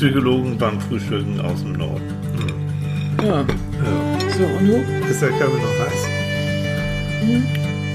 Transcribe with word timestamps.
Psychologen 0.00 0.56
beim 0.56 0.80
Frühstücken 0.80 1.38
aus 1.42 1.60
dem 1.60 1.72
Norden. 1.72 2.00
Ja. 3.22 3.40
Ja. 3.42 3.46
So, 4.30 4.44
und 4.44 4.66
du? 4.66 4.76
Ist 5.10 5.20
der 5.20 5.28
Kaffee 5.28 5.60
noch 5.60 5.78
heiß? 5.78 6.08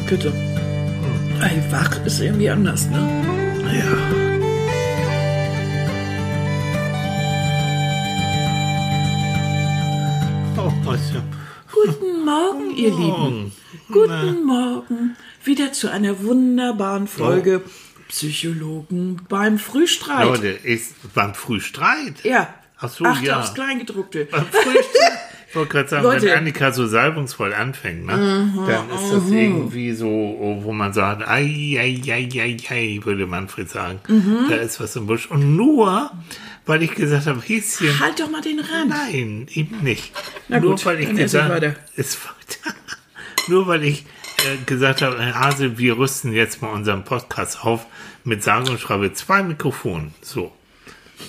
Bitte. 0.08 0.32
Ey, 1.42 1.64
wach 1.72 2.06
ist 2.06 2.22
irgendwie 2.22 2.48
anders, 2.52 2.88
ne? 2.92 3.00
Ja. 3.74 3.98
Oh. 10.58 10.72
Guten 11.74 12.24
Morgen, 12.24 12.70
ihr 12.78 12.92
Lieben. 12.92 13.08
Morgen. 13.08 13.52
Guten 13.92 14.46
Morgen. 14.46 15.18
Wieder 15.44 15.74
zu 15.74 15.90
einer 15.90 16.24
wunderbaren 16.24 17.08
Folge 17.08 17.64
Psychologen 18.10 19.22
beim 19.28 19.58
Frühstreit. 19.58 20.26
Leute, 20.26 20.48
ist 20.48 20.94
beim 21.14 21.34
Frühstreit. 21.34 22.24
Ja. 22.24 22.54
Ach 22.78 22.90
so, 22.90 23.06
Achte 23.06 23.26
ja. 23.26 23.40
aufs 23.40 23.54
Kleingedruckte. 23.54 24.26
Beim 24.26 24.46
Frühstreit. 24.46 24.86
Ich 25.56 25.58
wollte 25.58 25.72
gerade 25.72 25.88
sagen, 25.88 26.04
Leute. 26.04 26.26
wenn 26.26 26.40
Annika 26.40 26.74
so 26.74 26.86
salbungsvoll 26.86 27.54
anfängt, 27.54 28.06
ne, 28.06 28.52
dann 28.68 28.90
ist 28.90 29.10
das 29.10 29.32
irgendwie 29.32 29.94
so, 29.94 30.10
oh, 30.10 30.60
wo 30.64 30.74
man 30.74 30.92
sagt, 30.92 31.26
ei, 31.26 31.78
ei, 31.80 32.02
ei, 32.12 32.30
ei, 32.42 32.58
ei, 32.70 33.00
würde 33.06 33.26
Manfred 33.26 33.70
sagen. 33.70 34.02
Da 34.50 34.56
ist 34.58 34.82
was 34.82 34.98
im 34.98 35.08
Busch. 35.08 35.28
Und 35.32 35.56
nur, 35.56 36.12
weil 36.66 36.84
ich 36.84 36.94
gesagt 36.94 37.28
habe, 37.28 37.40
Häschen, 37.42 38.02
Halt 38.02 38.20
doch 38.20 38.30
mal 38.30 38.42
den 38.42 38.60
Rand. 38.60 38.90
Nein, 38.90 39.48
eben 39.54 39.82
nicht. 39.82 40.12
Na 40.50 40.60
nur 40.60 40.72
gut, 40.72 40.86
weil 40.86 41.00
ich 41.00 41.16
gesagt 41.16 41.50
weiter. 41.50 41.78
ist 41.96 42.20
nur 43.48 43.66
weil 43.66 43.86
ich 43.86 44.06
äh, 44.40 44.58
gesagt 44.66 45.02
habe, 45.02 45.36
Hase, 45.36 45.78
wir 45.78 45.98
rüsten 45.98 46.34
jetzt 46.34 46.62
mal 46.62 46.74
unseren 46.74 47.06
Podcast 47.06 47.64
auf 47.64 47.86
mit 48.26 48.44
sage 48.44 48.70
und 48.72 48.80
schreibe 48.80 49.14
zwei 49.14 49.42
Mikrofonen. 49.44 50.14
So. 50.22 50.52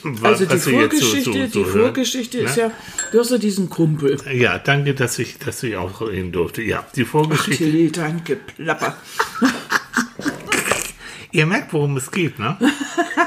Was- 0.03 0.41
Also 0.41 0.45
die 0.47 0.53
jetzt 0.53 0.65
so- 0.65 0.71
Vorgeschichte, 0.73 1.21
so- 1.21 1.33
so 1.33 1.47
die 1.47 1.65
hören. 1.65 1.81
Vorgeschichte 1.81 2.39
ist 2.39 2.57
Ne? 2.57 2.63
ja, 2.65 2.71
du 3.13 3.21
hast 3.21 3.31
ja 3.31 3.39
diesen 3.39 3.71
Kumpel. 3.71 4.17
Ja, 4.33 4.59
danke, 4.59 4.95
dass 4.95 5.19
ich, 5.21 5.39
dass 5.39 5.63
ich 5.63 5.77
auch 5.77 6.01
reden 6.01 6.33
durfte. 6.33 6.63
Ja, 6.63 6.85
die 6.97 7.05
Vorgeschichte. 7.05 7.65
Tilly, 7.65 7.93
dein 7.93 8.25
Geplapper. 8.25 8.97
Ihr 11.33 11.47
merkt, 11.47 11.73
worum 11.73 11.97
es 11.97 12.11
geht, 12.11 12.39
ne? 12.39 12.57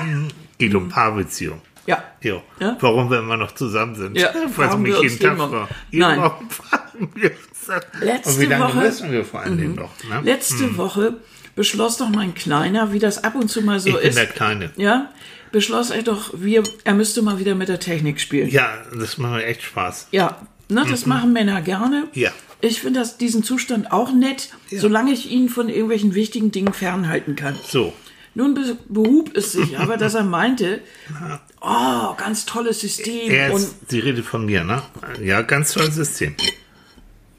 Mhm. 0.04 0.28
geht 0.58 0.74
um 0.76 0.90
Paarbeziehung. 0.90 1.62
Ja. 1.86 2.04
Jo. 2.22 2.42
Ja? 2.60 2.78
Warum 2.82 3.10
wir 3.10 3.20
immer 3.20 3.38
noch 3.38 3.54
zusammen 3.54 3.96
sind. 3.96 4.18
Ja, 4.18 4.32
fragen 4.54 4.82
mich 4.82 5.00
jeden 5.02 5.20
Tag 5.20 5.38
fragen. 5.38 5.68
Nein. 5.92 6.20
Fragen 6.50 7.10
wir 7.16 7.32
uns? 7.32 7.84
Letzte 8.02 8.30
Und 8.32 8.40
wie 8.42 8.46
lange 8.46 8.64
Woche- 8.66 8.78
Mhm. 8.78 8.84
müssen 8.84 9.12
wir 9.12 9.26
vor 9.26 9.40
allen 9.42 9.58
Dingen 9.58 9.76
noch? 9.76 9.92
Ne? 10.10 10.22
Letzte 10.24 10.76
Woche 10.78 11.18
beschloss 11.60 11.98
doch 11.98 12.08
mein 12.08 12.34
Kleiner, 12.34 12.94
wie 12.94 13.00
das 13.00 13.22
ab 13.26 13.36
und 13.36 13.50
zu 13.50 13.62
mal 13.62 13.82
so 13.82 13.90
ich 13.90 13.96
bin 13.96 14.04
ist. 14.08 14.18
der 14.18 14.28
Kleine. 14.28 14.70
Ja, 14.78 15.12
beschloss 15.52 15.90
er 15.90 16.04
doch, 16.04 16.32
wir, 16.34 16.64
er 16.86 16.94
müsste 16.94 17.22
mal 17.22 17.38
wieder 17.38 17.54
mit 17.54 17.68
der 17.68 17.82
Technik 17.82 18.22
spielen. 18.22 18.48
Ja, 18.48 18.78
das 18.98 19.18
macht 19.18 19.34
mir 19.34 19.44
echt 19.44 19.64
Spaß. 19.64 20.08
Ja, 20.12 20.48
ne, 20.70 20.86
das 20.90 21.06
machen 21.06 21.34
Männer 21.34 21.62
gerne. 21.62 22.04
Mhm. 22.14 22.22
Ja. 22.22 22.32
Ich 22.62 22.80
finde 22.80 23.04
diesen 23.20 23.44
Zustand 23.44 23.92
auch 23.92 24.14
nett, 24.14 24.52
Ja. 24.70 24.80
solange 24.80 25.12
ich 25.12 25.30
ihn 25.32 25.50
von 25.50 25.68
irgendwelchen 25.68 26.16
wichtigen 26.16 26.50
Dingen 26.54 26.72
fernhalten 26.72 27.36
kann. 27.36 27.58
So. 27.68 27.92
Nun 28.36 28.54
be 28.54 28.78
behub 28.88 29.36
es 29.36 29.52
sich 29.52 29.78
aber, 29.80 29.98
dass 29.98 30.14
er 30.14 30.24
meinte, 30.24 30.80
oh, 31.62 32.14
ganz 32.16 32.46
tolles 32.46 32.80
System. 32.80 33.30
Er 33.32 33.52
Und 33.52 33.60
ist, 33.64 33.90
sie 33.90 34.00
redet 34.00 34.24
von 34.26 34.46
mir, 34.46 34.64
ne? 34.64 34.82
Ja, 35.22 35.42
ganz 35.42 35.74
tolles 35.74 35.96
System. 35.96 36.36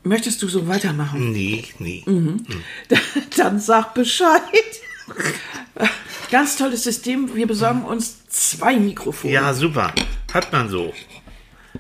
Möchtest 0.02 0.42
du 0.42 0.48
so 0.48 0.66
weitermachen? 0.68 1.32
Nee, 1.32 1.64
nee. 1.78 2.02
Mhm. 2.06 2.44
Dann 3.36 3.60
sag 3.60 3.94
Bescheid. 3.94 4.40
Ganz 6.30 6.56
tolles 6.56 6.84
System. 6.84 7.34
Wir 7.34 7.46
besorgen 7.46 7.82
uns 7.84 8.26
zwei 8.28 8.76
Mikrofone. 8.78 9.32
Ja, 9.32 9.52
super. 9.54 9.92
Hat 10.32 10.52
man 10.52 10.68
so. 10.68 10.92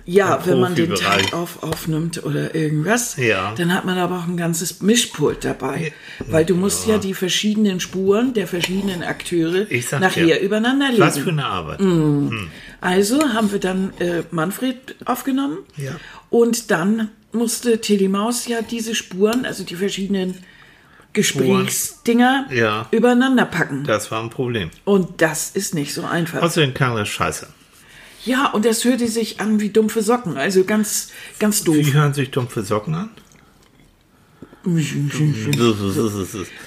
Ja, 0.06 0.44
wenn 0.46 0.60
man 0.60 0.74
den. 0.74 0.94
Tag 0.94 1.32
auf, 1.32 1.62
aufnimmt 1.62 2.24
oder 2.24 2.54
irgendwas, 2.54 3.16
Ja. 3.16 3.54
dann 3.56 3.72
hat 3.74 3.84
man 3.84 3.98
aber 3.98 4.18
auch 4.18 4.26
ein 4.26 4.36
ganzes 4.36 4.80
Mischpult 4.80 5.44
dabei. 5.44 5.92
Weil 6.26 6.44
du 6.44 6.54
musst 6.54 6.86
ja, 6.86 6.98
die 6.98 7.14
verschiedenen 7.14 7.80
Spuren 7.80 8.32
der 8.34 8.46
verschiedenen 8.48 9.02
Akteure 9.02 9.66
nachher 10.00 10.24
dir, 10.24 10.40
übereinander 10.40 10.86
Was 10.98 11.18
für 11.18 11.26
legen. 11.26 11.38
eine 11.40 11.46
Arbeit. 11.48 11.80
Also 12.80 13.20
haben 13.34 13.52
wir 13.52 13.58
dann 13.60 13.92
äh, 14.00 14.22
Manfred 14.30 14.96
aufgenommen 15.04 15.58
Ja. 15.76 15.92
und 16.30 16.70
dann 16.70 17.10
musste 17.32 17.80
Telemaus 17.80 18.46
ja 18.46 18.62
diese 18.62 18.94
Spuren, 18.94 19.44
also 19.44 19.64
die 19.64 19.76
verschiedenen 19.76 20.36
Gesprächsdinger, 21.12 22.46
Ja. 22.52 22.86
übereinander 22.90 23.44
packen. 23.44 23.84
Das 23.84 24.10
war 24.10 24.22
ein 24.22 24.30
Problem. 24.30 24.70
Und 24.84 25.20
das 25.22 25.50
ist 25.50 25.74
nicht 25.74 25.92
so 25.94 26.04
einfach. 26.04 26.42
Außerdem 26.42 26.74
klang 26.74 26.96
das 26.96 27.08
scheiße. 27.08 27.46
Ja, 28.24 28.46
und 28.50 28.64
das 28.64 28.84
hörte 28.84 29.08
sich 29.08 29.40
an 29.40 29.60
wie 29.60 29.70
dumpfe 29.70 30.02
Socken. 30.02 30.36
Also 30.36 30.64
ganz, 30.64 31.08
ganz 31.38 31.64
doof. 31.64 31.76
Wie 31.76 31.92
hören 31.94 32.12
sich 32.14 32.30
dumpfe 32.30 32.62
Socken 32.62 32.94
an? 32.94 33.10
Und 34.62 34.76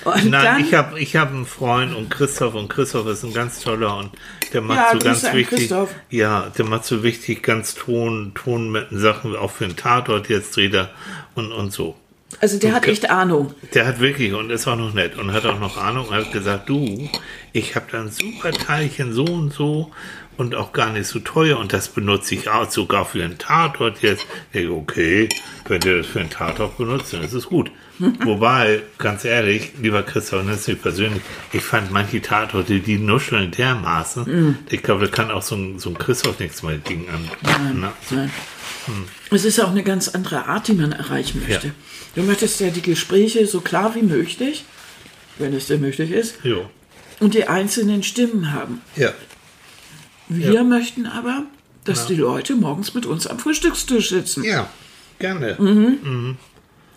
Nein, 0.05 0.31
dann- 0.31 0.61
ich 0.63 0.73
habe 0.73 0.99
ich 0.99 1.15
hab 1.15 1.29
einen 1.29 1.45
Freund 1.45 1.95
und 1.95 2.09
Christoph 2.09 2.55
und 2.55 2.67
Christoph 2.69 3.07
ist 3.07 3.23
ein 3.23 3.33
ganz 3.33 3.59
toller 3.59 3.97
und 3.97 4.09
der 4.51 4.61
macht 4.61 4.77
Ja, 4.79 4.91
so 4.93 4.99
ganz 4.99 5.23
an 5.25 5.35
wichtig. 5.37 5.59
Christoph. 5.59 5.93
Ja, 6.09 6.51
der 6.57 6.65
macht 6.65 6.85
so 6.85 7.03
wichtig 7.03 7.43
ganz 7.43 7.75
Ton, 7.75 8.31
Ton 8.35 8.71
mit 8.71 8.87
Sachen, 8.91 9.35
auch 9.35 9.51
für 9.51 9.67
den 9.67 9.75
Tatort 9.75 10.29
jetzt 10.29 10.55
dreht 10.55 10.73
er 10.73 10.89
und, 11.35 11.51
und 11.51 11.71
so. 11.71 11.95
Also 12.39 12.57
der 12.57 12.73
hat 12.73 12.87
echt 12.87 13.11
Ahnung. 13.11 13.53
Der 13.75 13.85
hat 13.85 13.99
wirklich 13.99 14.33
und 14.33 14.49
ist 14.49 14.67
auch 14.67 14.75
noch 14.75 14.93
nett 14.95 15.17
und 15.19 15.31
hat 15.31 15.45
auch 15.45 15.59
noch 15.59 15.77
Ahnung 15.77 16.07
und 16.07 16.15
hat 16.15 16.31
gesagt, 16.31 16.67
du, 16.67 17.07
ich 17.53 17.75
habe 17.75 17.85
da 17.91 18.01
ein 18.01 18.09
super 18.09 18.51
Teilchen 18.51 19.13
so 19.13 19.23
und 19.23 19.53
so 19.53 19.91
und 20.37 20.55
auch 20.55 20.73
gar 20.73 20.91
nicht 20.91 21.07
so 21.07 21.19
teuer 21.19 21.57
und 21.59 21.73
das 21.73 21.87
benutze 21.87 22.35
ich 22.35 22.49
auch 22.49 22.69
sogar 22.69 23.05
für 23.05 23.23
einen 23.23 23.37
Tatort 23.37 24.01
jetzt. 24.01 24.25
Ich 24.51 24.69
okay, 24.69 25.29
wenn 25.67 25.79
der 25.81 25.97
das 25.97 26.07
für 26.07 26.19
einen 26.19 26.29
Tatort 26.29 26.77
benutzt, 26.77 27.13
dann 27.13 27.23
ist 27.23 27.33
es 27.33 27.47
gut. 27.47 27.71
Wobei, 28.23 28.81
ganz 28.97 29.23
ehrlich, 29.23 29.73
lieber 29.79 30.03
Christoph, 30.03 30.45
das 30.47 30.61
ist 30.61 30.67
nicht 30.67 30.81
persönlich, 30.81 31.21
ich 31.51 31.61
fand 31.61 31.91
manche 31.91 32.21
Tatorte, 32.21 32.79
die 32.79 32.97
nuscheln 32.97 33.51
dermaßen, 33.51 34.57
ich 34.69 34.81
glaube, 34.81 35.05
da 35.05 35.11
kann 35.11 35.29
auch 35.29 35.43
so 35.43 35.55
ein, 35.55 35.79
so 35.79 35.89
ein 35.89 35.97
Christoph 35.97 36.39
nichts 36.39 36.63
mehr 36.63 36.77
gegen 36.79 37.07
an. 37.09 37.29
So. 38.09 38.15
Nein. 38.15 38.31
Es 39.29 39.45
ist 39.45 39.59
auch 39.61 39.71
eine 39.71 39.83
ganz 39.83 40.09
andere 40.09 40.45
Art, 40.47 40.67
die 40.67 40.73
man 40.73 40.91
erreichen 40.91 41.43
möchte. 41.47 41.67
Ja. 41.67 41.73
Du 42.15 42.23
möchtest 42.23 42.59
ja 42.59 42.69
die 42.69 42.81
Gespräche 42.81 43.45
so 43.47 43.61
klar 43.61 43.95
wie 43.95 44.01
möglich, 44.01 44.65
wenn 45.37 45.53
es 45.53 45.67
denn 45.67 45.81
möglich 45.81 46.11
ist, 46.11 46.43
Jo. 46.43 46.69
und 47.19 47.33
die 47.33 47.47
einzelnen 47.47 48.03
Stimmen 48.03 48.51
haben. 48.51 48.81
Ja. 48.95 49.13
Wir 50.37 50.53
Ja. 50.53 50.63
möchten 50.63 51.05
aber, 51.05 51.43
dass 51.85 52.07
die 52.07 52.15
Leute 52.15 52.55
morgens 52.55 52.93
mit 52.93 53.05
uns 53.05 53.27
am 53.27 53.39
Frühstückstisch 53.39 54.09
sitzen. 54.09 54.43
Ja, 54.43 54.69
gerne. 55.19 55.57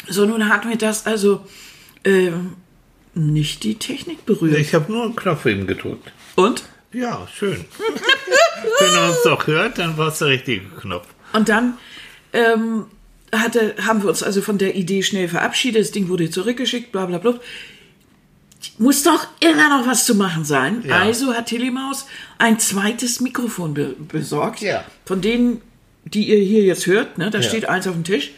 So, 0.09 0.27
nun 0.27 0.49
hat 0.49 0.65
mir 0.65 0.77
das 0.77 1.07
also 1.07 1.45
äh, 2.05 2.31
nicht 3.15 3.65
die 3.65 3.75
Technik 3.77 4.25
berührt. 4.27 4.59
Ich 4.59 4.75
habe 4.75 4.93
nur 4.93 5.05
einen 5.05 5.17
Knopf 5.17 5.47
eben 5.47 5.67
gedrückt. 5.67 6.13
Und? 6.37 6.65
Ja, 6.93 7.27
schön. 7.35 7.65
Wenn 8.81 8.95
er 8.95 9.09
uns 9.09 9.23
doch 9.25 9.47
hört, 9.47 9.79
dann 9.79 9.97
war 9.99 10.09
es 10.09 10.19
der 10.19 10.29
richtige 10.29 10.65
Knopf. 10.81 11.07
Und 11.33 11.49
dann 11.49 11.75
ähm, 12.33 12.87
hatte, 13.33 13.75
haben 13.85 14.03
wir 14.03 14.09
uns 14.09 14.23
also 14.23 14.41
von 14.41 14.59
der 14.59 14.77
Idee 14.77 15.03
schnell 15.03 15.29
verabschiedet. 15.29 15.83
Das 15.83 15.91
Ding 15.91 16.09
wurde 16.09 16.31
zurückgeschickt, 16.31 16.93
bla 16.93 17.07
bla 17.07 17.19
bla. 17.19 17.35
Muss 18.79 19.03
doch 19.03 19.27
immer 19.41 19.69
noch 19.79 19.87
was 19.87 20.05
zu 20.07 20.15
machen 20.15 20.45
sein. 20.45 20.83
Ja. 20.87 21.01
Also 21.01 21.33
hat 21.35 21.47
Telemaus 21.47 22.07
ein 22.39 22.59
zweites 22.59 23.21
Mikrofon 23.21 23.75
be 23.75 23.95
besorgt. 24.09 24.61
Ja. 24.61 24.85
Von 25.05 25.21
denen, 25.21 25.61
die 26.05 26.29
ihr 26.29 26.39
hier 26.39 26.63
jetzt 26.63 26.87
hört, 26.87 27.19
ne, 27.19 27.31
da 27.31 27.39
Ja. 27.39 27.45
steht 27.49 27.69
eins 27.69 27.87
auf 27.87 27.95
dem 27.95 28.05
Tisch. 28.05 28.31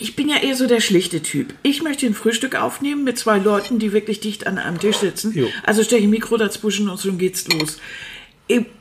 Ich 0.00 0.14
bin 0.14 0.28
ja 0.28 0.36
eher 0.36 0.54
so 0.54 0.66
der 0.68 0.80
schlichte 0.80 1.22
Typ. 1.22 1.54
Ich 1.64 1.82
möchte 1.82 2.06
ein 2.06 2.14
Frühstück 2.14 2.54
aufnehmen 2.54 3.02
mit 3.02 3.18
zwei 3.18 3.38
Leuten, 3.38 3.78
die 3.80 3.92
wirklich 3.92 4.20
dicht 4.20 4.46
an 4.46 4.56
einem 4.58 4.78
Tisch 4.78 4.98
sitzen. 4.98 5.32
Jo. 5.34 5.48
Also 5.64 5.82
stelle 5.82 6.00
ich 6.00 6.06
ein 6.06 6.10
Mikro 6.10 6.36
dazwischen 6.36 6.88
und 6.88 7.00
schon 7.00 7.18
geht's 7.18 7.48
los. 7.48 7.78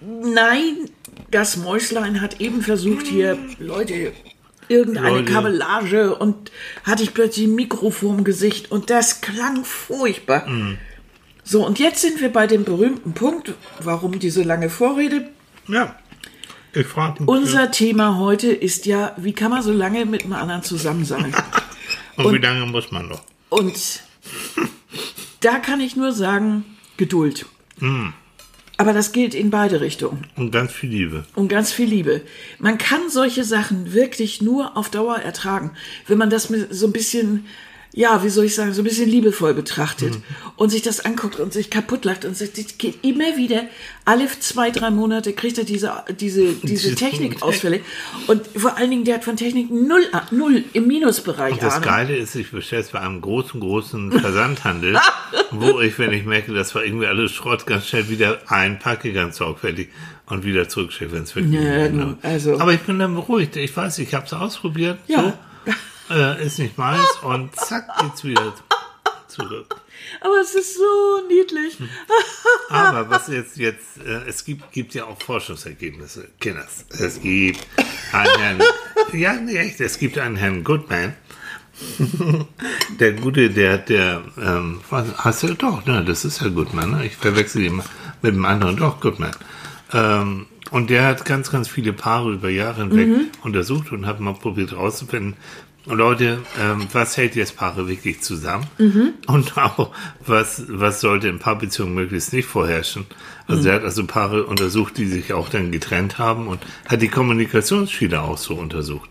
Nein, 0.01 0.89
das 1.31 1.57
Mäuslein 1.57 2.21
hat 2.21 2.39
eben 2.39 2.61
versucht, 2.61 3.07
hier, 3.07 3.37
Leute, 3.59 4.13
irgendeine 4.69 5.09
Leute. 5.09 5.31
Kabellage 5.31 6.15
und 6.15 6.51
hatte 6.83 7.03
ich 7.03 7.13
plötzlich 7.13 7.47
ein 7.47 7.55
Mikro 7.55 7.89
vorm 7.89 8.23
Gesicht 8.23 8.71
und 8.71 8.89
das 8.89 9.21
klang 9.21 9.63
furchtbar. 9.65 10.47
So, 11.43 11.65
und 11.65 11.79
jetzt 11.79 12.01
sind 12.01 12.19
wir 12.19 12.31
bei 12.31 12.45
dem 12.47 12.65
berühmten 12.65 13.13
Punkt, 13.13 13.53
warum 13.79 14.19
diese 14.19 14.43
lange 14.43 14.69
Vorrede. 14.69 15.29
Ja. 15.67 15.95
Ich 16.73 16.85
frage 16.85 17.23
Unser 17.25 17.71
Thema 17.71 18.17
heute 18.17 18.51
ist 18.51 18.85
ja, 18.85 19.13
wie 19.17 19.33
kann 19.33 19.51
man 19.51 19.63
so 19.63 19.71
lange 19.71 20.05
mit 20.05 20.23
einem 20.23 20.33
anderen 20.33 20.63
zusammen 20.63 21.05
sein? 21.05 21.33
Und 22.17 22.33
wie 22.33 22.37
lange 22.39 22.65
muss 22.65 22.91
man 22.91 23.07
noch? 23.07 23.21
Und 23.49 24.01
da 25.39 25.59
kann 25.59 25.79
ich 25.79 25.95
nur 25.95 26.11
sagen, 26.11 26.65
Geduld. 26.97 27.45
Aber 28.77 28.93
das 28.93 29.11
gilt 29.11 29.33
in 29.33 29.49
beide 29.49 29.81
Richtungen. 29.81 30.27
Und 30.35 30.51
ganz 30.51 30.71
viel 30.71 30.89
Liebe. 30.89 31.25
und 31.35 31.47
ganz 31.47 31.71
viel 31.71 31.87
Liebe. 31.87 32.21
Man 32.59 32.77
kann 32.77 33.09
solche 33.09 33.43
Sachen 33.43 33.93
wirklich 33.93 34.41
nur 34.41 34.77
auf 34.77 34.89
Dauer 34.89 35.17
ertragen, 35.17 35.71
wenn 36.05 36.19
man 36.19 36.29
das 36.29 36.49
mit 36.49 36.73
so 36.73 36.85
ein 36.85 36.93
bisschen 36.93 37.45
ja, 37.97 38.23
wie 38.23 38.29
soll 38.29 38.45
ich 38.45 38.53
sagen, 38.53 38.73
so 38.73 38.81
ein 38.81 38.83
bisschen 38.83 39.09
liebevoll 39.09 39.55
betrachtet 39.55 40.19
und 40.55 40.69
sich 40.69 40.83
das 40.83 41.03
anguckt 41.03 41.39
und 41.39 41.51
sich 41.51 41.71
kaputt 41.71 42.05
lacht 42.05 42.25
und 42.25 42.37
sagt, 42.37 42.59
das 42.59 42.77
geht 42.77 43.03
immer 43.03 43.37
wieder, 43.37 43.63
alle 44.05 44.27
zwei, 44.39 44.69
drei 44.69 44.91
Monate 44.91 45.33
kriegt 45.33 45.57
er 45.57 45.63
diese, 45.63 46.03
diese, 46.19 46.53
diese 46.63 46.93
Technikausfälle. 46.93 47.79
Und 48.27 48.45
vor 48.55 48.77
allen 48.77 48.91
Dingen, 48.91 49.03
der 49.03 49.15
hat 49.15 49.23
von 49.23 49.35
Technik 49.35 49.71
null, 49.71 50.05
null 50.29 50.63
im 50.73 50.85
Minusbereich 50.85 51.53
Und 51.53 51.63
das 51.63 51.77
Ahnung. 51.77 51.89
Geile 51.89 52.15
ist, 52.17 52.35
ich 52.35 52.53
es 52.53 52.89
bei 52.89 52.99
einem 52.99 53.19
großen, 53.19 53.59
großen 53.59 54.11
Versandhandel, 54.11 54.99
wo 55.51 55.79
ich, 55.79 55.97
wenn 55.97 56.13
ich 56.13 56.23
merke, 56.23 56.53
das 56.53 56.75
war 56.75 56.85
irgendwie 56.85 57.07
alles 57.07 57.31
Schrott, 57.31 57.65
ganz 57.65 57.87
schnell 57.87 58.09
wieder 58.09 58.41
einpacke, 58.45 59.11
ganz 59.11 59.37
sorgfältig 59.37 59.89
und 60.27 60.45
wieder 60.45 60.69
zurückschicke, 60.69 61.11
wenn 61.13 61.23
es 61.23 61.35
wirklich 61.35 61.59
Ja, 61.59 61.87
genau. 61.87 62.05
nun, 62.05 62.17
also- 62.21 62.59
Aber 62.59 62.73
ich 62.73 62.81
bin 62.81 62.99
dann 62.99 63.15
beruhigt. 63.15 63.55
Ich 63.55 63.75
weiß, 63.75 63.97
ich 63.97 64.13
habe 64.13 64.27
es 64.27 64.33
ausprobiert. 64.33 64.99
Ja. 65.07 65.23
So, 65.65 65.73
äh, 66.09 66.45
ist 66.45 66.59
nicht 66.59 66.77
meins 66.77 67.07
und 67.21 67.55
zack, 67.55 67.87
geht's 67.99 68.23
wieder 68.23 68.53
zurück. 69.27 69.75
Aber 70.21 70.39
es 70.41 70.55
ist 70.55 70.75
so 70.75 71.27
niedlich. 71.27 71.77
Aber 72.69 73.09
was 73.09 73.27
jetzt 73.27 73.57
jetzt, 73.57 73.97
äh, 74.05 74.27
es 74.27 74.45
gibt, 74.45 74.71
gibt 74.71 74.93
ja 74.93 75.05
auch 75.05 75.21
Forschungsergebnisse, 75.21 76.29
Kinders. 76.39 76.85
Es 76.89 77.21
gibt 77.21 77.65
einen 78.13 78.39
Herrn, 78.39 78.61
ja, 79.13 79.33
nee, 79.33 79.57
echt, 79.57 79.81
es 79.81 79.99
gibt 79.99 80.17
einen 80.17 80.35
Herrn 80.35 80.63
Goodman. 80.63 81.15
der 82.99 83.13
Gute, 83.13 83.51
der, 83.51 83.77
der, 83.77 84.23
ähm, 84.41 84.81
was, 84.89 85.05
hast 85.17 85.43
du 85.43 85.53
doch, 85.53 85.85
ne, 85.85 86.03
das 86.03 86.25
ist 86.25 86.41
ja 86.41 86.47
Goodman, 86.47 86.91
ne? 86.91 87.05
Ich 87.05 87.15
verwechsel 87.15 87.63
ihn 87.63 87.83
mit 88.21 88.33
dem 88.33 88.45
anderen, 88.45 88.77
doch, 88.77 88.99
Goodman. 88.99 89.35
Ähm, 89.93 90.47
und 90.71 90.89
der 90.89 91.05
hat 91.05 91.25
ganz, 91.25 91.51
ganz 91.51 91.67
viele 91.67 91.93
Paare 91.93 92.33
über 92.33 92.49
Jahre 92.49 92.81
hinweg 92.81 93.09
untersucht 93.43 93.91
und 93.91 94.05
hat 94.05 94.19
mal 94.19 94.33
probiert 94.33 94.71
herauszufinden, 94.71 95.35
Leute, 95.85 96.39
ähm, 96.61 96.87
was 96.91 97.15
hält 97.15 97.35
jetzt 97.35 97.55
Paare 97.55 97.87
wirklich 97.87 98.21
zusammen? 98.21 98.67
Und 99.27 99.57
auch, 99.57 99.91
was, 100.25 100.63
was 100.67 100.99
sollte 100.99 101.29
in 101.29 101.39
Paarbeziehungen 101.39 101.93
möglichst 101.93 102.33
nicht 102.33 102.45
vorherrschen? 102.45 103.05
Also 103.47 103.69
er 103.69 103.75
hat 103.75 103.83
also 103.83 104.05
Paare 104.05 104.43
untersucht, 104.45 104.97
die 104.97 105.05
sich 105.05 105.31
auch 105.31 105.47
dann 105.47 105.71
getrennt 105.71 106.17
haben 106.17 106.47
und 106.47 106.59
hat 106.87 107.01
die 107.01 107.07
Kommunikationsspiele 107.07 108.21
auch 108.21 108.37
so 108.37 108.55
untersucht. 108.55 109.09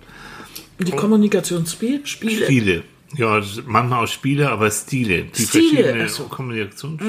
Die 0.79 0.93
Kommunikationsspiele. 0.93 2.07
Spiele. 2.07 2.83
Ja, 3.15 3.41
manchmal 3.65 4.05
auch 4.05 4.09
Spiele, 4.09 4.51
aber 4.51 4.71
Stile. 4.71 5.25
Die 5.25 5.43
Stile, 5.43 5.69
verschiedene 5.71 6.05
ach 6.05 6.09
so. 6.11 6.25
Kommunikations... 6.25 7.03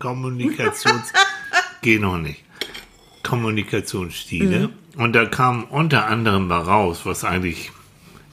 Kommunikations... 0.00 1.12
Geh 1.82 1.98
noch 1.98 2.18
nicht. 2.18 2.42
Kommunikationsstile. 3.22 4.70
Und 4.96 5.14
da 5.14 5.24
kam 5.26 5.64
unter 5.64 6.06
anderem 6.06 6.48
mal 6.48 6.60
raus, 6.60 7.02
was 7.04 7.24
eigentlich 7.24 7.72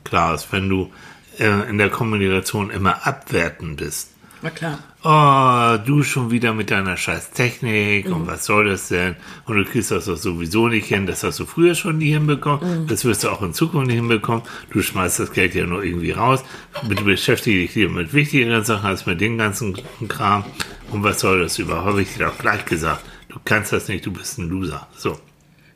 klar 0.04 0.36
ist, 0.36 0.52
wenn 0.52 0.70
du 0.70 0.92
äh, 1.40 1.70
in 1.70 1.78
der 1.78 1.90
Kommunikation 1.90 2.70
immer 2.70 3.06
abwertend 3.08 3.78
bist. 3.78 4.12
Na 4.42 4.50
klar. 4.50 4.80
Oh, 5.04 5.78
du 5.86 6.04
schon 6.04 6.32
wieder 6.32 6.54
mit 6.54 6.72
deiner 6.72 6.96
scheiß 6.96 7.32
Technik 7.32 8.08
und 8.08 8.28
was 8.28 8.46
soll 8.46 8.70
das 8.70 8.88
denn? 8.88 9.16
Und 9.46 9.58
du 9.58 9.66
kriegst 9.66 9.92
das 9.92 10.06
doch 10.06 10.16
sowieso 10.18 10.70
nicht 10.70 10.88
hin. 10.88 11.06
Das 11.06 11.24
hast 11.24 11.40
du 11.40 11.46
früher 11.46 11.76
schon 11.76 11.98
nie 11.98 12.12
hinbekommen. 12.12 12.88
Das 12.88 13.04
wirst 13.04 13.24
du 13.24 13.30
auch 13.30 13.42
in 13.42 13.54
Zukunft 13.54 13.88
nicht 13.88 13.98
hinbekommen. 13.98 14.44
Du 14.72 14.82
schmeißt 14.82 15.20
das 15.20 15.32
Geld 15.34 15.56
ja 15.56 15.66
nur 15.66 15.84
irgendwie 15.84 16.12
raus. 16.12 16.44
Du 16.88 17.04
beschäftige 17.04 17.60
dich 17.60 17.72
hier 17.72 17.90
mit 17.90 18.14
wichtigeren 18.14 18.64
Sachen 18.64 18.88
als 18.88 19.06
mit 19.06 19.20
dem 19.20 19.38
ganzen 19.38 19.78
Kram. 20.08 20.46
Und 20.92 21.04
was 21.04 21.20
soll 21.20 21.42
das 21.42 21.60
überhaupt? 21.60 21.86
Habe 21.86 22.02
ich 22.02 22.14
dir 22.14 22.26
doch 22.26 22.38
gleich 22.38 22.66
gesagt. 22.66 23.04
Du 23.30 23.40
kannst 23.46 23.72
das 23.72 23.88
nicht, 23.88 24.06
du 24.06 24.12
bist 24.12 24.38
ein 24.38 24.50
Loser. 24.50 24.88
So. 24.98 25.20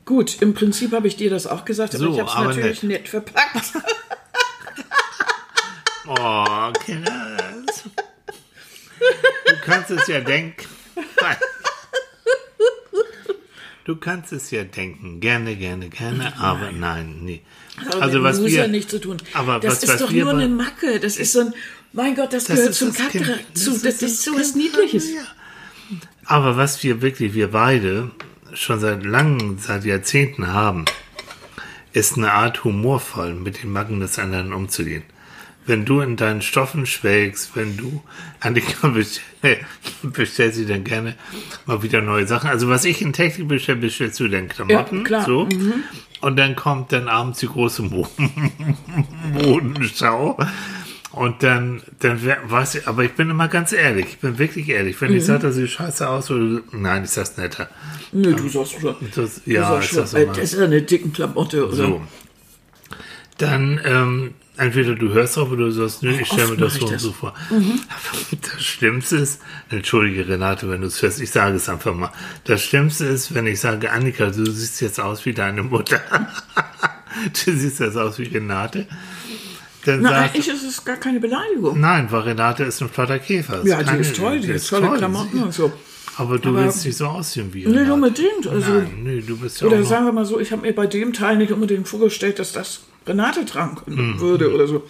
Gut, 0.04 0.42
im 0.42 0.52
Prinzip 0.54 0.92
habe 0.92 1.08
ich 1.08 1.16
dir 1.16 1.30
das 1.30 1.46
auch 1.46 1.64
gesagt, 1.64 1.94
aber 1.94 2.04
So, 2.04 2.12
ich 2.12 2.20
habe 2.20 2.50
es 2.50 2.56
natürlich 2.56 2.82
nett. 2.82 3.00
nett 3.02 3.08
verpackt. 3.08 3.72
Oh, 6.06 6.70
Kinders. 6.84 7.84
Du 9.46 9.54
kannst 9.64 9.90
es 9.90 10.06
ja 10.06 10.20
denken. 10.20 10.66
Du 13.86 13.96
kannst 13.96 14.32
es 14.32 14.50
ja 14.50 14.64
denken. 14.64 15.20
Gerne, 15.20 15.56
gerne, 15.56 15.88
gerne, 15.88 16.34
aber 16.38 16.72
nein, 16.72 17.20
nee. 17.22 17.40
Aber 17.90 18.02
Also 18.02 18.22
was 18.22 18.38
Loser 18.38 18.50
wir, 18.50 18.68
nicht 18.68 18.90
zu 18.90 19.00
tun. 19.00 19.16
aber 19.32 19.60
das 19.60 19.76
was- 19.76 19.82
ist 19.84 19.88
was 19.94 20.00
doch 20.00 20.10
nur 20.10 20.30
eine 20.30 20.46
Macke. 20.48 21.00
Das 21.00 21.16
ist 21.16 21.32
so 21.32 21.40
ein, 21.40 21.54
mein 21.92 22.14
Gott, 22.14 22.34
das, 22.34 22.44
Das 22.44 22.56
gehört 22.58 22.74
zum 22.74 22.92
Charakter 22.92 23.38
zu. 23.54 23.70
Das 23.72 23.82
Das, 23.82 24.02
ist 24.02 24.22
so 24.22 24.34
was. 24.38 24.54
Niedliches. 24.54 25.10
Ja. 25.10 25.22
Aber 26.26 26.56
was 26.56 26.82
wir 26.82 27.02
wirklich, 27.02 27.34
wir 27.34 27.50
beide 27.50 28.10
schon 28.54 28.80
seit 28.80 29.04
langem, 29.04 29.58
seit 29.58 29.84
Jahrzehnten 29.84 30.52
haben, 30.52 30.84
ist 31.92 32.16
eine 32.16 32.32
Art 32.32 32.64
humorvoll 32.64 33.34
mit 33.34 33.62
den 33.62 33.72
Macken 33.72 34.00
des 34.00 34.18
anderen 34.18 34.52
umzugehen. 34.52 35.04
Wenn 35.66 35.86
du 35.86 36.00
in 36.00 36.16
deinen 36.16 36.42
Stoffen 36.42 36.84
schwelgst, 36.84 37.56
wenn 37.56 37.76
du, 37.76 38.02
Annika 38.40 38.88
bestell, 38.88 39.64
bestellst 40.02 40.58
du 40.58 40.66
dann 40.66 40.84
gerne 40.84 41.14
mal 41.64 41.82
wieder 41.82 42.02
neue 42.02 42.26
Sachen. 42.26 42.50
Also 42.50 42.68
was 42.68 42.84
ich 42.84 43.00
in 43.00 43.14
Technik 43.14 43.48
bestelle, 43.48 43.78
bestellst 43.78 44.20
du 44.20 44.28
dann 44.28 44.48
Klamotten. 44.48 44.98
Ja, 44.98 45.04
klar. 45.04 45.24
So. 45.24 45.48
Und 46.20 46.36
dann 46.36 46.54
kommt 46.54 46.92
dann 46.92 47.08
abends 47.08 47.38
die 47.38 47.46
große 47.46 47.82
Mo 47.82 48.06
Modenschau. 49.32 50.36
Und 51.14 51.44
dann, 51.44 51.80
dann 52.00 52.20
weiß 52.24 52.74
ich, 52.74 52.88
aber 52.88 53.04
ich 53.04 53.12
bin 53.12 53.30
immer 53.30 53.46
ganz 53.46 53.72
ehrlich, 53.72 54.06
ich 54.08 54.18
bin 54.18 54.36
wirklich 54.38 54.68
ehrlich. 54.68 55.00
Wenn 55.00 55.14
ich 55.14 55.24
sage, 55.24 55.44
das 55.44 55.54
sieht 55.54 55.70
scheiße 55.70 56.08
aus, 56.08 56.28
oder, 56.28 56.60
nein, 56.72 57.04
ich 57.04 57.10
sag's 57.10 57.36
netter. 57.36 57.68
Nö, 58.10 58.34
du 58.34 58.48
sagst 58.48 58.80
schon. 58.80 58.96
Das, 59.14 59.44
du 59.44 59.50
ja, 59.50 59.68
sagst 59.68 59.92
ist 59.92 59.94
schon, 59.94 60.26
das 60.26 60.36
das 60.36 60.52
ist 60.52 60.58
eine 60.58 60.82
dicken 60.82 61.12
Klamotte. 61.12 61.68
Oder? 61.68 61.76
So. 61.76 62.02
Dann, 63.38 63.80
ähm, 63.84 64.34
entweder 64.56 64.96
du 64.96 65.12
hörst 65.12 65.38
auf 65.38 65.52
oder 65.52 65.66
du 65.66 65.70
sagst, 65.70 66.02
nö, 66.02 66.10
ich 66.10 66.26
stelle 66.26 66.48
mir 66.48 66.56
das 66.56 66.74
so 66.74 66.86
ich 66.86 66.92
und 66.92 67.00
so 67.00 67.12
vor. 67.12 67.32
Aber 67.48 68.18
das 68.40 68.64
Schlimmste 68.64 69.16
ist, 69.18 69.40
entschuldige 69.70 70.26
Renate, 70.26 70.68
wenn 70.68 70.80
du 70.80 70.88
es 70.88 71.00
hörst, 71.00 71.20
ich 71.20 71.30
sage 71.30 71.54
es 71.54 71.68
einfach 71.68 71.94
mal. 71.94 72.10
Das 72.42 72.60
Schlimmste 72.60 73.04
ist, 73.04 73.32
wenn 73.34 73.46
ich 73.46 73.60
sage, 73.60 73.92
Annika, 73.92 74.30
du 74.30 74.50
siehst 74.50 74.80
jetzt 74.80 74.98
aus 74.98 75.24
wie 75.26 75.32
deine 75.32 75.62
Mutter. 75.62 76.00
du 77.44 77.52
siehst 77.52 77.78
jetzt 77.78 77.96
aus 77.96 78.18
wie 78.18 78.24
Renate. 78.24 78.88
Dann 79.84 80.00
Na, 80.02 80.08
sagt, 80.10 80.34
eigentlich 80.34 80.48
ist 80.48 80.62
es 80.64 80.84
gar 80.84 80.96
keine 80.96 81.20
Beleidigung. 81.20 81.78
nein, 81.80 82.06
weil 82.10 82.20
Renate 82.22 82.64
ist 82.64 82.80
ein 82.82 82.88
flotter 82.88 83.18
Käfer. 83.18 83.64
Ja, 83.66 83.78
die 83.78 83.84
keine- 83.84 84.00
ist 84.00 84.16
toll, 84.16 84.40
die 84.40 84.52
hat 84.54 84.66
tolle 84.66 84.96
Klamotten 84.96 85.42
und 85.42 85.52
so. 85.54 85.72
Aber 86.16 86.38
du 86.38 86.50
Aber- 86.50 86.64
willst 86.64 86.84
nicht 86.86 86.96
so 86.96 87.06
aussehen 87.06 87.52
wie 87.52 87.66
Nicht 87.66 87.76
Renate. 87.76 87.92
unbedingt. 87.94 88.46
Also, 88.46 88.72
Nein, 88.72 89.00
nee, 89.02 89.20
du 89.20 89.36
bist 89.36 89.60
ja 89.60 89.66
oder 89.66 89.80
auch 89.80 89.84
sagen 89.84 90.06
wir 90.06 90.12
mal 90.12 90.24
so, 90.24 90.38
ich 90.40 90.52
habe 90.52 90.62
mir 90.62 90.72
bei 90.72 90.86
dem 90.86 91.12
Teil 91.12 91.36
nicht 91.36 91.52
unbedingt 91.52 91.88
vorgestellt, 91.88 92.38
dass 92.38 92.52
das 92.52 92.82
Renate 93.06 93.44
tragen 93.44 93.76
Mhm. 93.86 94.20
würde 94.20 94.54
oder 94.54 94.66
so. 94.66 94.84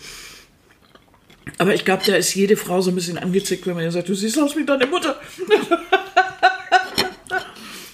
Aber 1.59 1.75
ich 1.75 1.85
glaube, 1.85 2.03
da 2.07 2.15
ist 2.17 2.35
jede 2.35 2.57
Frau 2.57 2.81
so 2.81 2.91
ein 2.91 2.95
bisschen 2.95 3.19
angezickt, 3.19 3.67
wenn 3.67 3.75
man 3.75 3.85
ihr 3.85 3.91
sagt, 3.93 4.09
du 4.09 4.15
siehst 4.15 4.39
aus 4.39 4.57
wie 4.57 4.65
deine 4.65 4.87
Mutter. 4.87 5.17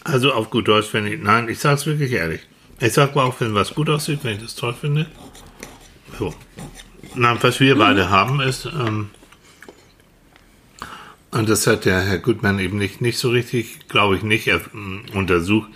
Also 0.05 0.33
auf 0.33 0.51
gut 0.51 0.67
Deutsch, 0.67 0.89
wenn 0.93 1.07
ich. 1.07 1.21
Nein, 1.23 1.49
ich 1.49 1.59
sag's 1.61 1.87
wirklich 1.87 2.13
ehrlich. 2.13 2.41
Ich 2.81 2.93
sag 2.95 3.15
mal 3.15 3.25
auch, 3.25 3.39
wenn 3.41 3.55
was 3.55 3.75
gut 3.75 3.89
aussieht, 3.91 4.21
wenn 4.23 4.37
ich 4.37 4.43
das 4.43 4.55
toll 4.55 4.75
finde. 4.75 5.07
So. 6.19 6.35
Na, 7.15 7.37
was 7.43 7.61
wir 7.61 7.77
beide 7.77 8.11
haben 8.11 8.41
ist, 8.41 8.67
ähm, 8.67 9.11
und 11.33 11.49
das 11.49 11.67
hat 11.67 11.85
der 11.85 12.01
Herr 12.01 12.19
Gutmann 12.19 12.59
eben 12.59 12.77
nicht, 12.79 13.01
nicht 13.01 13.19
so 13.19 13.31
richtig, 13.31 13.89
glaube 13.89 14.17
ich, 14.17 14.23
nicht 14.23 14.49
äh, 14.49 14.59
untersucht. 15.15 15.71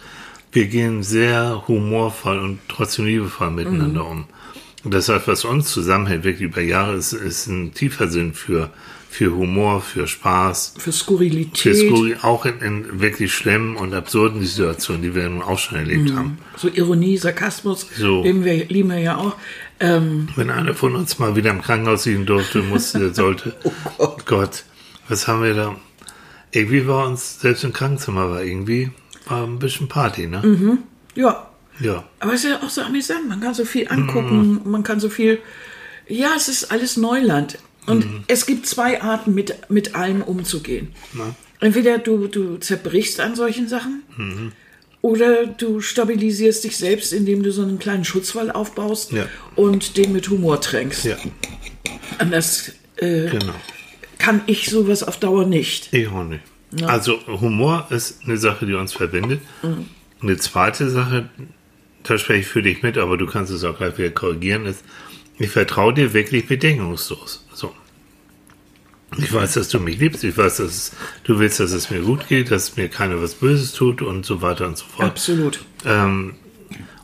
Wir 0.53 0.67
gehen 0.67 1.03
sehr 1.03 1.65
humorvoll 1.69 2.39
und 2.39 2.59
trotzdem 2.69 3.07
liebevoll 3.07 3.51
miteinander 3.51 4.05
um. 4.07 4.27
Und 4.85 4.93
das 4.95 5.09
heißt, 5.09 5.27
was 5.29 5.45
uns 5.45 5.71
zusammenhält, 5.73 6.25
wirklich 6.25 6.43
über 6.51 6.61
Jahre, 6.61 6.95
ist, 6.95 7.13
ist 7.13 7.47
ein 7.47 7.73
tiefer 7.73 8.09
Sinn 8.09 8.35
für, 8.35 8.71
für 9.09 9.35
Humor, 9.35 9.81
für 9.81 10.07
Spaß, 10.07 10.75
Für 10.79 10.93
Skurrilität. 10.93 11.55
für 11.57 11.75
Skurri, 11.75 12.17
auch 12.23 12.45
in, 12.47 12.59
in 12.61 13.01
wirklich 13.01 13.33
schlimmen 13.33 13.77
und 13.77 13.95
absurden 13.95 14.45
Situationen, 14.45 15.03
die 15.03 15.15
wir 15.15 15.29
nun 15.29 15.43
auch 15.43 15.59
schon 15.59 15.79
erlebt 15.79 16.13
haben. 16.15 16.39
So 16.57 16.69
Ironie, 16.69 17.17
Sarkasmus, 17.17 17.87
So. 17.97 18.23
lieben, 18.25 18.45
wir, 18.45 18.65
lieben 18.67 18.91
wir 18.91 18.99
ja 18.99 19.17
auch. 19.17 19.37
Ähm, 19.81 20.29
Wenn 20.37 20.51
einer 20.51 20.75
von 20.75 20.95
uns 20.95 21.19
mal 21.19 21.35
wieder 21.37 21.51
im 21.51 21.61
Krankenhaus 21.63 22.07
liegen 22.07 22.27
durfte, 22.27 22.63
musste, 22.63 23.13
sollte. 23.15 23.55
oh 23.99 24.17
Gott. 24.25 24.65
was 25.09 25.27
haben 25.29 25.43
wir 25.43 25.55
da? 25.55 25.77
Irgendwie 26.53 26.87
war 26.87 27.07
uns, 27.09 27.41
selbst 27.41 27.65
im 27.65 27.73
Krankenzimmer 27.73 28.31
war 28.31 28.43
irgendwie, 28.43 28.91
war 29.27 29.45
ein 29.45 29.59
bisschen 29.59 29.89
Party, 29.89 30.27
ne? 30.29 30.79
ja, 31.17 31.51
Ja. 31.81 32.05
aber 32.21 32.35
es 32.35 32.45
ist 32.45 32.51
ja 32.51 32.63
auch 32.63 32.71
so 32.71 32.83
amüsant. 32.83 33.29
Man 33.29 33.41
kann 33.41 33.55
so 33.55 33.65
viel 33.65 33.89
angucken, 33.89 34.61
Mhm. 34.65 34.71
man 34.71 34.83
kann 34.85 35.01
so 35.01 35.09
viel. 35.09 35.41
Ja, 36.07 36.35
es 36.37 36.49
ist 36.49 36.71
alles 36.71 36.97
Neuland. 36.97 37.59
Und 37.87 38.05
Mhm. 38.07 38.25
es 38.29 38.47
gibt 38.47 38.67
zwei 38.67 39.03
Arten, 39.03 39.35
mit, 39.35 39.69
mit 39.71 39.95
allem 39.97 40.23
umzugehen. 40.23 40.93
Na? 41.13 41.35
Entweder 41.61 41.99
du, 41.99 42.29
du 42.29 42.57
zerbrichst 42.59 43.21
an 43.21 43.35
solchen 43.35 43.69
Sachen 43.69 44.03
Mhm. 44.17 44.53
Oder 45.05 45.45
du 45.47 45.83
stabilisierst 45.83 46.65
dich 46.65 46.79
selbst, 46.79 47.13
indem 47.13 47.43
du 47.43 47.53
so 47.53 47.61
einen 47.61 47.79
kleinen 47.79 48.07
Schutzwall 48.07 48.51
aufbaust 48.51 49.13
Ja. 49.13 49.27
und 49.55 49.99
den 49.99 50.15
mit 50.15 50.31
Humor 50.31 50.63
tränkst. 50.63 51.05
Ja, 51.05 51.19
Anders 52.17 52.73
äh, 52.97 53.29
genau. 53.29 53.53
kann 54.17 54.41
ich 54.47 54.71
sowas 54.71 55.03
auf 55.03 55.19
Dauer 55.21 55.45
nicht. 55.45 55.93
Ich 55.93 56.09
auch 56.09 56.25
nicht. 56.25 56.41
Also 56.87 57.19
Humor 57.27 57.87
ist 57.91 58.21
eine 58.25 58.39
Sache, 58.39 58.65
die 58.65 58.73
uns 58.73 58.95
verbindet. 58.95 59.43
Eine 60.23 60.39
zweite 60.39 60.89
Sache, 60.89 61.29
da 62.03 62.17
spreche 62.17 62.41
ich 62.41 62.47
für 62.47 62.63
dich 62.63 62.83
mit, 62.83 62.97
aber 62.97 63.19
du 63.19 63.27
kannst 63.27 63.53
es 63.53 63.63
auch 63.63 63.77
gleich 63.77 63.99
wieder 63.99 64.09
korrigieren, 64.09 64.65
ist, 64.65 64.83
ich 65.39 65.51
vertraue 65.51 65.93
dir 65.93 66.15
wirklich 66.15 66.47
bedingungslos. 66.47 67.47
So. 67.53 67.75
Ich 69.19 69.33
weiß, 69.33 69.55
dass 69.55 69.69
du 69.69 69.81
mich 69.81 69.99
liebst. 69.99 70.25
Ich 70.25 70.37
weiß, 70.37 70.59
dass 70.59 70.93
du 71.25 71.39
willst, 71.39 71.61
dass 71.61 71.73
es 71.73 71.91
mir 71.91 72.01
gut 72.01 72.29
geht, 72.29 72.51
dass 72.51 72.77
mir 72.77 72.89
keiner 72.89 73.21
was 73.23 73.35
Böses 73.35 73.73
tut 73.73 74.03
und 74.03 74.25
so 74.27 74.43
weiter 74.43 74.67
und 74.67 74.77
so 74.77 74.85
fort. 74.87 75.09
Absolut. 75.09 75.65
Ähm, 75.85 76.35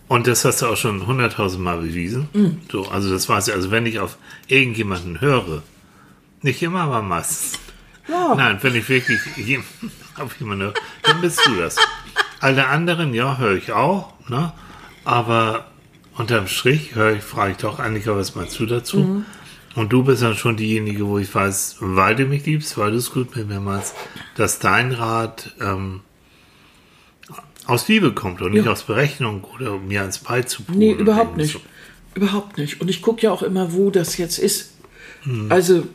und 0.09 0.27
das 0.27 0.45
hast 0.45 0.63
du 0.63 0.67
auch 0.67 0.77
schon 0.77 1.07
hunderttausend 1.07 1.63
Mal 1.63 1.79
bewiesen. 1.79 2.29
Mhm. 2.33 2.61
So, 2.71 2.89
also 2.89 3.11
das 3.11 3.29
war's 3.29 3.47
ja. 3.47 3.55
Also 3.55 3.71
wenn 3.71 3.87
ich 3.87 4.01
auf 4.01 4.19
irgendjemanden 4.49 5.21
höre, 5.21 5.63
nicht 6.43 6.63
immer, 6.63 6.81
aber 6.81 7.03
meistens. 7.03 7.59
Ja. 8.09 8.35
Nein, 8.35 8.59
wenn 8.63 8.75
ich 8.75 8.89
wirklich 8.89 9.21
auf 10.19 10.41
jemanden 10.41 10.65
höre, 10.65 10.75
dann 11.03 11.21
bist 11.21 11.41
du 11.47 11.55
das. 11.55 11.77
Alle 12.41 12.67
anderen, 12.67 13.15
ja, 13.15 13.39
höre 13.39 13.55
ich 13.55 13.73
auch, 13.73 14.13
ne? 14.29 14.53
Aber 15.05 15.67
unterm 16.17 16.49
Strich 16.49 16.95
höre 16.95 17.17
ich, 17.17 17.23
frage 17.23 17.53
ich 17.53 17.59
doch 17.59 17.79
eigentlich, 17.79 18.09
auch, 18.09 18.17
was 18.17 18.35
meinst 18.35 18.59
du 18.59 18.67
dazu? 18.67 18.99
Mhm. 18.99 19.25
Und 19.77 19.93
du 19.93 20.03
bist 20.03 20.23
dann 20.23 20.35
schon 20.37 20.57
diejenige, 20.57 21.07
wo 21.07 21.19
ich 21.19 21.33
weiß, 21.33 21.77
weil 21.81 22.17
du 22.17 22.25
mich 22.27 22.45
liebst, 22.45 22.77
weil 22.77 22.91
du 22.91 22.97
es 22.97 23.13
gut 23.13 23.37
mit 23.37 23.49
mir 23.49 23.61
meinst, 23.61 23.95
dass 24.37 24.59
dein 24.59 24.91
Rat 24.93 25.55
ähm, 25.61 26.01
aus 27.67 27.87
Liebe 27.87 28.13
kommt 28.13 28.43
und 28.43 28.53
nicht 28.53 28.65
Ja. 28.67 28.73
aus 28.73 28.83
Berechnung 28.83 29.45
oder 29.45 29.75
um 29.75 29.87
mir 29.87 30.01
ans 30.01 30.19
Bein 30.19 30.47
zu 30.47 30.65
pulen 30.65 30.79
Nee, 30.79 30.93
überhaupt 30.93 31.37
nicht. 31.37 31.53
so. 31.53 31.61
Überhaupt 32.17 32.59
nicht. 32.59 32.81
Und 32.81 32.89
ich 32.91 33.01
gucke 33.03 33.23
ja 33.23 33.31
auch 33.31 33.43
immer, 33.43 33.73
wo 33.73 33.91
das 33.91 34.17
jetzt 34.19 34.39
ist. 34.41 34.73
Hm. 35.23 35.47
Also 35.53 35.87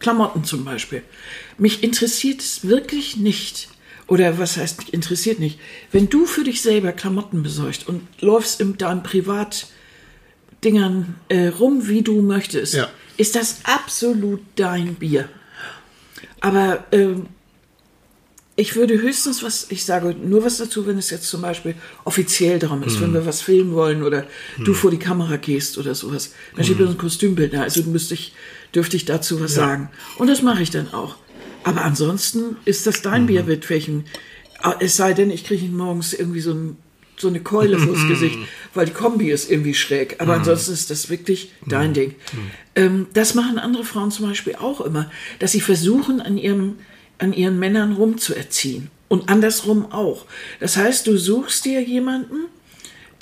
Klamotten 0.00 0.42
zum 0.44 0.64
Beispiel. 0.64 1.02
Mich 1.58 1.84
interessiert 1.84 2.40
es 2.40 2.66
wirklich 2.66 3.16
nicht. 3.16 3.68
Oder 4.08 4.38
was 4.38 4.56
heißt 4.56 4.78
mich 4.78 4.92
interessiert 4.94 5.38
nicht? 5.38 5.58
Wenn 5.92 6.08
du 6.08 6.26
für 6.26 6.42
dich 6.44 6.62
selber 6.62 6.92
Klamotten 6.92 7.42
besorgst 7.44 7.88
und 7.88 8.02
läufst 8.20 8.60
in 8.60 8.76
deinen 8.76 9.02
Privatdingern 10.70 11.14
äh, 11.28 11.48
rum, 11.48 11.88
wie 11.88 12.02
du 12.02 12.22
möchtest, 12.22 12.74
Ja. 12.74 12.88
ist 13.16 13.36
das 13.36 13.60
absolut 13.64 14.40
dein 14.56 14.94
Bier. 14.96 15.28
Aber 16.40 16.84
ähm, 16.92 17.26
ich 18.56 18.74
würde 18.74 19.00
höchstens 19.00 19.42
was, 19.42 19.66
ich 19.70 19.84
sage 19.84 20.14
nur 20.14 20.44
was 20.44 20.56
dazu, 20.58 20.86
wenn 20.86 20.98
es 20.98 21.10
jetzt 21.10 21.28
zum 21.28 21.42
Beispiel 21.42 21.74
offiziell 22.04 22.58
darum 22.58 22.82
ist, 22.82 23.00
wenn 23.00 23.12
wir 23.12 23.26
was 23.26 23.42
filmen 23.42 23.74
wollen 23.74 24.02
oder 24.02 24.26
du 24.64 24.72
vor 24.72 24.90
die 24.90 24.98
Kamera 24.98 25.36
gehst 25.36 25.76
oder 25.78 25.94
sowas. 25.94 26.32
Mensch, 26.54 26.70
ich 26.70 26.76
bin 26.76 26.88
ein 26.88 26.98
Kostümbildner, 26.98 27.62
also 27.62 27.82
müsste 27.84 28.14
ich, 28.14 28.32
dürfte 28.74 28.96
ich 28.96 29.04
dazu 29.04 29.40
was 29.40 29.54
sagen. 29.54 29.90
Und 30.18 30.28
das 30.28 30.42
mache 30.42 30.62
ich 30.62 30.70
dann 30.70 30.92
auch. 30.92 31.16
Aber 31.64 31.84
ansonsten 31.84 32.56
ist 32.64 32.86
das 32.86 33.02
dein 33.02 33.26
Bier 33.26 33.42
mit 33.44 33.68
welchem, 33.68 34.04
ah, 34.62 34.76
es 34.80 34.96
sei 34.96 35.12
denn, 35.12 35.30
ich 35.30 35.44
kriege 35.44 35.64
ihn 35.64 35.76
morgens 35.76 36.12
irgendwie 36.14 36.40
so, 36.40 36.52
ein, 36.52 36.76
so 37.18 37.28
eine 37.28 37.40
Keule 37.40 37.78
vors 37.78 38.06
Gesicht, 38.08 38.38
weil 38.74 38.86
die 38.86 38.92
Kombi 38.92 39.30
ist 39.30 39.50
irgendwie 39.50 39.74
schräg. 39.74 40.16
Aber 40.18 40.34
ansonsten 40.34 40.72
ist 40.72 40.90
das 40.90 41.08
wirklich 41.08 41.52
dein 41.66 41.94
Ding. 41.94 42.14
Ähm, 42.74 43.06
das 43.14 43.34
machen 43.34 43.58
andere 43.58 43.84
Frauen 43.84 44.10
zum 44.10 44.28
Beispiel 44.28 44.56
auch 44.56 44.80
immer, 44.80 45.10
dass 45.38 45.52
sie 45.52 45.60
versuchen, 45.60 46.20
an 46.20 46.36
ihrem 46.36 46.76
an 47.18 47.32
ihren 47.32 47.58
Männern 47.58 47.92
rumzuerziehen. 47.92 48.90
Und 49.08 49.28
andersrum 49.28 49.92
auch. 49.92 50.26
Das 50.60 50.76
heißt, 50.76 51.06
du 51.06 51.16
suchst 51.16 51.64
dir 51.64 51.80
jemanden, 51.80 52.46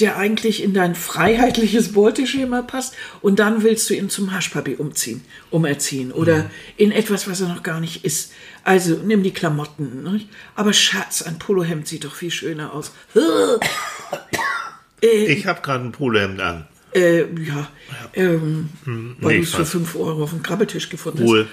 der 0.01 0.17
eigentlich 0.17 0.63
in 0.63 0.75
dein 0.75 0.95
freiheitliches 0.95 1.93
Beuteschema 1.93 2.63
passt 2.63 2.95
und 3.21 3.39
dann 3.39 3.63
willst 3.63 3.89
du 3.89 3.95
ihn 3.95 4.11
zum 4.11 4.33
Haschpapi 4.33 4.75
umziehen, 4.77 5.23
umerziehen 5.51 6.11
oder 6.11 6.51
in 6.77 6.91
etwas, 6.91 7.29
was 7.29 7.41
er 7.41 7.49
noch 7.49 7.63
gar 7.63 7.81
nicht 7.81 8.05
ist. 8.05 8.33
Also 8.65 8.95
nimm 9.05 9.23
die 9.23 9.33
Klamotten. 9.33 10.03
Nicht? 10.03 10.29
Aber 10.57 10.73
Schatz, 10.73 11.23
ein 11.23 11.39
Polohemd 11.39 11.87
sieht 11.87 12.05
doch 12.05 12.15
viel 12.15 12.31
schöner 12.31 12.73
aus. 12.73 12.93
Ich 15.01 15.47
habe 15.47 15.61
gerade 15.61 15.85
ein 15.85 15.93
Polohemd 15.93 16.41
an. 16.41 16.67
Äh, 16.95 17.27
ja, 17.43 17.69
ähm, 18.15 18.71
weil 19.21 19.33
nee, 19.33 19.39
du 19.39 19.43
es 19.43 19.51
für 19.51 19.63
was? 19.63 19.71
5 19.71 19.97
Euro 19.97 20.23
auf 20.23 20.31
dem 20.31 20.43
Krabbeltisch 20.43 20.89
gefunden 20.89 21.19
hast. 21.19 21.29
Ruhe. 21.29 21.47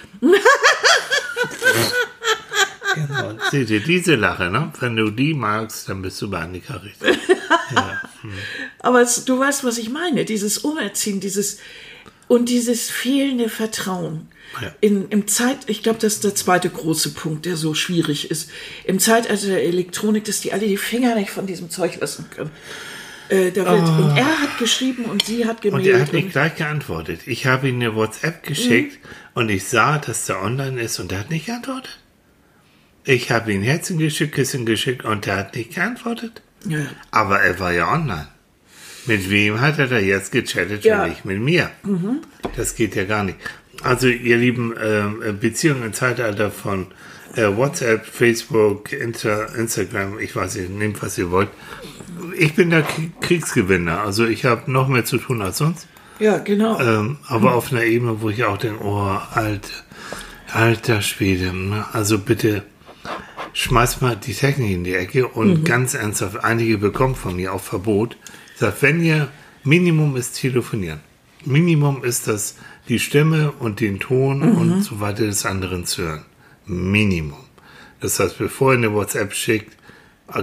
genau. 2.93 3.33
Seht 3.49 3.69
ihr, 3.71 3.81
diese 3.81 4.15
Lache, 4.15 4.49
ne? 4.49 4.71
Wenn 4.79 4.95
du 4.95 5.09
die 5.09 5.33
magst, 5.33 5.89
dann 5.89 6.01
bist 6.01 6.21
du 6.21 6.29
bei 6.29 6.39
Annika 6.39 6.75
richtig. 6.75 7.17
Aber 8.79 9.01
es, 9.01 9.25
du 9.25 9.39
weißt, 9.39 9.63
was 9.63 9.79
ich 9.79 9.89
meine. 9.89 10.23
Dieses 10.25 10.59
Umerziehen, 10.59 11.19
dieses 11.19 11.57
und 12.31 12.47
dieses 12.47 12.89
fehlende 12.89 13.50
Vertrauen. 13.50 14.29
Ja. 14.61 14.73
In, 14.79 15.09
Im 15.09 15.27
Zeit, 15.27 15.57
ich 15.67 15.83
glaube, 15.83 16.00
das 16.00 16.13
ist 16.13 16.23
der 16.23 16.33
zweite 16.33 16.69
große 16.69 17.09
Punkt, 17.09 17.45
der 17.45 17.57
so 17.57 17.73
schwierig 17.73 18.31
ist. 18.31 18.50
Im 18.85 19.00
Zeitalter 19.00 19.47
der 19.47 19.63
Elektronik, 19.65 20.23
dass 20.23 20.39
die 20.39 20.53
alle 20.53 20.65
die 20.65 20.77
Finger 20.77 21.15
nicht 21.15 21.29
von 21.29 21.45
diesem 21.45 21.69
Zeug 21.69 22.00
lassen 22.00 22.27
können. 22.33 22.51
Äh, 23.27 23.53
wird, 23.53 23.57
Und 23.67 24.15
er 24.17 24.41
hat 24.41 24.57
geschrieben 24.59 25.03
und 25.05 25.25
sie 25.25 25.45
hat 25.45 25.57
Ah. 25.57 25.67
Und 25.67 25.83
gemeldet. 25.83 25.93
er 25.93 26.01
hat 26.01 26.13
nicht 26.13 26.31
gleich 26.31 26.55
geantwortet. 26.55 27.19
Ich 27.25 27.47
habe 27.47 27.67
ihm 27.67 27.75
eine 27.75 27.95
WhatsApp 27.95 28.43
geschickt 28.43 29.00
und 29.33 29.50
ich 29.50 29.65
sah, 29.65 29.97
dass 29.97 30.25
der 30.27 30.41
online 30.41 30.81
ist 30.81 31.00
und 31.01 31.11
er 31.11 31.19
hat 31.19 31.29
nicht 31.31 31.47
geantwortet. 31.47 32.00
Ich 33.03 33.29
habe 33.29 33.51
ihm 33.51 33.61
Herzen 33.61 33.97
geschickt, 33.97 34.35
Küssen 34.35 34.65
geschickt 34.65 35.03
und 35.03 35.27
er 35.27 35.35
hat 35.35 35.55
nicht 35.55 35.75
geantwortet. 35.75 36.41
ja. 36.65 36.85
Aber 37.11 37.41
er 37.41 37.59
war 37.59 37.73
ja 37.73 37.91
online. 37.91 38.29
Mit 39.08 39.29
wem 39.29 39.60
hat 39.62 39.79
er 39.79 39.88
da 39.88 39.98
jetzt 39.98 40.31
gechattet, 40.31 40.84
Ja. 40.84 41.08
nicht 41.08 41.25
mit 41.25 41.39
mir? 41.39 41.70
Das 42.55 42.75
geht 42.75 42.96
ja 42.96 43.03
gar 43.05 43.24
nicht. 43.24 43.38
Also, 43.84 44.08
ihr 44.08 44.38
lieben 44.38 44.74
ähm, 44.81 45.39
Beziehungen 45.39 45.84
im 45.84 45.93
Zeitalter 45.93 46.51
von 46.51 46.88
äh, 47.36 47.48
WhatsApp, 47.48 48.05
Facebook, 48.05 48.91
Inter, 48.93 49.55
Instagram, 49.55 50.20
ich 50.20 50.36
weiß 50.36 50.55
nicht, 50.55 50.70
nehmt 50.70 51.01
was 51.01 51.17
ihr 51.17 51.31
wollt. 51.31 51.50
Ich 52.38 52.53
bin 52.53 52.70
der 52.70 52.86
Kriegsgewinner. 53.22 54.01
Also, 54.01 54.25
ich 54.27 54.46
habe 54.46 54.72
noch 54.72 54.88
mehr 54.88 55.05
zu 55.05 55.17
tun 55.17 55.41
als 55.41 55.58
sonst. 55.58 55.88
ja, 56.20 56.38
genau. 56.38 56.79
Ähm, 56.79 57.17
aber 57.27 57.55
auf 57.55 57.72
einer 57.72 57.84
Ebene, 57.84 58.22
wo 58.22 58.29
ich 58.29 58.43
auch 58.43 58.58
denke, 58.58 58.84
oh, 58.84 59.17
alter, 59.34 59.70
alter 60.53 61.01
Schwede, 61.01 61.51
ne? 61.55 61.86
also 61.93 62.20
bitte 62.20 62.62
schmeiß 63.53 64.01
mal 64.01 64.15
die 64.15 64.34
Technik 64.34 64.72
in 64.72 64.84
die 64.84 64.93
Ecke 64.93 65.27
und 65.27 65.63
ganz 65.65 65.93
ernsthaft, 65.96 66.43
einige 66.43 66.77
bekommen 66.77 67.15
von 67.15 67.36
mir 67.36 67.51
auch 67.53 67.62
Verbot. 67.62 68.15
Sag, 68.61 68.79
wenn 68.83 69.03
ihr, 69.03 69.27
Minimum 69.63 70.15
ist 70.17 70.33
telefonieren. 70.33 70.99
Minimum 71.45 72.03
ist 72.03 72.27
das, 72.27 72.57
die 72.89 72.99
Stimme 72.99 73.53
und 73.53 73.79
den 73.79 73.99
Ton 73.99 74.43
und 74.43 74.83
so 74.83 74.99
weiter 74.99 75.25
des 75.25 75.47
anderen 75.47 75.87
zu 75.87 76.03
hören. 76.03 76.25
Minimum. 76.67 77.43
Das 78.01 78.19
heißt, 78.19 78.37
bevor 78.37 78.73
ihr 78.73 78.77
eine 78.77 78.93
WhatsApp 78.93 79.33
schickt, 79.33 79.75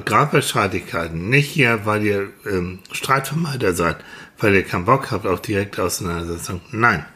gerade 0.05 0.33
bei 0.33 0.43
Streitigkeiten, 0.43 1.29
nicht 1.29 1.49
hier, 1.49 1.83
weil 1.87 2.03
ihr 2.03 2.31
ähm, 2.45 2.81
Streitvermeider 2.91 3.73
seid, 3.75 3.99
weil 4.41 4.53
ihr 4.53 4.65
keinen 4.65 4.87
Bock 4.87 5.13
habt 5.13 5.25
auf 5.25 5.41
direkte 5.41 5.85
Auseinandersetzung. 5.85 6.61
Nein. 6.73 7.07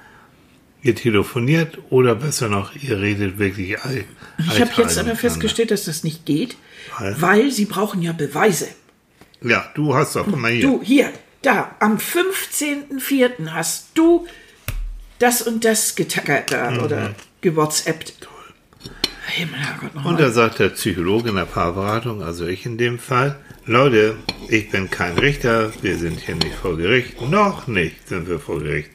Ihr 0.84 0.94
telefoniert 0.94 1.78
oder 1.90 2.14
besser 2.14 2.48
noch, 2.48 2.76
ihr 2.76 3.00
redet 3.00 3.40
wirklich 3.40 3.80
all, 3.80 4.04
ich 4.38 4.60
habe 4.60 4.70
jetzt 4.76 4.98
aber 4.98 5.16
festgestellt, 5.16 5.72
dass 5.72 5.86
das 5.86 6.04
nicht 6.04 6.26
geht, 6.26 6.56
Weil? 6.96 7.20
weil 7.20 7.50
sie 7.50 7.64
brauchen 7.64 8.02
ja 8.02 8.12
Beweise. 8.12 8.68
Ja, 9.44 9.70
du 9.74 9.94
hast 9.94 10.16
doch 10.16 10.26
immer 10.26 10.48
hier. 10.48 10.62
Du, 10.62 10.82
hier, 10.82 11.12
da, 11.42 11.74
am 11.80 11.96
15.04. 11.98 13.50
hast 13.50 13.88
du 13.94 14.26
das 15.18 15.42
und 15.42 15.64
das 15.64 15.94
getackert 15.94 16.52
da 16.52 16.70
Mhm. 16.70 16.78
oder 16.80 17.14
gewhatsappt. 17.40 18.28
Himmel, 19.26 19.54
Herrgott, 19.60 19.94
Und 19.94 20.04
mal. 20.04 20.16
da 20.16 20.30
sagt 20.30 20.58
der 20.58 20.70
Psychologe 20.70 21.30
in 21.30 21.36
der 21.36 21.44
Paarberatung, 21.46 22.22
also 22.22 22.46
ich 22.46 22.66
in 22.66 22.76
dem 22.76 22.98
Fall, 22.98 23.38
Leute, 23.64 24.16
ich 24.48 24.70
bin 24.70 24.90
kein 24.90 25.16
Richter, 25.16 25.72
wir 25.80 25.96
sind 25.96 26.20
hier 26.20 26.34
nicht 26.34 26.54
vor 26.54 26.76
Gericht, 26.76 27.20
noch 27.22 27.66
nicht 27.66 28.08
sind 28.08 28.28
wir 28.28 28.40
vor 28.40 28.58
Gericht. 28.58 28.90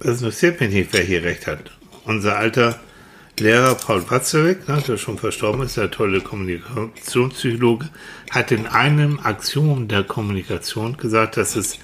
Es 0.00 0.18
interessiert 0.20 0.60
mich 0.60 0.70
nicht, 0.74 0.92
wer 0.92 1.02
hier 1.02 1.22
recht 1.22 1.46
hat. 1.46 1.70
Unser 2.04 2.36
alter 2.36 2.78
Lehrer 3.38 3.74
Paul 3.74 4.00
Patzerek, 4.00 4.66
ne, 4.66 4.82
der 4.86 4.96
schon 4.96 5.18
verstorben 5.18 5.60
ist, 5.62 5.76
der 5.76 5.90
tolle 5.90 6.22
Kommunikationspsychologe, 6.22 7.90
hat 8.30 8.50
in 8.50 8.66
einem 8.66 9.20
Axiom 9.22 9.88
der 9.88 10.04
Kommunikation 10.04 10.96
gesagt, 10.96 11.36
dass 11.36 11.54
es 11.54 11.78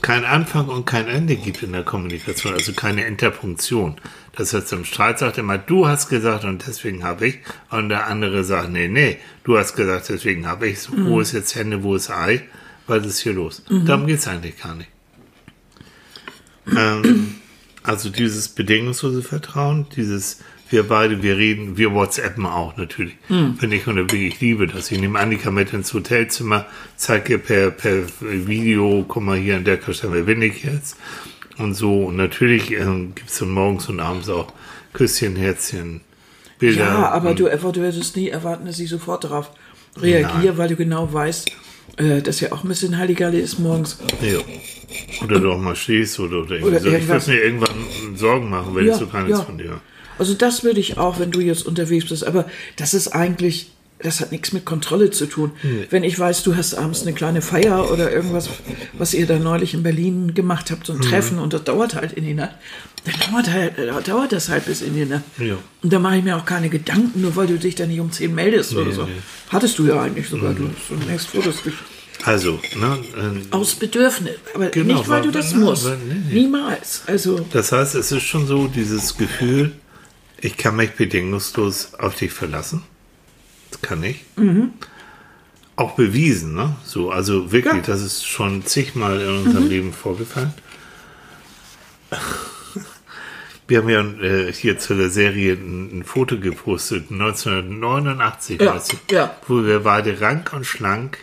kein 0.00 0.24
Anfang 0.24 0.68
und 0.68 0.86
kein 0.86 1.06
Ende 1.08 1.36
gibt 1.36 1.62
in 1.62 1.72
der 1.72 1.82
Kommunikation, 1.82 2.54
also 2.54 2.72
keine 2.72 3.04
Interpunktion. 3.04 3.96
Das 4.32 4.54
heißt, 4.54 4.72
im 4.72 4.86
Streit 4.86 5.18
sagt 5.18 5.36
immer, 5.36 5.58
du 5.58 5.86
hast 5.86 6.08
gesagt 6.08 6.44
und 6.44 6.66
deswegen 6.66 7.04
habe 7.04 7.26
ich, 7.26 7.38
und 7.70 7.90
der 7.90 8.06
andere 8.06 8.42
sagt, 8.42 8.70
nee, 8.70 8.88
nee, 8.88 9.18
du 9.44 9.58
hast 9.58 9.76
gesagt, 9.76 10.08
deswegen 10.08 10.46
habe 10.46 10.68
ich. 10.68 10.80
So, 10.80 10.92
Wo 10.96 11.20
ist 11.20 11.32
jetzt 11.32 11.54
Hände, 11.54 11.82
wo 11.82 11.94
ist 11.94 12.10
Ei? 12.10 12.42
Was 12.86 13.04
ist 13.06 13.20
hier 13.20 13.34
los? 13.34 13.62
Darum 13.68 14.06
geht's 14.06 14.26
eigentlich 14.26 14.58
gar 14.58 14.74
nicht. 14.74 14.90
Ähm, 16.74 17.34
also 17.82 18.08
dieses 18.08 18.48
bedingungslose 18.48 19.22
Vertrauen, 19.22 19.86
dieses 19.94 20.40
wir 20.70 20.82
beide, 20.84 21.22
wir 21.22 21.36
reden, 21.36 21.76
wir 21.76 21.92
WhatsAppen 21.92 22.46
auch 22.46 22.76
natürlich. 22.76 23.16
Finde 23.28 23.76
ich 23.76 23.86
und 23.86 23.96
wirklich, 23.96 24.34
ich 24.34 24.40
liebe 24.40 24.66
das. 24.66 24.90
Ich 24.90 24.98
nehme 24.98 25.18
Annika 25.18 25.50
mit 25.50 25.72
ins 25.72 25.92
Hotelzimmer, 25.92 26.66
zeige 26.96 27.34
ihr 27.34 27.38
per, 27.38 27.70
per 27.70 28.02
Video, 28.20 29.04
guck 29.06 29.22
mal 29.22 29.36
hier 29.36 29.56
an 29.56 29.64
der 29.64 29.78
Stelle 29.92 30.22
bin 30.22 30.42
ich 30.42 30.64
jetzt. 30.64 30.96
Und 31.58 31.74
so, 31.74 32.06
und 32.06 32.16
natürlich 32.16 32.72
ähm, 32.72 33.14
gibt 33.14 33.30
es 33.30 33.38
dann 33.38 33.50
morgens 33.50 33.88
und 33.88 34.00
abends 34.00 34.28
auch 34.28 34.52
Küsschen, 34.92 35.36
Herzchen, 35.36 36.00
Bilder. 36.58 36.84
Ja, 36.84 37.10
aber 37.10 37.34
du, 37.34 37.44
du 37.44 37.76
würdest 37.76 38.16
nie 38.16 38.28
erwarten, 38.28 38.66
dass 38.66 38.80
ich 38.80 38.88
sofort 38.88 39.24
darauf 39.24 39.50
reagiere, 40.00 40.58
weil 40.58 40.68
du 40.68 40.76
genau 40.76 41.12
weißt, 41.12 41.50
äh, 41.98 42.22
dass 42.22 42.40
ja 42.40 42.50
auch 42.52 42.64
ein 42.64 42.68
bisschen 42.68 42.98
Halligalli 42.98 43.38
ist 43.38 43.58
morgens. 43.58 43.98
Ja. 44.20 44.38
Oder 45.24 45.40
du 45.40 45.52
auch 45.52 45.58
mal 45.58 45.76
stehst 45.76 46.18
oder, 46.18 46.42
oder 46.42 46.64
Oder 46.64 46.80
so. 46.80 46.90
Ich 46.90 47.06
würde 47.06 47.30
mir 47.30 47.42
irgendwann 47.44 48.16
Sorgen 48.16 48.50
machen, 48.50 48.74
wenn 48.74 48.86
Ja, 48.86 48.92
ich 48.92 48.98
so 48.98 49.06
gar 49.06 49.22
nichts 49.22 49.38
ja. 49.38 49.44
von 49.44 49.58
dir. 49.58 49.80
Also 50.18 50.34
das 50.34 50.62
würde 50.64 50.80
ich 50.80 50.98
auch, 50.98 51.18
wenn 51.18 51.30
du 51.30 51.40
jetzt 51.40 51.66
unterwegs 51.66 52.08
bist. 52.08 52.26
Aber 52.26 52.46
das 52.76 52.94
ist 52.94 53.08
eigentlich, 53.08 53.70
das 54.00 54.20
hat 54.20 54.32
nichts 54.32 54.52
mit 54.52 54.64
Kontrolle 54.64 55.10
zu 55.10 55.26
tun. 55.26 55.52
Wenn 55.90 56.04
ich 56.04 56.18
weiß, 56.18 56.42
du 56.42 56.56
hast 56.56 56.74
abends 56.74 57.02
eine 57.02 57.12
kleine 57.14 57.42
Feier 57.42 57.90
oder 57.90 58.12
irgendwas, 58.12 58.48
was 58.92 59.14
ihr 59.14 59.26
da 59.26 59.38
neulich 59.38 59.74
in 59.74 59.82
Berlin 59.82 60.34
gemacht 60.34 60.70
habt, 60.70 60.86
so 60.86 60.92
ein 60.92 61.00
Treffen 61.00 61.38
und 61.38 61.52
das 61.52 61.64
dauert 61.64 61.94
halt 61.94 62.12
in 62.12 62.24
die 62.24 62.34
Nacht, 62.34 62.52
dann 63.04 63.14
dauert, 63.32 63.50
halt, 63.50 63.74
dauert 64.08 64.32
das 64.32 64.48
halt 64.48 64.64
bis 64.66 64.82
in 64.82 64.94
die 64.94 65.04
Nacht. 65.04 65.22
Ja. 65.38 65.56
Und 65.82 65.92
da 65.92 65.98
mache 65.98 66.16
ich 66.18 66.24
mir 66.24 66.36
auch 66.36 66.44
keine 66.44 66.68
Gedanken, 66.70 67.20
nur 67.20 67.34
weil 67.36 67.46
du 67.46 67.58
dich 67.58 67.74
da 67.74 67.86
nicht 67.86 68.00
um 68.00 68.10
10 68.10 68.34
meldest 68.34 68.74
oder 68.74 68.92
so. 68.92 69.04
nee. 69.04 69.10
Hattest 69.50 69.78
du 69.78 69.86
ja 69.86 70.00
eigentlich 70.00 70.28
sogar. 70.28 70.54
Du 70.54 70.68
hast 70.68 70.88
zunächst 70.88 71.28
vor, 71.28 71.42
dass 71.42 71.56
du 71.62 71.70
Also, 72.24 72.58
ne, 72.76 72.98
äh, 73.50 73.54
aus 73.54 73.74
Bedürfnis. 73.74 74.34
Aber 74.54 74.68
Genau, 74.68 74.94
nicht, 74.94 75.08
weil 75.08 75.16
weil- 75.16 75.22
du 75.24 75.30
das 75.32 75.52
weil- 75.52 75.60
musst. 75.60 75.84
weil- 75.84 75.98
nee, 75.98 76.14
nee. 76.28 76.34
Niemals. 76.40 77.02
Also, 77.06 77.44
das 77.52 77.70
heißt, 77.72 77.94
es 77.96 78.10
ist 78.12 78.22
schon 78.22 78.46
so 78.46 78.66
dieses 78.68 79.16
Gefühl, 79.18 79.72
ich 80.44 80.56
kann 80.58 80.76
mich 80.76 80.92
bedingungslos 80.92 81.94
auf 81.94 82.14
dich 82.16 82.32
verlassen. 82.32 82.82
Das 83.70 83.80
kann 83.82 84.02
ich. 84.02 84.24
Auch 85.76 85.92
bewiesen, 85.96 86.54
ne? 86.54 86.76
So, 86.84 87.10
also 87.10 87.50
wirklich, 87.50 87.74
Ja. 87.74 87.80
das 87.80 88.02
ist 88.02 88.26
schon 88.26 88.64
zigmal 88.66 89.20
in 89.20 89.28
unserem 89.46 89.68
Leben 89.68 89.92
vorgefallen. 89.92 90.52
Wir 93.66 93.78
haben 93.78 93.88
ja 93.88 94.02
äh, 94.22 94.52
hier 94.52 94.78
zu 94.78 94.94
der 94.94 95.08
Serie 95.08 95.54
ein, 95.54 96.00
ein 96.00 96.04
Foto 96.04 96.38
gepostet, 96.38 97.10
1989, 97.10 98.60
Ja, 98.60 98.74
weißt 98.74 98.92
du, 98.92 99.14
ja. 99.14 99.34
wo 99.48 99.64
wir 99.64 99.80
beide 99.80 100.20
rank 100.20 100.52
und 100.52 100.66
schlank 100.66 101.16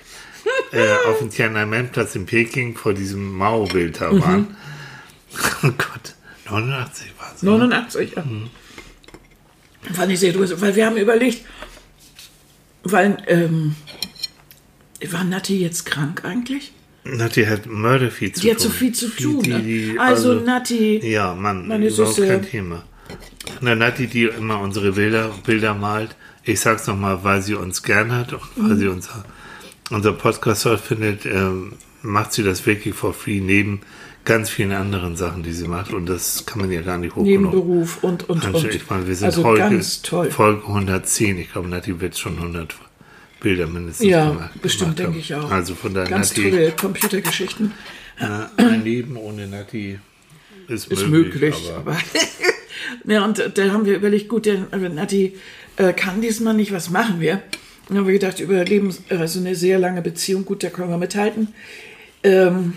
äh, 0.71 0.95
auf 1.07 1.19
dem 1.19 1.29
Tiananmen-Platz 1.29 2.15
in 2.15 2.25
Peking 2.25 2.75
vor 2.75 2.93
diesem 2.95 3.37
Mao-Bild 3.37 4.01
da 4.01 4.11
waren. 4.19 4.55
Oh 5.63 5.67
Gott, 5.77 6.15
89 6.49 7.13
war 7.17 7.31
es. 7.33 7.41
89, 7.41 8.15
ja. 8.17 8.23
Fand 9.93 10.11
ich 10.11 10.19
sehr 10.19 10.29
interessant, 10.33 10.61
weil 10.61 10.75
wir 10.75 10.85
haben 10.85 10.97
überlegt, 10.97 11.41
weil, 12.83 13.17
ähm, 13.27 13.75
war 15.09 15.23
Natti 15.23 15.59
jetzt 15.59 15.85
krank 15.85 16.23
eigentlich? 16.23 16.71
Nati 17.03 17.45
hat 17.45 17.65
mörderviel 17.65 18.31
zu 18.31 18.41
Die 18.41 18.47
tun. 18.47 18.55
hat 18.55 18.61
so 18.61 18.69
viel 18.69 18.91
zu 18.93 19.09
Die- 19.09 19.23
tun. 19.23 19.41
die- 19.41 19.49
ne? 19.49 19.61
die- 19.63 19.99
also, 19.99 20.33
Natti, 20.35 20.99
Ja, 21.03 21.33
Mann, 21.33 21.67
Meine 21.67 21.87
überhaupt 21.87 22.15
Süße. 22.15 22.27
kein 22.27 22.45
Thema. 22.47 22.83
Na, 23.59 23.73
Nati, 23.75 24.07
die 24.07 24.25
immer 24.25 24.59
unsere 24.59 24.91
Bilder, 24.93 25.33
Bilder 25.45 25.73
malt, 25.73 26.15
ich 26.43 26.59
sag's 26.59 26.85
nochmal, 26.87 27.23
weil 27.23 27.41
sie 27.41 27.55
uns 27.55 27.81
gern 27.83 28.11
hat 28.11 28.33
und 28.33 28.41
weil 28.55 28.75
Mhm. 28.75 28.79
sie 28.79 28.87
unser, 28.87 29.25
unser 29.89 30.13
Podcast 30.13 30.63
toll 30.63 30.77
findet, 30.77 31.25
ähm, 31.25 31.73
macht 32.03 32.33
sie 32.33 32.43
das 32.43 32.65
wirklich 32.67 32.93
for 32.95 33.13
free 33.13 33.41
neben 33.41 33.81
ganz 34.25 34.49
vielen 34.49 34.71
anderen 34.71 35.15
Sachen, 35.15 35.43
die 35.43 35.51
sie 35.53 35.67
macht 35.67 35.93
und 35.93 36.05
das 36.05 36.45
kann 36.45 36.61
man 36.61 36.71
ja 36.71 36.81
gar 36.81 36.97
nicht 36.97 37.15
hoch. 37.15 37.23
Nebenberuf 37.23 38.03
und, 38.03 38.29
und, 38.29 38.45
Also, 38.45 38.67
und. 38.67 38.75
ich 38.75 38.89
meine, 38.89 39.07
wir 39.07 39.15
sind 39.15 39.25
also 39.27 39.43
heute 39.43 39.59
ganz 39.61 40.01
toll. 40.01 40.29
Folge 40.31 40.61
110. 40.67 41.37
Ich 41.39 41.51
glaube, 41.51 41.67
Nati 41.69 41.99
wird 41.99 42.17
schon 42.17 42.37
100 42.37 42.75
Bilder 43.39 43.65
mindestens 43.67 44.05
Ja, 44.07 44.29
gemacht, 44.29 44.61
bestimmt, 44.61 44.97
gemacht 44.97 45.13
denke 45.15 45.19
ich 45.19 45.33
auch. 45.35 45.49
Also 45.51 45.73
von 45.75 45.93
daher, 45.93 46.09
Ganz 46.09 46.35
Nati, 46.37 46.49
tolle 46.51 46.71
Computergeschichten. 46.71 47.71
äh, 48.19 48.61
ein 48.61 48.83
Leben 48.83 49.17
ohne 49.17 49.47
Nati 49.47 49.97
ist, 50.67 50.87
Ist 50.91 51.07
möglich. 51.07 51.41
möglich. 51.41 51.71
aber 51.75 51.97
ja, 53.05 53.25
und 53.25 53.43
da 53.55 53.69
haben 53.71 53.85
wir 53.85 53.95
überlegt, 53.95 54.29
gut, 54.29 54.45
der 54.45 54.67
äh, 54.71 54.89
Natti 54.89 55.35
äh, 55.77 55.93
kann 55.93 56.21
diesmal 56.21 56.53
nicht, 56.53 56.71
was 56.71 56.89
machen 56.91 57.19
wir? 57.19 57.41
Dann 57.87 57.97
haben 57.97 58.05
wir 58.05 58.13
gedacht, 58.13 58.39
überleben 58.39 58.95
also 59.09 59.39
eine 59.39 59.55
sehr 59.55 59.79
lange 59.79 60.01
Beziehung, 60.03 60.45
gut, 60.45 60.63
da 60.63 60.69
können 60.69 60.89
wir 60.91 60.97
mithalten. 60.99 61.47
Ähm, 62.23 62.75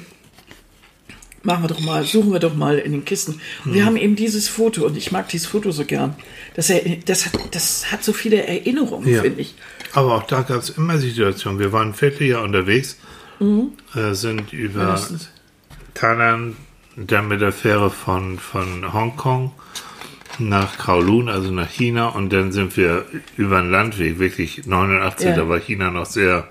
machen 1.44 1.62
wir 1.64 1.68
doch 1.68 1.80
mal, 1.80 2.04
suchen 2.04 2.32
wir 2.32 2.40
doch 2.40 2.54
mal 2.54 2.78
in 2.78 2.92
den 2.92 3.04
Kisten. 3.04 3.32
Und 3.64 3.70
Hm. 3.70 3.74
wir 3.74 3.84
haben 3.86 3.96
eben 3.96 4.16
dieses 4.16 4.48
Foto 4.48 4.84
und 4.86 4.96
ich 4.96 5.12
mag 5.12 5.28
dieses 5.28 5.46
Foto 5.46 5.70
so 5.70 5.84
gern. 5.84 6.14
Das, 6.54 6.72
das, 7.04 7.26
hat, 7.26 7.32
das 7.52 7.92
hat 7.92 8.02
so 8.02 8.12
viele 8.12 8.46
Erinnerungen, 8.46 9.08
Ja. 9.08 9.22
finde 9.22 9.40
ich. 9.42 9.54
Aber 9.92 10.14
auch 10.14 10.24
da 10.24 10.42
gab 10.42 10.58
es 10.60 10.70
immer 10.70 10.98
Situationen. 10.98 11.58
Wir 11.60 11.72
waren 11.72 11.88
ein 11.90 11.94
Vierteljahr 11.94 12.42
unterwegs, 12.42 12.98
äh, 13.40 14.12
sind 14.14 14.52
über 14.52 14.84
Mindestens. 14.84 15.28
Thailand, 15.94 16.56
dann 16.96 17.28
mit 17.28 17.40
der 17.40 17.52
Fähre 17.52 17.90
von, 17.90 18.38
von 18.38 18.92
Hongkong 18.92 19.52
nach 20.40 20.78
Kowloon, 20.78 21.28
also 21.28 21.52
nach 21.52 21.68
China, 21.70 22.08
und 22.08 22.32
dann 22.32 22.50
sind 22.50 22.76
wir 22.76 23.04
über 23.36 23.58
einen 23.58 23.70
Landweg, 23.70 24.18
wirklich 24.18 24.66
89, 24.66 25.26
Ja. 25.28 25.36
da 25.36 25.48
war 25.48 25.60
China 25.60 25.90
noch 25.92 26.06
sehr, 26.06 26.48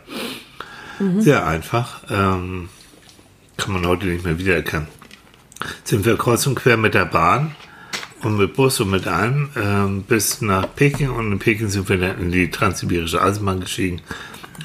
sehr 1.20 1.46
einfach. 1.46 2.04
Ähm, 2.10 2.70
kann 3.58 3.74
man 3.74 3.86
heute 3.86 4.08
nicht 4.08 4.26
mehr 4.26 4.38
wiedererkennen. 4.38 4.88
Sind 5.84 6.06
wir 6.06 6.18
kreuz 6.18 6.46
und 6.48 6.56
quer 6.56 6.78
mit 6.78 6.94
der 6.94 7.06
Bahn 7.06 7.56
und 8.22 8.38
mit 8.38 8.54
Bus 8.56 8.80
und 8.80 8.90
mit 8.90 9.08
allem 9.08 9.50
ähm, 9.56 10.04
bis 10.04 10.42
nach 10.42 10.68
Peking 10.76 11.10
und 11.10 11.32
in 11.32 11.40
Peking 11.40 11.70
sind 11.70 11.88
wir 11.90 11.98
dann 11.98 12.20
in 12.20 12.32
die 12.32 12.50
transsibirische 12.50 13.22
Eisenbahn 13.22 13.62
gestiegen 13.62 14.02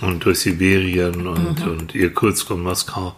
und 0.01 0.25
durch 0.25 0.41
Sibirien 0.41 1.27
und, 1.27 1.67
und 1.67 1.95
Irkutsk 1.95 2.51
und 2.51 2.63
Moskau 2.63 3.15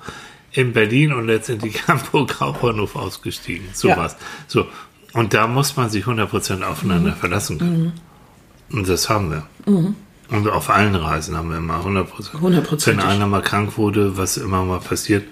in 0.53 0.73
Berlin 0.73 1.13
und 1.13 1.27
letztendlich 1.27 1.87
Hamburg 1.89 2.41
Hauptbahnhof 2.41 2.97
ausgestiegen. 2.97 3.69
So 3.73 3.89
Ja. 3.89 3.97
was. 3.97 4.17
So. 4.47 4.67
Und 5.13 5.35
da 5.35 5.47
muss 5.47 5.77
man 5.77 5.91
sich 5.91 6.05
100% 6.05 6.63
aufeinander 6.63 7.13
verlassen 7.13 7.59
können. 7.59 7.93
Und 8.73 8.89
das 8.89 9.09
haben 9.09 9.31
wir. 9.31 9.47
Und 10.31 10.49
auf 10.49 10.71
allen 10.71 10.95
Reisen 10.95 11.37
haben 11.37 11.51
wir 11.51 11.57
immer 11.57 11.85
100%. 11.85 12.41
Hundertprozentig. 12.41 13.03
Wenn 13.05 13.11
einer 13.11 13.27
mal 13.27 13.43
krank 13.43 13.77
wurde, 13.77 14.17
was 14.17 14.37
immer 14.37 14.65
mal 14.65 14.79
passiert, 14.79 15.25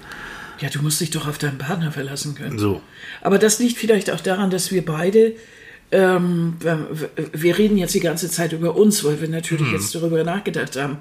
Ja, 0.60 0.68
du 0.70 0.82
musst 0.82 1.00
dich 1.00 1.10
doch 1.10 1.28
auf 1.28 1.38
deinen 1.38 1.58
Partner 1.58 1.92
verlassen 1.92 2.34
können. 2.34 2.58
so. 2.58 2.80
Aber 3.22 3.38
das 3.38 3.58
liegt 3.58 3.78
vielleicht 3.78 4.10
auch 4.10 4.20
daran, 4.20 4.50
dass 4.50 4.70
wir 4.72 4.84
beide, 4.84 5.32
ähm, 5.92 6.56
wir- 7.32 7.56
reden 7.58 7.76
jetzt 7.78 7.94
die 7.94 8.00
ganze 8.00 8.28
Zeit 8.30 8.52
über 8.52 8.76
uns, 8.76 9.04
weil 9.04 9.20
wir 9.20 9.28
natürlich 9.28 9.70
jetzt 9.72 9.94
darüber 9.94 10.22
nachgedacht 10.24 10.76
haben. 10.76 10.98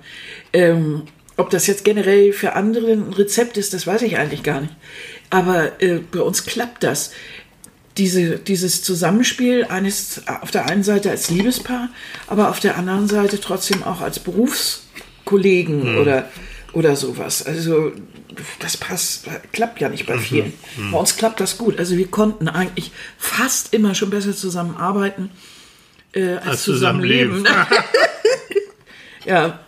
Ähm, 0.54 1.04
ob 1.36 1.50
das 1.50 1.67
jetzt 1.67 1.84
generell 1.86 2.34
für 2.34 2.54
andere 2.54 2.91
ein 2.91 3.13
Rezept 3.13 3.58
ist, 3.58 3.74
das 3.74 3.86
weiß 3.86 4.02
ich 4.04 4.17
eigentlich 4.17 4.43
gar 4.43 4.62
nicht. 4.62 4.74
Aber 5.30 5.82
äh, 5.82 6.00
bei 6.12 6.22
uns 6.22 6.46
klappt 6.46 6.84
das. 6.84 7.12
Diese, 7.98 8.38
dieses 8.38 8.84
Zusammenspiel 8.84 9.65
eines 9.65 10.22
auf 10.41 10.52
der 10.52 10.67
einen 10.67 10.84
Seite 10.84 11.10
als 11.10 11.32
Liebespaar, 11.32 11.89
aber 12.28 12.50
auf 12.52 12.60
der 12.60 12.78
anderen 12.78 13.08
Seite 13.08 13.39
trotzdem 13.41 13.82
auch 13.84 14.02
als 14.02 14.20
Berufskollegen 14.20 15.98
oder, 15.98 16.30
oder 16.74 16.96
sowas. 16.96 17.43
Also 17.46 17.91
das 18.60 18.78
passt, 18.78 19.26
klappt 19.54 19.80
ja 19.82 19.90
nicht 19.90 20.06
bei 20.06 20.18
vielen. 20.18 20.54
Bei 20.92 20.98
uns 20.98 21.16
klappt 21.18 21.40
das 21.40 21.58
gut. 21.58 21.80
Also 21.80 21.96
wir 21.98 22.08
konnten 22.08 22.48
eigentlich 22.48 22.92
fast 23.18 23.74
immer 23.74 23.96
schon 23.96 24.10
besser 24.10 24.36
zusammenarbeiten 24.36 25.30
äh, 26.13 26.34
als, 26.36 26.48
Als 26.48 26.63
zusammenleben. 26.63 27.38
zusammenleben. 27.46 27.84
ja, 29.26 29.60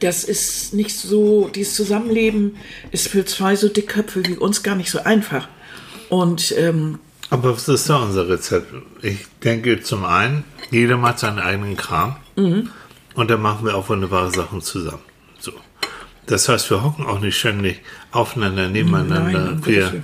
das 0.00 0.24
ist 0.24 0.74
nicht 0.74 0.96
so, 0.96 1.48
dieses 1.48 1.74
Zusammenleben 1.74 2.56
ist 2.92 3.08
für 3.08 3.24
zwei 3.24 3.56
so 3.56 3.68
Dickköpfe 3.68 4.24
wie 4.26 4.36
uns 4.36 4.62
gar 4.62 4.74
nicht 4.76 4.90
so 4.90 5.00
einfach. 5.02 5.48
Und 6.08 6.54
ähm, 6.56 6.98
Aber 7.30 7.54
was 7.54 7.68
ist 7.68 7.88
da 7.88 7.96
unser 7.96 8.28
Rezept? 8.28 8.72
Ich 9.02 9.26
denke 9.44 9.80
zum 9.82 10.04
einen, 10.04 10.44
jeder 10.70 10.96
macht 10.96 11.18
seinen 11.18 11.38
eigenen 11.38 11.76
Kram 11.76 12.16
Mhm. 12.36 12.70
und 13.14 13.30
dann 13.30 13.42
machen 13.42 13.66
wir 13.66 13.74
auch 13.76 13.88
wunderbare 13.88 14.30
Sachen 14.30 14.60
zusammen. 14.62 15.02
Das 16.28 16.48
heißt, 16.48 16.70
wir 16.70 16.84
hocken 16.84 17.06
auch 17.06 17.20
nicht 17.20 17.38
ständig 17.38 17.80
aufeinander, 18.12 18.68
nebeneinander. 18.68 19.52
Nein, 19.52 19.66
wir, 19.66 20.02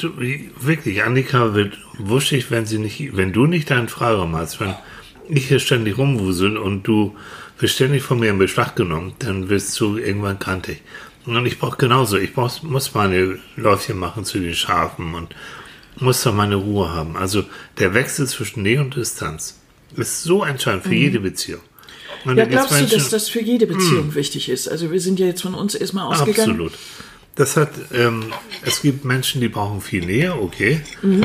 du, 0.00 0.12
wirklich, 0.60 1.02
Annika 1.02 1.54
wird 1.54 1.76
wuschig, 1.98 2.50
wenn 2.50 2.64
sie 2.64 2.78
nicht, 2.78 3.16
wenn 3.16 3.32
du 3.32 3.46
nicht 3.46 3.68
deinen 3.70 3.88
Freiraum 3.88 4.36
hast, 4.36 4.60
wenn 4.60 4.74
ich 5.28 5.48
hier 5.48 5.58
ständig 5.58 5.98
rumwusel 5.98 6.56
und 6.56 6.84
du 6.84 7.16
wirst 7.58 7.74
ständig 7.74 8.02
von 8.04 8.20
mir 8.20 8.30
in 8.30 8.38
Beschlag 8.38 8.76
genommen, 8.76 9.14
dann 9.18 9.48
wirst 9.48 9.78
du 9.80 9.96
irgendwann 9.96 10.38
kantig. 10.38 10.80
Und 11.26 11.44
ich 11.44 11.58
brauche 11.58 11.76
genauso, 11.76 12.18
ich 12.18 12.34
brauch, 12.34 12.62
muss 12.62 12.94
meine 12.94 13.38
Läufchen 13.56 13.98
machen 13.98 14.24
zu 14.24 14.38
den 14.38 14.54
Schafen 14.54 15.14
und 15.14 15.34
muss 15.98 16.22
da 16.22 16.30
meine 16.30 16.56
Ruhe 16.56 16.90
haben. 16.90 17.16
Also 17.16 17.44
der 17.78 17.94
Wechsel 17.94 18.28
zwischen 18.28 18.62
Nähe 18.62 18.80
und 18.80 18.94
Distanz 18.94 19.60
ist 19.96 20.22
so 20.22 20.44
entscheidend 20.44 20.84
für 20.84 20.94
jede 20.94 21.20
Beziehung. 21.20 21.62
Mhm. 22.24 22.38
ja, 22.38 22.44
glaubst 22.44 22.80
du, 22.80 22.86
dass 22.86 23.08
das 23.10 23.28
für 23.28 23.42
jede 23.42 23.66
Beziehung 23.66 24.14
wichtig 24.14 24.48
ist? 24.48 24.68
Also 24.68 24.90
wir 24.90 25.00
sind 25.00 25.18
ja 25.18 25.26
jetzt 25.26 25.42
von 25.42 25.54
uns 25.54 25.74
erstmal 25.74 26.06
ausgegangen. 26.06 26.50
Absolut. 26.52 26.72
Das 27.34 27.56
hat, 27.56 27.70
ähm, 27.94 28.24
es 28.64 28.82
gibt 28.82 29.04
Menschen, 29.04 29.40
die 29.40 29.48
brauchen 29.48 29.80
viel 29.80 30.04
Nähe, 30.04 30.34
okay. 30.34 30.80
Mhm. 31.02 31.24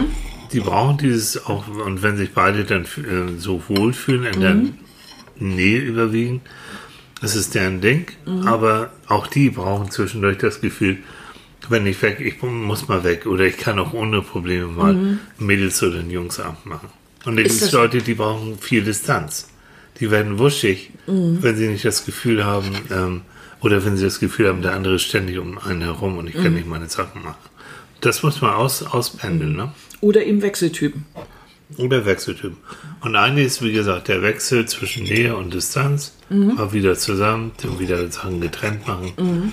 Die 0.54 0.62
brauchen 0.62 0.98
dieses 0.98 1.46
auch, 1.46 1.68
und 1.68 2.02
wenn 2.02 2.16
sich 2.18 2.32
beide 2.32 2.64
dann 2.64 2.84
äh, 2.86 3.38
so 3.38 3.62
wohlfühlen 3.68 4.24
in 4.34 4.40
der 4.40 4.54
Mhm. 4.56 4.74
Nähe 5.40 5.80
überwiegen, 5.80 6.42
das 7.22 7.36
ist 7.36 7.54
deren 7.56 7.82
Ding. 7.82 8.08
Mhm. 8.26 8.48
Aber 8.48 8.92
auch 9.08 9.28
die 9.28 9.50
brauchen 9.50 9.92
zwischendurch 9.92 10.38
das 10.38 10.62
Gefühl, 10.62 10.98
wenn 11.70 11.86
ich 11.86 12.02
weg, 12.02 12.22
ich 12.22 12.42
muss 12.42 12.88
mal 12.88 13.04
weg 13.04 13.26
oder 13.26 13.44
ich 13.44 13.58
kann 13.58 13.78
auch 13.78 13.92
ohne 13.94 14.22
Probleme 14.22 14.68
mal 14.68 14.92
einen 14.92 15.20
Mädels- 15.38 15.84
oder 15.84 16.00
einen 16.00 16.10
Jungsabend 16.12 16.66
machen. 16.66 16.88
Und 17.26 17.36
da 17.36 17.42
gibt 17.44 17.54
es 17.54 17.60
Mhm. 17.60 17.66
das- 17.66 17.72
Leute, 17.74 18.02
die 18.02 18.14
brauchen 18.14 18.58
viel 18.60 18.84
Distanz. 18.84 19.50
Die 20.00 20.12
werden 20.12 20.38
wuschig, 20.40 20.92
Mhm. 21.08 21.40
wenn 21.42 21.56
sie 21.56 21.68
nicht 21.68 21.86
das 21.86 22.06
Gefühl 22.06 22.46
haben, 22.46 22.72
ähm, 22.92 23.22
oder 23.62 23.84
wenn 23.86 23.98
sie 23.98 24.04
das 24.04 24.20
Gefühl 24.20 24.48
haben, 24.50 24.62
der 24.62 24.74
andere 24.74 24.96
ist 24.96 25.04
ständig 25.04 25.40
um 25.40 25.58
einen 25.58 25.82
herum 25.82 26.18
und 26.18 26.28
ich 26.28 26.36
Mhm. 26.36 26.44
kann 26.44 26.54
nicht 26.54 26.68
meine 26.68 26.88
Sachen 26.90 27.24
machen. 27.24 27.38
Das 28.02 28.22
muss 28.24 28.42
man 28.42 28.54
aus, 28.54 28.84
auspendeln, 28.84 29.56
ne? 29.56 29.72
Oder 30.02 30.24
eben 30.24 30.42
Wechseltypen. 30.44 31.06
Oder 31.78 32.06
Wechseltypen. 32.06 32.58
Und 33.02 33.16
eine 33.16 33.42
ist, 33.42 33.62
wie 33.64 33.72
gesagt, 33.74 34.08
der 34.08 34.22
Wechsel 34.22 34.66
zwischen 34.68 35.04
Nähe 35.04 35.36
und 35.36 35.54
Distanz. 35.54 36.14
Mal 36.30 36.72
wieder 36.74 36.96
zusammen, 36.96 37.52
dann 37.62 37.80
wieder 37.80 38.10
Sachen 38.12 38.40
getrennt 38.40 38.88
machen. 38.88 39.52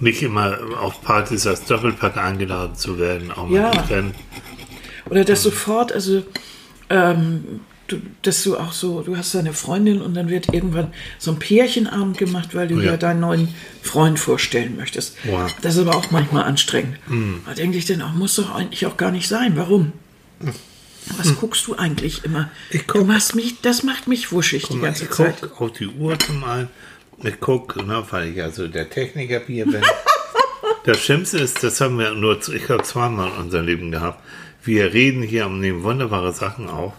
Nicht 0.00 0.22
immer 0.22 0.58
auf 0.80 1.02
Partys 1.02 1.46
als 1.46 1.64
Doppelpack 1.66 2.16
eingeladen 2.16 2.74
zu 2.76 2.98
werden, 2.98 3.30
auch 3.30 3.46
mal 3.48 3.54
Ja. 3.56 3.70
getrennt. 3.70 4.14
Oder 5.10 5.24
dass 5.24 5.42
sofort, 5.42 5.92
also, 5.92 6.22
ähm, 6.90 7.60
du, 7.92 8.02
dass 8.22 8.42
du 8.42 8.56
auch 8.56 8.72
so, 8.72 9.02
du 9.02 9.16
hast 9.16 9.34
deine 9.34 9.52
Freundin 9.52 10.00
und 10.02 10.14
dann 10.14 10.28
wird 10.28 10.52
irgendwann 10.52 10.92
so 11.18 11.30
ein 11.32 11.38
Pärchenabend 11.38 12.18
gemacht, 12.18 12.54
weil 12.54 12.68
du 12.68 12.76
Ja. 12.80 12.92
ja 12.92 12.96
deinen 12.96 13.20
neuen 13.20 13.48
Freund 13.82 14.18
vorstellen 14.18 14.76
möchtest. 14.76 15.16
Wow. 15.24 15.54
Das 15.62 15.74
ist 15.76 15.80
aber 15.86 15.96
auch 15.96 16.10
manchmal 16.10 16.44
anstrengend. 16.44 16.96
Mhm. 17.08 17.40
Da 17.46 17.54
denke 17.54 17.78
ich 17.78 17.84
dann 17.86 18.02
auch, 18.02 18.12
muss 18.12 18.36
doch 18.36 18.54
eigentlich 18.54 18.86
auch 18.86 18.96
gar 18.96 19.10
nicht 19.10 19.28
sein. 19.28 19.56
Warum? 19.56 19.92
Was 21.18 21.26
Mhm. 21.30 21.36
guckst 21.36 21.66
du 21.66 21.74
eigentlich 21.76 22.24
immer? 22.24 22.50
Ich 22.70 22.86
guck- 22.86 23.00
du 23.02 23.06
machst 23.06 23.34
mich, 23.34 23.60
das 23.60 23.82
macht 23.82 24.06
mich 24.08 24.32
wuschig 24.32 24.68
die 24.68 24.78
ganze 24.78 25.04
ich 25.04 25.10
Zeit. 25.10 25.36
guck 25.40 25.60
auf 25.60 25.72
die 25.72 25.88
Uhr 25.88 26.18
zum 26.18 26.42
einen. 26.44 26.68
Ich 27.24 27.38
gucke, 27.40 27.84
ne, 27.84 28.04
weil 28.10 28.28
ich 28.30 28.42
also 28.42 28.66
der 28.68 28.88
Techniker 28.90 29.40
hier 29.46 29.64
bin. 29.66 29.82
das 30.84 30.98
Schlimmste 31.00 31.38
ist, 31.38 31.62
das 31.62 31.80
haben 31.80 31.98
wir 31.98 32.12
nur, 32.12 32.38
ich 32.48 32.64
glaube, 32.64 32.82
zweimal 32.84 33.28
in 33.28 33.44
unserem 33.44 33.66
Leben 33.66 33.90
gehabt. 33.90 34.20
Wir 34.64 34.92
reden 34.92 35.22
hier 35.22 35.46
und 35.46 35.60
nehmen 35.60 35.82
wunderbare 35.82 36.32
Sachen 36.32 36.68
auf. 36.68 36.92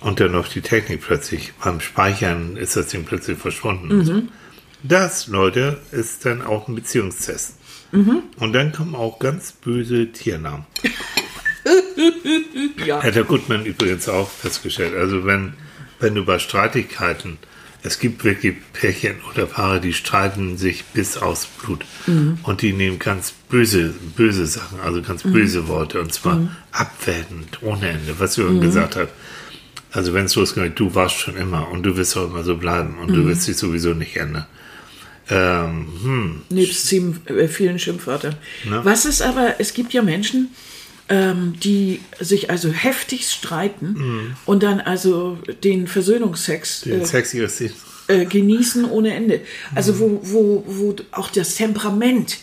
Und 0.00 0.20
dann 0.20 0.34
auf 0.34 0.48
die 0.48 0.62
Technik 0.62 1.02
plötzlich. 1.02 1.52
Beim 1.62 1.80
Speichern 1.80 2.56
ist 2.56 2.76
das 2.76 2.86
Ding 2.88 3.04
plötzlich 3.04 3.38
verschwunden. 3.38 4.30
Das, 4.82 5.26
Leute, 5.26 5.78
ist 5.92 6.24
dann 6.24 6.40
auch 6.42 6.68
ein 6.68 6.74
Beziehungstest. 6.74 7.56
Und 8.38 8.52
dann 8.52 8.72
kommen 8.72 8.94
auch 8.94 9.18
ganz 9.18 9.52
böse 9.52 10.10
Tiernamen. 10.12 10.64
Ja. 12.86 13.02
Hat 13.02 13.14
der 13.14 13.24
Gutmann 13.24 13.66
übrigens 13.66 14.08
auch 14.08 14.30
festgestellt. 14.30 14.96
Also 14.96 15.26
wenn, 15.26 15.52
wenn 15.98 16.14
du 16.14 16.24
bei 16.24 16.38
Streitigkeiten, 16.38 17.38
es 17.82 17.98
gibt 17.98 18.24
wirklich 18.24 18.56
Pärchen 18.72 19.16
oder 19.30 19.46
Paare, 19.46 19.80
die 19.80 19.92
streiten 19.92 20.56
sich 20.56 20.84
bis 20.86 21.16
aufs 21.16 21.46
Blut. 21.46 21.84
Und 22.42 22.62
die 22.62 22.72
nehmen 22.72 22.98
ganz 22.98 23.32
böse, 23.50 23.94
böse 24.16 24.46
Sachen, 24.46 24.80
also 24.80 25.02
ganz 25.02 25.22
böse 25.22 25.68
Worte. 25.68 26.00
Und 26.00 26.12
zwar 26.12 26.48
abwertend, 26.72 27.62
ohne 27.62 27.90
Ende, 27.90 28.18
was 28.18 28.36
Jürgen 28.36 28.60
gesagt 28.60 28.96
hat. 28.96 29.08
Also 29.92 30.14
wenn 30.14 30.26
es 30.26 30.34
losgeht, 30.36 30.78
du 30.78 30.94
warst 30.94 31.16
schon 31.16 31.36
immer 31.36 31.68
und 31.70 31.82
du 31.82 31.96
wirst 31.96 32.16
auch 32.16 32.26
immer 32.26 32.44
so 32.44 32.56
bleiben 32.56 32.98
und 33.00 33.08
du 33.08 33.26
wirst 33.26 33.48
dich 33.48 33.56
sowieso 33.56 33.92
nicht 33.94 34.16
ändern. 34.16 34.46
Ähm, 35.28 35.86
hm, 36.02 36.42
Nebst 36.50 36.86
ziemlich, 36.86 37.28
äh, 37.30 37.48
vielen 37.48 37.78
Schimpfwörtern. 37.78 38.34
Ne? 38.68 38.80
Was 38.84 39.04
ist 39.04 39.22
aber, 39.22 39.54
es 39.58 39.74
gibt 39.74 39.92
ja 39.92 40.02
Menschen, 40.02 40.48
ähm, 41.08 41.54
die 41.62 42.00
sich 42.18 42.50
also 42.50 42.70
heftig 42.70 43.28
streiten 43.28 44.34
und 44.46 44.62
dann 44.62 44.80
also 44.80 45.38
den 45.62 45.86
Versöhnungsex 45.86 46.82
den 46.82 47.02
äh, 47.02 47.06
Sex 47.06 47.34
äh, 47.34 48.24
genießen 48.24 48.84
ohne 48.84 49.14
Ende. 49.14 49.40
Also 49.74 49.98
wo, 49.98 50.20
wo, 50.22 50.64
wo 50.66 50.96
auch 51.12 51.30
das 51.30 51.54
Temperament 51.54 52.38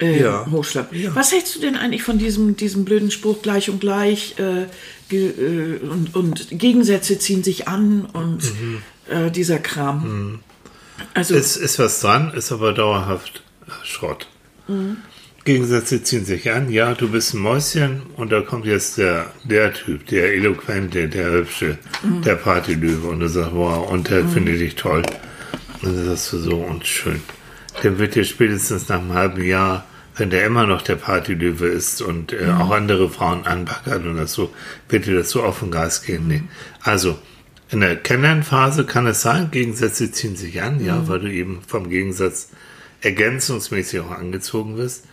äh, 0.00 0.20
Ja. 0.20 0.46
hochschlägt. 0.50 0.88
Was 1.14 1.32
hältst 1.32 1.56
du 1.56 1.60
denn 1.60 1.76
eigentlich 1.76 2.02
von 2.02 2.18
diesem, 2.18 2.56
diesem 2.56 2.84
blöden 2.84 3.10
Spruch 3.10 3.42
gleich 3.42 3.68
und 3.70 3.80
gleich 3.80 4.34
äh, 4.38 4.66
und, 5.12 6.14
und 6.14 6.46
Gegensätze 6.50 7.18
ziehen 7.18 7.42
sich 7.42 7.68
an 7.68 8.06
und 8.12 8.42
äh, 9.08 9.30
dieser 9.30 9.58
Kram? 9.58 10.40
Also 11.14 11.34
Es 11.34 11.56
ist 11.56 11.78
was 11.78 12.00
dran, 12.00 12.32
ist 12.34 12.52
aber 12.52 12.72
dauerhaft 12.72 13.42
äh, 13.66 13.70
Schrott. 13.84 14.26
Gegensätze 15.44 16.02
ziehen 16.02 16.24
sich 16.24 16.50
an. 16.52 16.70
Ja, 16.70 16.94
du 16.94 17.08
bist 17.08 17.34
ein 17.34 17.40
Mäuschen 17.40 18.02
und 18.16 18.30
da 18.30 18.40
kommt 18.40 18.66
jetzt 18.66 18.98
der, 18.98 19.32
der 19.44 19.72
Typ, 19.72 20.06
der 20.06 20.34
eloquente, 20.34 21.08
der 21.08 21.32
hübsche, 21.32 21.78
der 22.24 22.36
Partylöwe 22.36 23.08
und 23.08 23.20
du 23.20 23.28
sagst, 23.28 23.52
wow, 23.54 23.90
und 23.90 24.10
der 24.10 24.26
findet 24.28 24.60
dich 24.60 24.74
toll. 24.76 25.02
Und 25.82 25.96
dann 25.96 26.04
sagst 26.04 26.32
du 26.32 26.38
so 26.38 26.56
und 26.56 26.86
schön. 26.86 27.20
Dann 27.82 27.98
wird 27.98 28.14
dir 28.14 28.24
spätestens 28.24 28.88
nach 28.88 29.00
einem 29.00 29.14
halben 29.14 29.42
Jahr, 29.42 29.86
wenn 30.16 30.30
der 30.30 30.44
immer 30.44 30.66
noch 30.66 30.82
der 30.82 30.96
Partylöwe 30.96 31.66
ist 31.66 32.02
und 32.02 32.32
äh, 32.32 32.50
auch 32.50 32.70
andere 32.70 33.08
Frauen 33.08 33.46
anbackert 33.46 34.04
und 34.04 34.16
das 34.16 34.32
so, 34.32 34.52
wird 34.88 35.06
dir 35.06 35.16
das 35.16 35.30
so 35.30 35.42
auf 35.42 35.60
den 35.60 35.70
Geist 35.70 36.06
gehen. 36.06 36.28
Nee. 36.28 36.42
Also, 36.82 37.18
in 37.70 37.80
der 37.80 37.96
Kennenlernphase 37.96 38.84
kann 38.84 39.06
es 39.06 39.22
sein, 39.22 39.50
Gegensätze 39.50 40.10
ziehen 40.10 40.36
sich 40.36 40.60
an, 40.60 40.84
ja, 40.84 41.06
weil 41.06 41.20
du 41.20 41.30
eben 41.30 41.60
vom 41.66 41.88
Gegensatz 41.88 42.50
ergänzungsmäßig 43.00 44.00
auch 44.00 44.10
angezogen 44.10 44.76
wirst. 44.76 45.04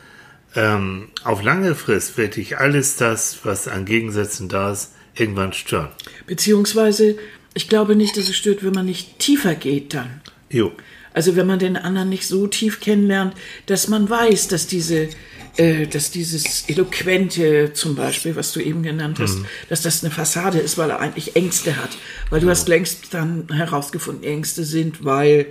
Ähm, 0.55 1.09
auf 1.23 1.43
lange 1.43 1.75
Frist 1.75 2.17
wird 2.17 2.35
dich 2.35 2.57
alles 2.57 2.95
das, 2.95 3.39
was 3.43 3.67
an 3.67 3.85
Gegensätzen 3.85 4.49
da 4.49 4.71
ist, 4.71 4.93
irgendwann 5.13 5.53
stören. 5.53 5.89
Beziehungsweise, 6.25 7.17
ich 7.53 7.69
glaube 7.69 7.95
nicht, 7.95 8.17
dass 8.17 8.27
es 8.27 8.35
stört, 8.35 8.63
wenn 8.63 8.73
man 8.73 8.85
nicht 8.85 9.19
tiefer 9.19 9.55
geht 9.55 9.93
dann. 9.93 10.21
Jo. 10.49 10.71
Also 11.17 11.35
wenn 11.35 11.47
man 11.47 11.57
den 11.57 11.77
anderen 11.77 12.09
nicht 12.09 12.27
so 12.27 12.45
tief 12.45 12.79
kennenlernt, 12.79 13.33
dass 13.65 13.87
man 13.87 14.07
weiß, 14.07 14.49
dass 14.49 14.67
diese, 14.67 15.09
äh, 15.57 15.87
dass 15.87 16.11
dieses 16.11 16.69
Eloquente 16.69 17.73
zum 17.73 17.95
Beispiel, 17.95 18.35
was 18.35 18.51
du 18.51 18.59
eben 18.59 18.83
genannt 18.83 19.17
hast, 19.19 19.39
dass 19.67 19.81
das 19.81 20.03
eine 20.03 20.13
Fassade 20.13 20.59
ist, 20.59 20.77
weil 20.77 20.91
er 20.91 20.99
eigentlich 20.99 21.35
Ängste 21.35 21.75
hat. 21.75 21.89
Weil 22.29 22.41
du 22.41 22.49
hast 22.51 22.67
längst 22.67 23.15
dann 23.15 23.47
herausgefunden, 23.51 24.23
Ängste 24.25 24.63
sind, 24.63 25.05
weil 25.05 25.47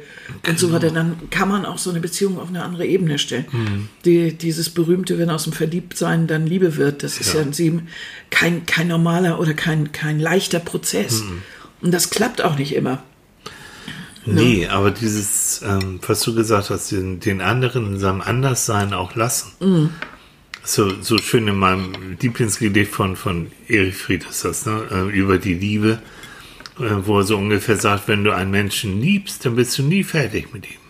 und 0.49 0.57
so 0.57 0.71
weiter. 0.71 0.93
Dann 0.93 1.31
kann 1.31 1.49
man 1.49 1.67
auch 1.67 1.79
so 1.79 1.91
eine 1.91 1.99
Beziehung 1.99 2.39
auf 2.39 2.49
eine 2.49 2.63
andere 2.63 2.87
Ebene 2.87 3.19
stellen. 3.19 3.47
Die, 4.05 4.39
dieses 4.39 4.71
berühmte, 4.71 5.19
wenn 5.19 5.31
aus 5.31 5.43
dem 5.43 5.53
Verliebtsein 5.53 6.29
dann 6.29 6.47
Liebe 6.47 6.77
wird, 6.77 7.03
das 7.03 7.19
ist 7.19 7.35
ja, 7.35 7.41
in 7.41 7.53
sieben 7.53 7.89
kein, 8.31 8.67
kein 8.67 8.87
normaler 8.87 9.41
oder 9.41 9.53
kein, 9.53 9.91
kein 9.91 10.21
leichter 10.21 10.61
Prozess. 10.61 11.25
Und 11.81 11.91
das 11.91 12.11
klappt 12.11 12.41
auch 12.41 12.57
nicht 12.57 12.73
immer. 12.73 13.03
Nee, 14.27 14.67
aber 14.67 14.91
dieses, 14.91 15.63
ähm, 15.63 16.01
was 16.07 16.21
du 16.23 16.35
gesagt 16.35 16.71
hast, 16.71 16.91
den, 16.91 17.21
den 17.21 17.41
anderen 17.41 17.87
in 17.87 17.99
seinem 17.99 18.21
Anderssein 18.21 18.93
auch 18.93 19.15
lassen. 19.15 19.53
So, 20.65 21.01
so 21.01 21.19
schön 21.19 21.47
in 21.47 21.57
meinem 21.57 21.93
Lieblingsgedicht 22.21 22.91
von, 22.91 23.15
von 23.15 23.53
Erich 23.69 23.97
Fried 23.97 24.27
ist 24.29 24.45
das, 24.45 24.67
ne? 24.67 24.83
äh, 24.91 25.17
über 25.17 25.39
die 25.39 25.55
Liebe, 25.55 26.01
äh, 26.81 26.91
wo 27.05 27.19
er 27.19 27.23
so 27.23 27.37
ungefähr 27.37 27.77
sagt, 27.77 28.09
wenn 28.09 28.25
du 28.25 28.35
einen 28.35 28.51
Menschen 28.51 29.01
liebst, 29.01 29.47
dann 29.47 29.55
bist 29.55 29.79
du 29.79 29.85
nie 29.85 30.03
fertig 30.03 30.53
mit 30.53 30.67
ihm. 30.67 30.81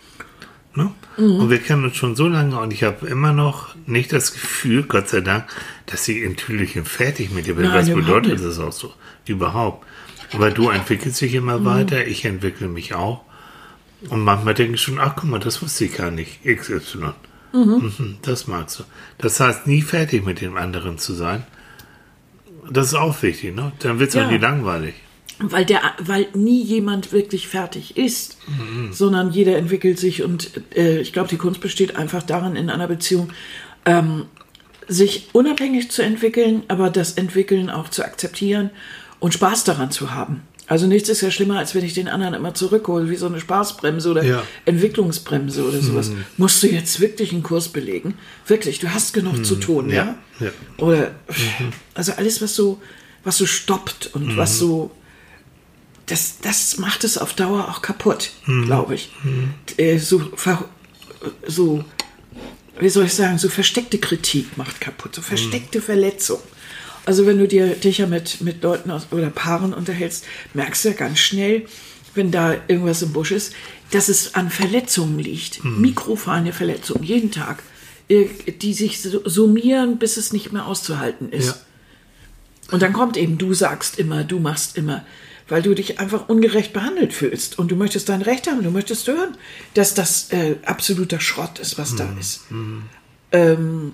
Ne? 0.75 0.93
Und 1.19 1.51
wir 1.51 1.59
kennen 1.59 1.85
uns 1.85 1.97
schon 1.97 2.17
so 2.17 2.29
lange 2.29 2.59
und 2.59 2.73
ich 2.73 2.83
habe 2.85 3.07
immer 3.07 3.33
noch 3.33 3.75
nicht 3.87 4.13
das 4.13 4.33
Gefühl, 4.33 4.83
Gott 4.83 5.09
sei 5.09 5.21
Dank, 5.21 5.45
dass 5.87 6.07
ich 6.09 6.19
in 6.19 6.37
Tüdelchen 6.37 6.85
fertig 6.85 7.31
mit 7.31 7.47
dir 7.47 7.55
bin. 7.55 7.73
Was 7.73 7.89
bedeutet 7.89 8.41
das 8.45 8.59
auch 8.59 8.73
so? 8.73 8.93
Überhaupt. 9.27 9.87
Aber 10.33 10.51
du 10.51 10.71
entwickelst 10.71 11.21
dich 11.21 11.35
immer 11.35 11.65
weiter, 11.65 12.07
ich 12.07 12.25
entwickle 12.25 12.69
mich 12.69 12.95
auch. 12.95 13.23
Und 14.11 14.21
manchmal 14.21 14.55
denke 14.55 14.75
ich 14.75 14.83
schon, 14.83 14.99
ach 14.99 15.15
guck 15.17 15.31
mal, 15.31 15.39
das 15.39 15.63
wusste 15.63 15.85
ich 15.87 15.97
gar 15.97 16.11
nicht. 16.11 16.45
XY. 16.45 17.13
Mhm, 17.53 18.19
das 18.23 18.47
magst 18.47 18.81
du. 18.81 18.85
Das 19.19 19.41
heißt, 19.41 19.67
nie 19.67 19.81
fertig 19.83 20.25
mit 20.27 20.41
dem 20.41 20.57
anderen 20.57 20.99
zu 20.99 21.15
sein. 21.15 21.45
Das 22.69 22.89
ist 22.89 22.95
auch 22.95 23.23
wichtig, 23.23 23.55
ne? 23.55 23.73
Dann 23.79 23.99
wird 24.01 24.09
es 24.11 24.15
Ja. 24.17 24.27
auch 24.27 24.31
nie 24.31 24.39
langweilig. 24.39 24.95
weil 25.39 25.65
der, 25.67 25.81
weil 26.01 26.27
nie 26.35 26.63
jemand 26.63 27.13
wirklich 27.13 27.47
fertig 27.47 27.97
ist, 27.99 28.39
sondern 28.91 29.31
jeder 29.33 29.57
entwickelt 29.59 29.99
sich 29.99 30.23
und 30.23 30.51
äh, 30.75 30.99
ich 31.01 31.13
glaube, 31.13 31.29
die 31.29 31.37
Kunst 31.37 31.61
besteht 31.61 31.95
einfach 31.97 32.23
darin, 32.23 32.57
in 32.57 32.71
einer 32.71 32.89
Beziehung 32.89 33.29
ähm, 33.85 34.25
sich 34.89 35.29
unabhängig 35.33 35.91
zu 35.91 36.03
entwickeln, 36.03 36.63
aber 36.69 36.91
das 36.91 37.13
Entwickeln 37.13 37.71
auch 37.71 37.89
zu 37.89 38.05
akzeptieren 38.05 38.71
und 39.21 39.35
Spaß 39.35 39.65
daran 39.65 39.91
zu 39.91 40.13
haben. 40.13 40.43
Also 40.69 40.87
nichts 40.89 41.09
ist 41.09 41.21
ja 41.21 41.31
schlimmer, 41.31 41.59
als 41.59 41.77
wenn 41.77 41.85
ich 41.85 41.95
den 41.95 42.09
anderen 42.09 42.35
immer 42.35 42.53
zurückhole, 42.55 43.09
wie 43.09 43.15
so 43.17 43.27
eine 43.27 43.39
Spaßbremse 43.39 44.11
oder 44.11 44.25
Ja. 44.25 44.43
Entwicklungsbremse 44.65 45.65
oder 45.65 45.81
sowas. 45.81 46.11
Musst 46.39 46.61
du 46.63 46.67
jetzt 46.67 46.99
wirklich 47.01 47.33
einen 47.33 47.45
Kurs 47.45 47.69
belegen? 47.69 48.15
Wirklich, 48.49 48.81
du 48.81 48.93
hast 48.93 49.13
genug 49.13 49.47
zu 49.47 49.57
tun, 49.57 49.91
ja? 49.91 50.17
Ja. 50.41 50.51
Oder 50.79 51.13
also 51.95 52.13
alles, 52.13 52.43
was 52.43 52.57
so, 52.57 52.81
was 53.23 53.39
so 53.39 53.47
stoppt 53.47 54.11
und 54.15 54.37
was 54.37 54.59
so, 54.59 54.91
das, 56.07 56.39
das 56.43 56.79
macht 56.79 57.05
es 57.05 57.17
auf 57.17 57.33
Dauer 57.35 57.69
auch 57.69 57.81
kaputt, 57.81 58.31
glaube 58.65 58.97
ich. 58.97 59.11
Äh, 59.77 59.99
So, 59.99 60.21
so, 61.47 61.85
wie 62.81 62.89
soll 62.89 63.07
ich 63.07 63.15
sagen, 63.15 63.39
so 63.39 63.49
versteckte 63.49 63.99
Kritik 63.99 64.57
macht 64.57 64.81
kaputt, 64.81 65.15
so 65.15 65.23
versteckte 65.23 65.81
Verletzung. 65.81 66.41
Also 67.05 67.27
wenn 67.27 67.39
du 67.39 67.47
dir 67.47 67.69
dich 67.69 67.99
ja 67.99 68.07
mit, 68.07 68.41
mit 68.41 68.63
Leuten 68.63 68.91
aus, 68.91 69.07
oder 69.13 69.31
Paaren 69.31 69.73
unterhältst, 69.73 70.25
merkst 70.55 70.85
du 70.85 70.89
ja 70.89 70.95
ganz 70.95 71.19
schnell, 71.19 71.67
wenn 72.15 72.31
da 72.31 72.57
irgendwas 72.69 73.03
im 73.03 73.13
Busch 73.13 73.31
ist, 73.31 73.55
dass 73.93 74.09
es 74.09 74.35
an 74.35 74.51
Verletzungen 74.51 75.19
liegt. 75.19 75.65
Mikrofeine 75.65 76.53
Verletzungen, 76.53 77.05
jeden 77.05 77.31
Tag, 77.31 77.63
die 78.09 78.75
sich 78.75 79.01
summieren, 79.01 79.99
bis 79.99 80.17
es 80.17 80.33
nicht 80.33 80.53
mehr 80.53 80.67
auszuhalten 80.67 81.31
ist. 81.31 81.47
Ja. 81.47 81.57
Und 82.73 82.83
dann 82.83 82.93
kommt 82.93 83.17
eben, 83.17 83.39
du 83.39 83.55
sagst 83.55 83.99
immer, 83.99 84.25
du 84.25 84.41
machst 84.41 84.77
immer, 84.77 85.05
weil 85.49 85.63
du 85.63 85.75
dich 85.75 86.01
einfach 86.01 86.29
ungerecht 86.29 86.73
behandelt 86.73 87.13
fühlst 87.13 87.59
und 87.59 87.71
du 87.71 87.77
möchtest 87.77 88.09
dein 88.09 88.23
Recht 88.23 88.49
haben, 88.49 88.63
du 88.63 88.71
möchtest 88.71 89.07
hören, 89.07 89.37
dass 89.75 89.95
das 89.95 90.31
äh, 90.33 90.57
absoluter 90.65 91.21
Schrott 91.21 91.59
ist, 91.59 91.79
was 91.79 91.95
da 91.97 92.09
ist. 92.19 92.41
Ähm, 93.33 93.93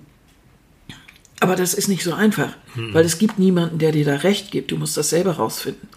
Aber 1.41 1.57
das 1.57 1.75
ist 1.75 1.88
nicht 1.88 2.05
so 2.05 2.15
einfach, 2.15 2.51
weil 2.77 3.05
es 3.05 3.19
gibt 3.19 3.38
niemanden, 3.38 3.79
der 3.79 3.91
dir 3.93 4.05
da 4.05 4.15
recht 4.17 4.51
gibt. 4.53 4.71
Du 4.71 4.77
musst 4.77 4.97
das 4.97 5.11
selber 5.11 5.33
rausfinden. 5.33 5.88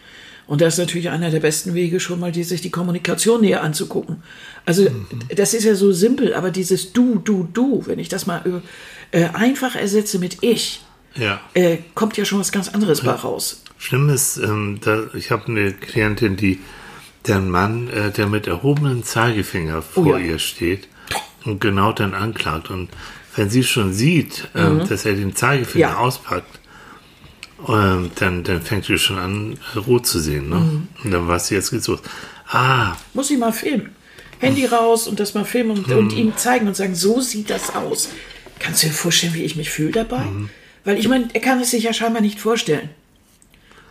Und 0.47 0.61
das 0.61 0.73
ist 0.75 0.79
natürlich 0.79 1.09
einer 1.09 1.31
der 1.31 1.39
besten 1.39 1.73
Wege, 1.73 1.99
schon 1.99 2.19
mal 2.19 2.31
die, 2.31 2.43
sich 2.43 2.61
die 2.61 2.69
Kommunikation 2.69 3.41
näher 3.41 3.63
anzugucken. 3.63 4.21
Also 4.65 4.87
das 5.35 5.53
ist 5.53 5.63
ja 5.63 5.73
so 5.75 5.91
simpel, 5.91 6.33
aber 6.35 6.51
dieses 6.51 6.93
Du, 6.93 7.15
Du, 7.19 7.47
Du, 7.51 7.83
wenn 7.87 7.97
ich 7.99 8.09
das 8.09 8.25
mal 8.27 8.61
äh, 9.11 9.25
einfach 9.33 9.75
ersetze 9.75 10.19
mit 10.19 10.37
Ich, 10.41 10.81
Ja. 11.15 11.41
äh, 11.53 11.77
kommt 11.95 12.17
ja 12.17 12.25
schon 12.25 12.39
was 12.39 12.51
ganz 12.51 12.69
anderes 12.69 13.01
bei 13.01 13.11
raus. 13.11 13.61
Schlimm 13.85 14.09
ist, 14.09 14.37
ähm, 14.37 14.79
da, 14.81 15.03
ich 15.13 15.29
habe 15.29 15.45
eine 15.47 15.71
Klientin, 15.71 16.35
die 16.35 16.59
deren 17.27 17.49
Mann, 17.51 17.87
äh, 17.89 18.09
der 18.11 18.25
mit 18.27 18.47
erhobenem 18.47 19.03
Zeigefinger 19.03 19.83
vor 19.83 20.05
Oh 20.07 20.09
ja. 20.17 20.17
ihr 20.17 20.39
steht 20.39 20.87
und 21.43 21.61
genau 21.61 21.91
dann 21.93 22.15
anklagt. 22.15 22.71
Und 22.71 22.89
wenn 23.35 23.51
sie 23.51 23.63
schon 23.63 23.93
sieht, 23.93 24.47
ähm, 24.55 24.87
dass 24.89 25.05
er 25.05 25.13
den 25.13 25.35
Zeigefinger 25.35 25.87
Mhm. 25.89 25.93
Ja. 25.93 25.99
auspackt, 25.99 26.59
ähm, 27.67 28.09
dann, 28.15 28.43
dann 28.43 28.61
fängt 28.63 28.85
sie 28.85 28.97
schon 28.97 29.19
an, 29.19 29.59
rot 29.87 30.07
zu 30.07 30.19
sehen. 30.19 30.49
Ne? 30.49 30.55
Mhm. 30.55 30.87
Und 31.03 31.11
dann 31.11 31.27
weiß 31.27 31.47
sie, 31.49 31.55
jetzt 31.55 31.69
geht's 31.69 31.87
los. 31.87 31.99
Ah, 32.49 32.95
Muss 33.13 33.29
ich 33.29 33.37
mal 33.37 33.53
filmen. 33.53 33.91
Handy 34.39 34.65
raus 34.65 35.07
und 35.07 35.19
das 35.19 35.33
mal 35.35 35.45
filmen 35.45 35.71
und, 35.77 35.91
und 35.91 36.11
ihm 36.11 36.35
zeigen 36.37 36.67
und 36.67 36.75
sagen, 36.75 36.95
so 36.95 37.21
sieht 37.21 37.49
das 37.51 37.73
aus. 37.75 38.09
Kannst 38.59 38.81
du 38.83 38.87
dir 38.87 38.93
vorstellen, 38.93 39.33
wie 39.35 39.43
ich 39.43 39.55
mich 39.55 39.69
fühle 39.69 39.91
dabei? 39.91 40.23
Weil 40.83 40.97
ich 40.97 41.07
meine, 41.07 41.27
er 41.33 41.39
kann 41.41 41.59
es 41.61 41.71
sich 41.71 41.83
ja 41.83 41.93
scheinbar 41.93 42.21
nicht 42.21 42.39
vorstellen. 42.39 42.89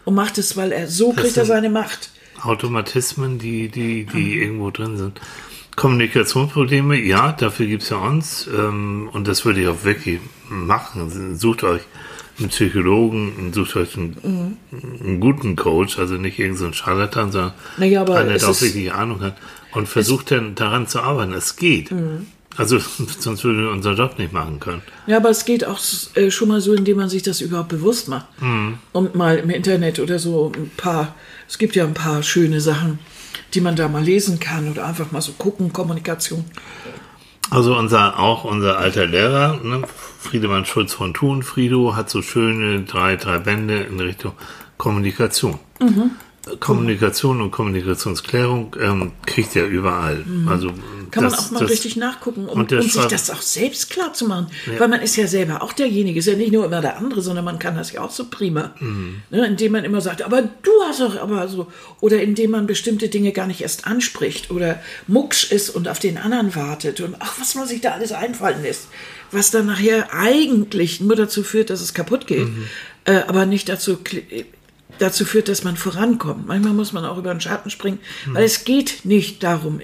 Und 0.05 0.15
macht 0.15 0.39
es, 0.39 0.57
weil 0.57 0.73
er 0.73 0.87
so 0.87 1.13
kriegt 1.13 1.37
er 1.37 1.45
seine 1.47 1.71
Macht. 1.71 2.11
Automatismen, 2.43 3.39
die, 3.39 3.69
die, 3.69 4.05
die 4.05 4.39
irgendwo 4.39 4.71
drin 4.71 4.97
sind. 4.97 5.21
Kommunikationsprobleme, 5.77 7.01
ja, 7.01 7.33
dafür 7.33 7.67
gibt's 7.67 7.89
ja 7.89 7.97
uns. 7.97 8.49
Ähm, 8.55 9.09
und 9.13 9.27
das 9.27 9.45
würde 9.45 9.63
ich 9.63 9.69
auch 9.69 9.85
wirklich 9.85 10.21
machen. 10.49 11.37
Sucht 11.37 11.65
euch 11.65 11.83
einen 12.39 12.49
Psychologen 12.49 13.53
sucht 13.53 13.77
euch 13.77 13.97
einen, 13.97 14.59
einen 14.73 15.21
guten 15.21 15.55
Coach, 15.55 15.99
also 15.99 16.15
nicht 16.15 16.39
irgendeinen 16.39 16.73
so 16.73 16.77
Scharlatan, 16.77 17.31
sondern 17.31 17.53
Naja, 17.77 18.01
aber 18.01 18.17
einer, 18.17 18.33
es 18.33 18.43
der 18.43 18.51
auch 18.51 18.61
wirklich 18.61 18.93
Ahnung 18.93 19.21
hat. 19.21 19.37
Und 19.73 19.89
versucht 19.89 20.31
dann 20.31 20.55
daran 20.55 20.87
zu 20.87 21.01
arbeiten. 21.01 21.33
Es 21.33 21.57
geht. 21.57 21.91
Mhm. 21.91 22.27
Also 22.57 22.79
sonst 23.19 23.45
würden 23.45 23.63
wir 23.63 23.71
unseren 23.71 23.97
Job 23.97 24.19
nicht 24.19 24.33
machen 24.33 24.61
können. 24.61 24.83
Ja, 25.07 25.17
aber 25.17 25.31
es 25.31 25.45
geht 25.45 25.65
auch 25.65 25.81
äh, 26.15 26.31
schon 26.31 26.49
mal 26.49 26.61
so, 26.61 26.75
indem 26.75 26.99
man 26.99 27.09
sich 27.09 27.23
das 27.23 27.41
überhaupt 27.41 27.69
bewusst 27.69 28.09
macht. 28.09 28.27
Und 28.93 29.15
mal 29.15 29.39
im 29.39 29.51
Internet 29.51 29.99
oder 29.99 30.19
so 30.19 30.53
ein 30.55 30.71
paar, 30.77 31.15
es 31.49 31.59
gibt 31.59 31.77
ja 31.77 31.85
ein 31.85 31.95
paar 31.95 32.23
schöne 32.23 32.61
Sachen, 32.61 32.99
die 33.55 33.61
man 33.61 33.77
da 33.77 33.89
mal 33.89 34.03
lesen 34.03 34.41
kann 34.41 34.71
oder 34.71 34.87
einfach 34.87 35.13
mal 35.13 35.21
so 35.21 35.33
gucken, 35.33 35.73
Kommunikation. 35.73 36.45
Also 37.51 37.77
unser, 37.77 38.19
auch 38.19 38.45
unser 38.45 38.79
alter 38.79 39.07
Lehrer, 39.07 39.61
ne, 39.63 39.83
Friedemann 40.19 40.65
Schulz 40.65 40.95
von 40.95 41.13
Thun, 41.13 41.43
Frido, 41.43 41.95
hat 41.95 42.09
so 42.09 42.23
schöne 42.23 42.83
drei, 42.83 43.17
drei 43.17 43.39
Bände 43.39 43.81
in 43.81 44.01
Richtung 44.01 44.33
Kommunikation. 44.79 45.59
Kommunikation 46.61 47.41
und 47.41 47.51
Kommunikationsklärung 47.51 48.77
ähm, 48.81 49.13
kriegt 49.25 49.55
er 49.57 49.67
überall. 49.67 50.25
Also 50.47 50.71
Kann 51.11 51.25
das, 51.25 51.33
man 51.33 51.41
auch 51.45 51.51
mal 51.53 51.61
das, 51.61 51.71
richtig 51.71 51.97
nachgucken, 51.97 52.47
um, 52.47 52.61
um 52.63 52.83
sich 52.83 52.95
das 53.07 53.31
auch 53.31 53.43
selbst 53.43 53.91
klar 53.91 54.13
zu 54.13 54.27
machen. 54.27 54.47
Weil 54.79 54.89
man 54.89 55.01
ist 55.01 55.17
ja 55.17 55.27
selber 55.27 55.63
auch 55.63 55.73
derjenige, 55.73 56.19
ist 56.19 56.27
ja 56.27 56.35
nicht 56.37 56.53
nur 56.53 56.65
immer 56.65 56.81
der 56.81 56.97
andere, 56.99 57.23
sondern 57.23 57.45
man 57.45 57.59
kann 57.59 57.77
das 57.77 57.93
ja 57.93 58.01
auch 58.03 58.11
so 58.11 58.27
prima. 58.31 58.75
Mhm. 58.81 59.23
Ne, 59.31 59.47
indem 59.47 59.73
man 59.73 59.85
immer 59.85 60.01
sagt, 60.01 60.23
aber 60.23 60.43
du 60.43 60.71
hast 60.89 61.01
doch 61.01 61.21
aber 61.21 61.49
so. 61.49 61.67
Oder 62.01 62.21
indem 62.23 62.51
man 62.53 62.67
bestimmte 62.67 63.09
Dinge 63.09 63.33
gar 63.33 63.47
nicht 63.47 63.61
erst 63.61 63.87
anspricht 63.87 64.51
oder 64.51 64.81
mucksch 65.07 65.51
ist 65.51 65.71
und 65.71 65.89
auf 65.89 65.99
den 65.99 66.19
anderen 66.19 66.55
wartet 66.55 67.01
und 67.01 67.17
ach, 67.19 67.35
was 67.41 67.55
man 67.55 67.67
sich 67.67 67.81
da 67.81 67.93
alles 67.93 68.13
einfallen 68.13 68.63
lässt. 68.63 68.89
Was 69.31 69.51
dann 69.51 69.67
nachher 69.67 70.13
eigentlich 70.15 71.01
nur 71.01 71.17
dazu 71.17 71.43
führt, 71.43 71.71
dass 71.71 71.81
es 71.81 71.95
kaputt 71.95 72.27
geht, 72.27 72.49
Mhm. 72.49 72.65
äh, 73.05 73.23
aber 73.27 73.47
nicht 73.47 73.69
dazu 73.69 73.99
dazu 74.99 75.25
führt, 75.25 75.49
dass 75.49 75.65
man 75.65 75.77
vorankommt. 75.77 76.47
Manchmal 76.47 76.73
muss 76.73 76.93
man 76.93 77.05
auch 77.05 77.19
über 77.19 77.35
den 77.35 77.41
Schatten 77.41 77.69
springen, 77.71 77.99
Mhm. 78.27 78.35
weil 78.35 78.45
es 78.45 78.65
geht 78.65 79.01
nicht 79.05 79.43
darum, 79.43 79.81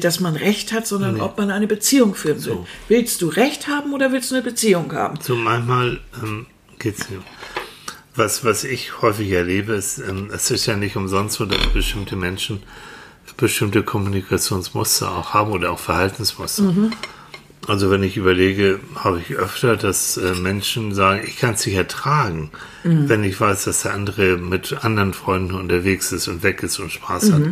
dass 0.00 0.20
man 0.20 0.36
Recht 0.36 0.72
hat, 0.72 0.86
sondern 0.86 1.20
ob 1.20 1.38
man 1.38 1.50
eine 1.50 1.66
Beziehung 1.66 2.14
führen 2.14 2.44
will. 2.44 2.58
Willst 2.88 3.22
du 3.22 3.28
Recht 3.28 3.68
haben 3.68 3.92
oder 3.92 4.12
willst 4.12 4.30
du 4.30 4.36
eine 4.36 4.44
Beziehung 4.44 4.92
haben? 4.92 5.18
So 5.20 5.34
manchmal 5.34 6.00
ähm, 6.22 6.46
geht's 6.78 7.08
nicht. 7.10 7.22
Was, 8.14 8.44
was 8.44 8.64
ich 8.64 9.00
häufig 9.00 9.30
erlebe, 9.30 9.72
ist, 9.72 9.98
ähm, 9.98 10.30
es 10.32 10.50
ist 10.50 10.66
ja 10.66 10.76
nicht 10.76 10.96
umsonst 10.96 11.36
so, 11.36 11.46
dass 11.46 11.66
bestimmte 11.68 12.16
Menschen 12.16 12.62
bestimmte 13.36 13.82
Kommunikationsmuster 13.82 15.10
auch 15.10 15.34
haben 15.34 15.52
oder 15.52 15.70
auch 15.70 15.78
Verhaltensmuster. 15.78 16.74
Also 17.68 17.90
wenn 17.90 18.02
ich 18.02 18.16
überlege, 18.16 18.80
habe 18.96 19.20
ich 19.20 19.36
öfter, 19.36 19.76
dass 19.76 20.16
äh, 20.16 20.34
Menschen 20.34 20.94
sagen, 20.94 21.22
ich 21.26 21.38
kann 21.38 21.54
es 21.54 21.64
nicht 21.64 21.76
ertragen, 21.76 22.50
wenn 22.82 23.22
ich 23.22 23.40
weiß, 23.40 23.64
dass 23.64 23.82
der 23.82 23.94
andere 23.94 24.36
mit 24.36 24.84
anderen 24.84 25.14
Freunden 25.14 25.54
unterwegs 25.54 26.10
ist 26.10 26.26
und 26.26 26.42
weg 26.42 26.62
ist 26.64 26.80
und 26.80 26.90
Spaß 26.90 27.30
hat 27.32 27.42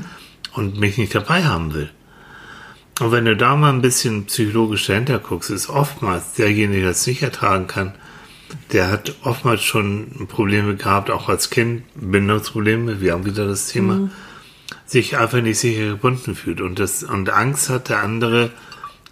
und 0.52 0.80
mich 0.80 0.98
nicht 0.98 1.14
dabei 1.14 1.44
haben 1.44 1.74
will. 1.74 1.90
Und 3.00 3.12
wenn 3.12 3.24
du 3.24 3.34
da 3.36 3.56
mal 3.56 3.72
ein 3.72 3.82
bisschen 3.82 4.26
psychologisch 4.26 4.86
dahinter 4.86 5.18
guckst, 5.18 5.50
ist 5.50 5.70
oftmals 5.70 6.34
derjenige, 6.34 6.82
der 6.82 6.90
es 6.90 7.06
nicht 7.06 7.22
ertragen 7.22 7.66
kann, 7.66 7.94
der 8.72 8.90
hat 8.90 9.14
oftmals 9.22 9.62
schon 9.62 10.26
Probleme 10.28 10.76
gehabt, 10.76 11.10
auch 11.10 11.28
als 11.28 11.50
Kind, 11.50 11.82
Bindungsprobleme, 11.94 13.00
wir 13.00 13.12
haben 13.12 13.24
wieder 13.24 13.46
das 13.46 13.68
Thema, 13.68 14.10
sich 14.86 15.16
einfach 15.16 15.40
nicht 15.40 15.58
sicher 15.58 15.88
gebunden 15.90 16.34
fühlt 16.34 16.60
und, 16.60 16.78
das, 16.78 17.02
und 17.02 17.30
Angst 17.30 17.70
hat, 17.70 17.88
der 17.88 18.02
andere 18.02 18.50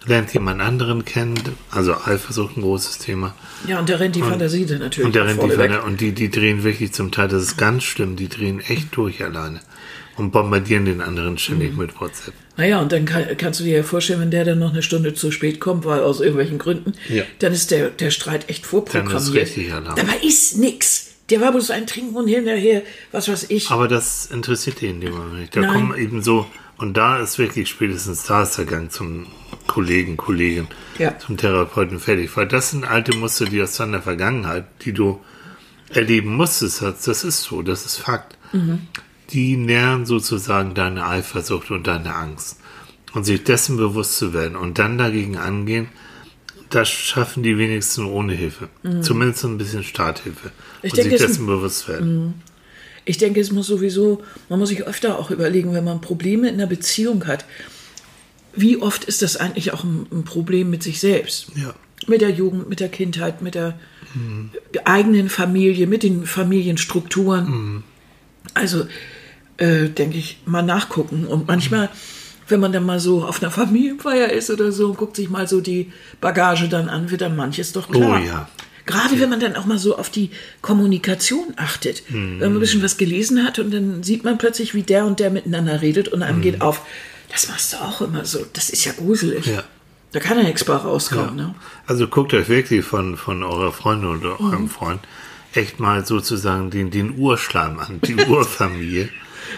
lernt 0.05 0.33
jemand 0.33 0.61
anderen 0.61 1.03
kennen, 1.03 1.35
also 1.71 1.95
Eifersucht 2.05 2.57
ein 2.57 2.61
großes 2.61 2.99
Thema. 2.99 3.33
Ja, 3.67 3.79
und 3.79 3.89
da 3.89 3.95
rennt 3.95 4.15
die 4.15 4.21
Fantasie 4.21 4.65
dann 4.65 4.79
natürlich 4.79 5.05
Und, 5.05 5.15
der 5.15 5.25
rennt 5.25 5.41
die. 5.43 5.49
Pfanne, 5.49 5.81
und 5.81 5.99
die, 5.99 6.11
die 6.13 6.29
drehen 6.29 6.63
wirklich 6.63 6.93
zum 6.93 7.11
Teil, 7.11 7.27
das 7.27 7.43
ist 7.43 7.57
ganz 7.57 7.83
schlimm, 7.83 8.15
die 8.15 8.29
drehen 8.29 8.59
echt 8.59 8.95
durch 8.95 9.23
alleine 9.23 9.61
und 10.15 10.31
bombardieren 10.31 10.85
den 10.85 11.01
anderen 11.01 11.37
ständig 11.37 11.73
Mhm. 11.73 11.79
mit 11.79 11.99
WhatsApp. 11.99 12.33
Naja, 12.59 12.81
und 12.81 12.91
dann 12.91 13.05
kann, 13.05 13.25
kannst 13.37 13.61
du 13.61 13.63
dir 13.63 13.77
ja 13.77 13.83
vorstellen, 13.83 14.19
wenn 14.19 14.31
der 14.31 14.43
dann 14.43 14.59
noch 14.59 14.71
eine 14.73 14.81
Stunde 14.83 15.13
zu 15.13 15.31
spät 15.31 15.61
kommt, 15.61 15.85
weil 15.85 16.01
aus 16.01 16.19
irgendwelchen 16.19 16.57
Gründen, 16.57 16.93
Ja. 17.07 17.23
dann 17.39 17.53
ist 17.53 17.71
der, 17.71 17.89
der 17.89 18.11
Streit 18.11 18.49
echt 18.49 18.65
vorprogrammiert. 18.65 19.13
Dann 19.15 19.21
ist 19.23 19.33
richtig 19.33 19.71
Alarm. 19.73 19.95
Dabei 19.95 20.17
ist 20.21 20.57
nix. 20.57 21.07
Der 21.29 21.39
war 21.39 21.51
bloß 21.53 21.71
ein 21.71 21.87
Trinken 21.87 22.15
und 22.17 22.27
hinterher, 22.27 22.81
was 23.13 23.29
weiß 23.29 23.45
ich. 23.49 23.69
Aber 23.71 23.87
das 23.87 24.25
interessiert 24.25 24.81
dem 24.81 24.99
Moment 24.99 25.39
nicht. 25.39 25.55
Da 25.55 25.61
Nein. 25.61 25.69
kommen 25.71 25.97
eben 25.97 26.21
so, 26.21 26.47
und 26.77 26.97
da 26.97 27.19
ist 27.19 27.37
wirklich 27.39 27.69
spätestens 27.69 28.23
da 28.23 28.43
ist 28.43 28.57
der 28.57 28.65
Gang 28.65 28.91
zum 28.91 29.27
Kollegen, 29.67 30.17
Kollegin, 30.17 30.67
Ja. 30.97 31.17
zum 31.17 31.37
Therapeuten 31.37 31.99
fertig. 31.99 32.35
Weil 32.35 32.47
das 32.47 32.71
sind 32.71 32.83
alte 32.83 33.15
Muster, 33.15 33.45
die 33.45 33.61
aus 33.61 33.77
deiner 33.77 34.01
Vergangenheit, 34.01 34.65
die 34.83 34.91
du 34.91 35.21
erleben 35.93 36.35
musstest, 36.35 36.81
das 36.81 37.03
das 37.03 37.23
ist 37.23 37.43
so, 37.43 37.61
das 37.61 37.85
ist 37.85 37.97
Fakt. 37.97 38.37
Mhm. 38.51 38.81
Die 39.31 39.57
nähren 39.57 40.05
sozusagen 40.05 40.73
deine 40.73 41.05
Eifersucht 41.05 41.69
und 41.71 41.85
deine 41.87 42.15
Angst. 42.15 42.59
Und 43.13 43.23
sich 43.25 43.43
dessen 43.43 43.77
bewusst 43.77 44.17
zu 44.17 44.33
werden 44.33 44.55
und 44.55 44.77
dann 44.77 44.97
dagegen 44.97 45.37
angehen, 45.37 45.87
das 46.69 46.87
schaffen 46.89 47.41
die 47.41 47.57
wenigsten 47.57 48.05
ohne 48.05 48.33
Hilfe. 48.33 48.69
Zumindest 49.01 49.43
ein 49.45 49.57
bisschen 49.57 49.83
Starthilfe. 49.83 50.47
Mhm. 50.47 50.51
Ich 50.83 50.91
und 50.91 50.97
denke, 50.97 51.11
sich 51.17 51.21
es- 51.21 51.27
dessen 51.31 51.47
bewusst 51.47 51.87
werden. 51.87 52.35
Ich 53.05 53.17
denke, 53.17 53.39
es 53.39 53.51
muss 53.51 53.65
sowieso, 53.65 54.21
man 54.49 54.59
muss 54.59 54.69
sich 54.69 54.83
öfter 54.85 55.17
auch 55.17 55.31
überlegen, 55.31 55.73
wenn 55.73 55.83
man 55.83 55.99
Probleme 56.01 56.47
in 56.47 56.55
einer 56.55 56.67
Beziehung 56.67 57.25
hat, 57.25 57.45
wie 58.55 58.77
oft 58.77 59.05
ist 59.05 59.23
das 59.23 59.37
eigentlich 59.37 59.73
auch 59.73 59.83
ein, 59.83 60.05
ein 60.11 60.23
Problem 60.23 60.69
mit 60.69 60.83
sich 60.83 60.99
selbst? 60.99 61.47
Ja. 61.55 61.73
Mit 62.07 62.21
der 62.21 62.29
Jugend, 62.29 62.69
mit 62.69 62.79
der 62.79 62.89
Kindheit, 62.89 63.41
mit 63.41 63.55
der 63.55 63.79
eigenen 64.85 65.29
Familie, 65.29 65.87
mit 65.87 66.03
den 66.03 66.25
Familienstrukturen. 66.27 67.83
Also 68.53 68.85
äh, 69.59 69.89
denke 69.89 70.17
ich, 70.17 70.39
mal 70.45 70.61
nachgucken. 70.61 71.25
Und 71.25 71.47
manchmal, 71.47 71.89
wenn 72.47 72.59
man 72.59 72.71
dann 72.71 72.85
mal 72.85 72.99
so 72.99 73.23
auf 73.23 73.41
einer 73.41 73.51
Familienfeier 73.51 74.31
ist 74.31 74.49
oder 74.49 74.71
so 74.71 74.87
und 74.87 74.97
guckt 74.97 75.15
sich 75.15 75.29
mal 75.29 75.47
so 75.47 75.61
die 75.61 75.91
Bagage 76.21 76.67
dann 76.67 76.89
an, 76.89 77.11
wird 77.11 77.21
dann 77.21 77.35
manches 77.35 77.71
doch 77.73 77.89
klar. 77.89 78.21
Oh 78.21 78.25
ja. 78.25 78.49
Gerade 78.85 79.19
wenn 79.19 79.29
man 79.29 79.39
dann 79.39 79.55
auch 79.55 79.65
mal 79.65 79.77
so 79.77 79.97
auf 79.99 80.09
die 80.09 80.31
Kommunikation 80.61 81.53
achtet. 81.57 82.01
Wenn 82.09 82.39
man 82.39 82.53
ein 82.53 82.59
bisschen 82.59 82.81
was 82.81 82.97
gelesen 82.97 83.45
hat 83.45 83.59
und 83.59 83.71
dann 83.71 84.01
sieht 84.01 84.23
man 84.23 84.39
plötzlich, 84.39 84.73
wie 84.73 84.81
der 84.81 85.05
und 85.05 85.19
der 85.19 85.29
miteinander 85.29 85.81
redet 85.83 86.07
und 86.07 86.23
einem 86.23 86.41
geht 86.41 86.61
auf, 86.61 86.81
das 87.31 87.47
machst 87.49 87.73
du 87.73 87.77
auch 87.77 88.01
immer 88.01 88.25
so. 88.25 88.43
Das 88.53 88.71
ist 88.71 88.85
ja 88.85 88.93
gruselig. 88.93 89.45
Ja. 89.45 89.63
Da 90.11 90.19
kann 90.19 90.37
ja 90.37 90.43
nichts 90.43 90.63
bei 90.63 90.73
rauskommen. 90.73 91.35
Ne? 91.35 91.53
Also 91.85 92.07
guckt 92.07 92.33
euch 92.33 92.49
wirklich 92.49 92.83
von, 92.83 93.15
von 93.15 93.43
eurer 93.43 93.71
Freundin 93.71 94.09
oder 94.09 94.39
eurem 94.41 94.63
Mhm. 94.63 94.69
Freund 94.69 95.01
echt 95.53 95.79
mal 95.79 96.03
sozusagen 96.03 96.71
den, 96.71 96.89
den 96.89 97.19
Urschleim 97.19 97.77
an, 97.77 97.99
die 98.03 98.15
Urfamilie 98.27 99.09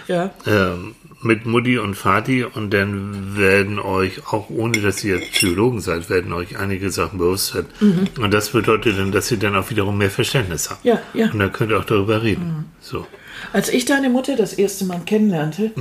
Ja. 0.07 0.31
ähm, 0.47 0.95
mit 1.23 1.45
Mutti 1.45 1.77
und 1.77 1.93
Vati 1.95 2.43
und 2.43 2.71
dann 2.73 3.37
werden 3.37 3.77
euch, 3.77 4.25
auch 4.33 4.49
ohne 4.49 4.79
dass 4.81 5.03
ihr 5.03 5.19
Psychologen 5.19 5.79
seid, 5.79 6.09
werden 6.09 6.33
euch 6.33 6.57
einige 6.57 6.89
Sachen 6.89 7.19
bewusst 7.19 7.53
werden. 7.53 8.07
Und 8.19 8.33
das 8.33 8.49
bedeutet 8.49 8.97
dann, 8.97 9.11
dass 9.11 9.29
ihr 9.29 9.37
dann 9.37 9.55
auch 9.55 9.69
wiederum 9.69 9.99
mehr 9.99 10.09
Verständnis 10.09 10.69
habt. 10.71 10.83
Mhm. 10.83 10.89
Ja, 10.89 11.01
ja. 11.13 11.27
Mhm. 11.27 11.33
Und 11.33 11.39
dann 11.39 11.51
könnt 11.51 11.71
ihr 11.71 11.77
auch 11.79 11.85
darüber 11.85 12.23
reden. 12.23 12.71
So. 12.81 13.05
Als 13.53 13.69
ich 13.69 13.85
deine 13.85 14.09
Mutter 14.09 14.35
das 14.35 14.53
erste 14.53 14.85
Mal 14.85 15.01
kennenlernte, 15.05 15.71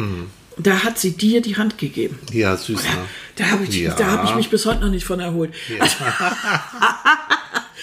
da 0.58 0.84
hat 0.84 0.98
sie 0.98 1.12
dir 1.16 1.40
die 1.40 1.56
Hand 1.56 1.78
gegeben. 1.78 2.18
Ja, 2.32 2.54
süß, 2.56 2.82
ne? 2.82 2.88
Da 3.36 3.44
habe 3.46 3.64
ich, 3.64 3.76
Ja. 3.80 3.94
da 3.94 4.08
hab 4.12 4.24
ich 4.24 4.34
mich 4.34 4.50
bis 4.50 4.66
heute 4.66 4.80
noch 4.80 4.90
nicht 4.90 5.04
von 5.06 5.20
erholt. 5.20 5.54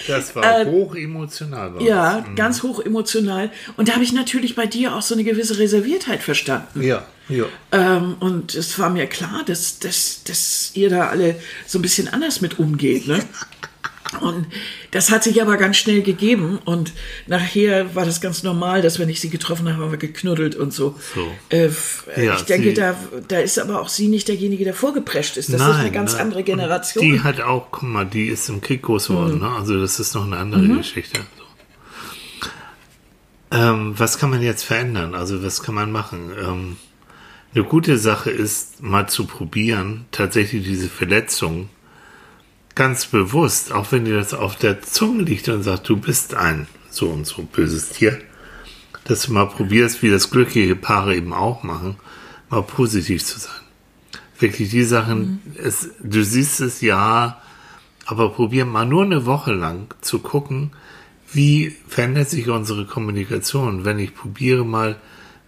Das 0.06 0.34
war 0.36 0.64
hoch 0.66 0.94
emotional. 0.94 1.70
Bei 1.70 1.82
Ja, 1.82 2.18
uns. 2.18 2.36
ganz 2.36 2.62
hoch 2.62 2.80
emotional. 2.80 3.50
Und 3.76 3.88
da 3.88 3.94
habe 3.94 4.04
ich 4.04 4.12
natürlich 4.12 4.54
bei 4.54 4.66
dir 4.66 4.94
auch 4.94 5.02
so 5.02 5.14
eine 5.14 5.24
gewisse 5.24 5.58
Reserviertheit 5.58 6.22
verstanden. 6.22 6.82
Ja, 6.82 7.04
ja. 7.28 7.44
Ähm, 7.72 8.16
und 8.20 8.54
es 8.54 8.78
war 8.78 8.90
mir 8.90 9.06
klar, 9.06 9.42
dass, 9.46 9.78
dass, 9.78 10.22
dass 10.24 10.70
ihr 10.74 10.88
da 10.90 11.08
alle 11.08 11.36
so 11.66 11.78
ein 11.78 11.82
bisschen 11.82 12.08
anders 12.08 12.40
mit 12.40 12.58
umgeht. 12.58 13.06
Ne? 13.06 13.18
Und 14.20 14.46
das 14.90 15.10
hat 15.10 15.22
sich 15.22 15.42
aber 15.42 15.56
ganz 15.58 15.76
schnell 15.76 16.02
gegeben. 16.02 16.58
Und 16.64 16.92
nachher 17.26 17.94
war 17.94 18.06
das 18.06 18.20
ganz 18.22 18.42
normal, 18.42 18.80
dass 18.80 18.98
wenn 18.98 19.08
ich 19.10 19.20
sie 19.20 19.28
getroffen 19.28 19.68
habe, 19.70 19.82
haben 19.84 19.90
wir 19.90 19.98
geknuddelt 19.98 20.56
und 20.56 20.72
so. 20.72 20.96
So. 21.14 21.30
Äh, 21.50 21.66
f- 21.66 22.06
Ja, 22.16 22.34
ich 22.36 22.42
denke, 22.42 22.72
da, 22.72 22.96
da 23.28 23.38
ist 23.40 23.58
aber 23.58 23.82
auch 23.82 23.88
sie 23.90 24.08
nicht 24.08 24.28
derjenige, 24.28 24.64
der 24.64 24.72
vorgeprescht 24.74 25.36
ist. 25.36 25.52
Das 25.52 25.60
ist 25.60 25.66
eine 25.66 25.90
ganz 25.92 26.12
nein. 26.12 26.22
andere 26.22 26.40
Und 26.40 26.46
Generation. 26.46 27.04
Die 27.04 27.20
hat 27.20 27.40
auch, 27.42 27.66
guck 27.70 27.82
mal, 27.82 28.06
die 28.06 28.26
ist 28.28 28.48
im 28.48 28.60
Krieg 28.62 28.82
groß 28.82 29.08
geworden, 29.08 29.40
ne? 29.40 29.50
Also 29.50 29.78
das 29.78 30.00
ist 30.00 30.14
noch 30.14 30.24
eine 30.24 30.38
andere 30.38 30.62
Mhm. 30.62 30.78
Geschichte. 30.78 31.20
So. 31.36 31.44
Ähm, 33.50 33.94
was 33.96 34.18
kann 34.18 34.30
man 34.30 34.42
jetzt 34.42 34.62
verändern? 34.62 35.14
Also 35.14 35.42
was 35.42 35.62
kann 35.62 35.74
man 35.74 35.90
machen? 35.92 36.32
Ähm, 36.38 36.76
eine 37.54 37.64
gute 37.64 37.96
Sache 37.98 38.30
ist, 38.30 38.82
mal 38.82 39.08
zu 39.08 39.26
probieren, 39.26 40.04
tatsächlich 40.12 40.64
diese 40.64 40.88
Verletzung 40.88 41.70
ganz 42.78 43.06
bewusst, 43.06 43.72
auch 43.72 43.90
wenn 43.90 44.04
dir 44.04 44.14
das 44.14 44.34
auf 44.34 44.54
der 44.54 44.80
Zunge 44.82 45.24
liegt 45.24 45.48
und 45.48 45.64
sagt, 45.64 45.88
du 45.88 45.96
bist 45.96 46.34
ein 46.34 46.68
so 46.90 47.08
und 47.08 47.26
so 47.26 47.42
böses 47.42 47.88
Tier, 47.88 48.20
dass 49.02 49.22
du 49.22 49.32
mal 49.32 49.46
probierst, 49.46 50.00
wie 50.02 50.10
das 50.10 50.30
glückliche 50.30 50.76
Paare 50.76 51.16
eben 51.16 51.32
auch 51.32 51.64
machen, 51.64 51.96
mal 52.50 52.62
positiv 52.62 53.24
zu 53.24 53.40
sein. 53.40 53.60
Wirklich 54.38 54.70
die 54.70 54.84
Sachen, 54.84 55.42
es, 55.60 55.90
du 56.00 56.22
siehst 56.22 56.60
es 56.60 56.80
ja, 56.80 57.42
aber 58.06 58.30
probier 58.30 58.64
mal 58.64 58.86
nur 58.86 59.02
eine 59.02 59.26
Woche 59.26 59.52
lang 59.54 59.92
zu 60.00 60.20
gucken, 60.20 60.70
wie 61.32 61.74
verändert 61.88 62.30
sich 62.30 62.48
unsere 62.48 62.86
Kommunikation, 62.86 63.84
wenn 63.84 63.98
ich 63.98 64.14
probiere 64.14 64.64
mal 64.64 64.96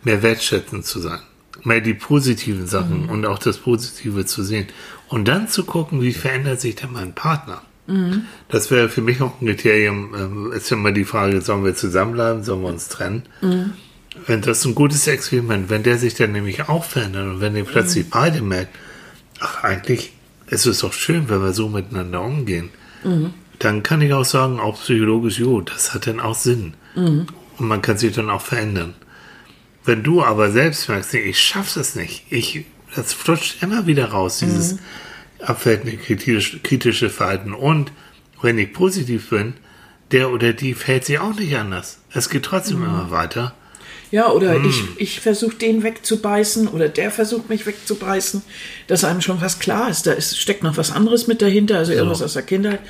mehr 0.03 0.25
wertschätzend 0.25 0.85
zu 0.85 0.99
sein, 0.99 1.21
mehr 1.63 1.81
die 1.81 1.95
positiven 1.95 2.67
Sachen 2.67 3.09
und 3.09 3.25
auch 3.25 3.39
das 3.39 3.59
Positive 3.59 4.27
zu 4.27 4.43
sehen 4.43 4.67
und 5.11 5.29
dann 5.29 5.49
zu 5.49 5.65
gucken, 5.65 6.01
wie 6.01 6.13
verändert 6.15 6.61
sich 6.61 6.77
denn 6.77 6.93
mein 6.93 7.15
Partner. 7.15 7.61
Das 8.49 8.71
wäre 8.71 8.89
für 8.89 9.03
mich 9.03 9.21
auch 9.21 9.41
ein 9.41 9.47
Kriterium. 9.47 10.15
ähm, 10.17 10.53
Ist 10.53 10.71
ja 10.71 10.77
immer 10.77 10.93
die 10.93 11.05
Frage, 11.05 11.41
sollen 11.43 11.65
wir 11.65 11.75
zusammenbleiben, 11.75 12.45
sollen 12.45 12.63
wir 12.63 12.69
uns 12.69 12.89
trennen? 12.89 13.25
Wenn 14.27 14.41
das 14.43 14.65
ein 14.65 14.75
gutes 14.75 15.07
Experiment, 15.09 15.69
wenn 15.71 15.83
der 15.83 15.99
sich 15.99 16.15
dann 16.15 16.33
nämlich 16.33 16.69
auch 16.69 16.85
verändert 16.85 17.27
und 17.27 17.41
wenn 17.41 17.57
ihr 17.57 17.65
plötzlich 17.65 18.09
beide 18.09 18.43
merkt, 18.43 18.75
ach, 19.41 19.65
eigentlich 19.65 20.13
ist 20.49 20.67
es 20.67 20.79
doch 20.81 20.93
schön, 20.93 21.29
wenn 21.29 21.43
wir 21.43 21.53
so 21.53 21.69
miteinander 21.69 22.23
umgehen, 22.23 22.71
dann 23.59 23.83
kann 23.83 24.03
ich 24.03 24.13
auch 24.13 24.25
sagen, 24.25 24.61
auch 24.61 24.81
psychologisch, 24.81 25.39
jo, 25.39 25.61
das 25.61 25.93
hat 25.95 26.07
dann 26.07 26.21
auch 26.21 26.35
Sinn. 26.37 26.75
Und 27.59 27.69
man 27.69 27.83
kann 27.83 27.99
sich 27.99 28.15
dann 28.15 28.31
auch 28.31 28.43
verändern. 28.43 28.95
Wenn 29.85 30.03
du 30.03 30.23
aber 30.23 30.51
selbst 30.51 30.89
merkst, 30.89 31.15
nee, 31.15 31.21
ich 31.21 31.41
schaffe 31.41 31.81
es 31.81 31.95
nicht, 31.97 32.25
ich, 32.31 32.65
das 32.95 33.13
flutscht 33.13 33.63
immer 33.63 33.87
wieder 33.87 34.07
raus, 34.07 34.39
dieses 34.39 34.77
abwertende 35.41 35.97
kritische, 35.97 36.59
kritische 36.61 37.11
Verhalten. 37.11 37.55
Und 37.55 37.93
wenn 38.43 38.59
ich 38.59 38.73
positiv 38.73 39.31
bin, 39.31 39.55
der 40.11 40.31
oder 40.31 40.53
die 40.53 40.75
fällt 40.75 41.05
sich 41.05 41.19
auch 41.19 41.35
nicht 41.35 41.57
anders. 41.57 41.99
Es 42.13 42.29
geht 42.31 42.43
trotzdem 42.45 42.79
immer 42.83 43.11
weiter. 43.11 43.55
Ja, 44.11 44.29
oder 44.31 44.55
Hm. 44.55 44.69
ich, 44.69 44.83
ich 44.97 45.21
versuche 45.21 45.55
den 45.55 45.85
wegzubeißen 45.85 46.67
oder 46.67 46.89
der 46.89 47.13
versucht 47.13 47.49
mich 47.49 47.65
wegzubeißen, 47.65 48.43
dass 48.89 49.05
einem 49.05 49.21
schon 49.21 49.41
was 49.41 49.61
klar 49.61 49.89
ist. 49.89 50.07
Da 50.09 50.13
ist, 50.13 50.37
steckt 50.37 50.65
noch 50.65 50.77
was 50.77 50.91
anderes 50.91 51.29
mit 51.29 51.41
dahinter, 51.43 51.79
also 51.79 51.93
irgendwas 51.93 52.21
aus 52.23 52.33
der 52.33 52.43
Kindheit. 52.43 52.81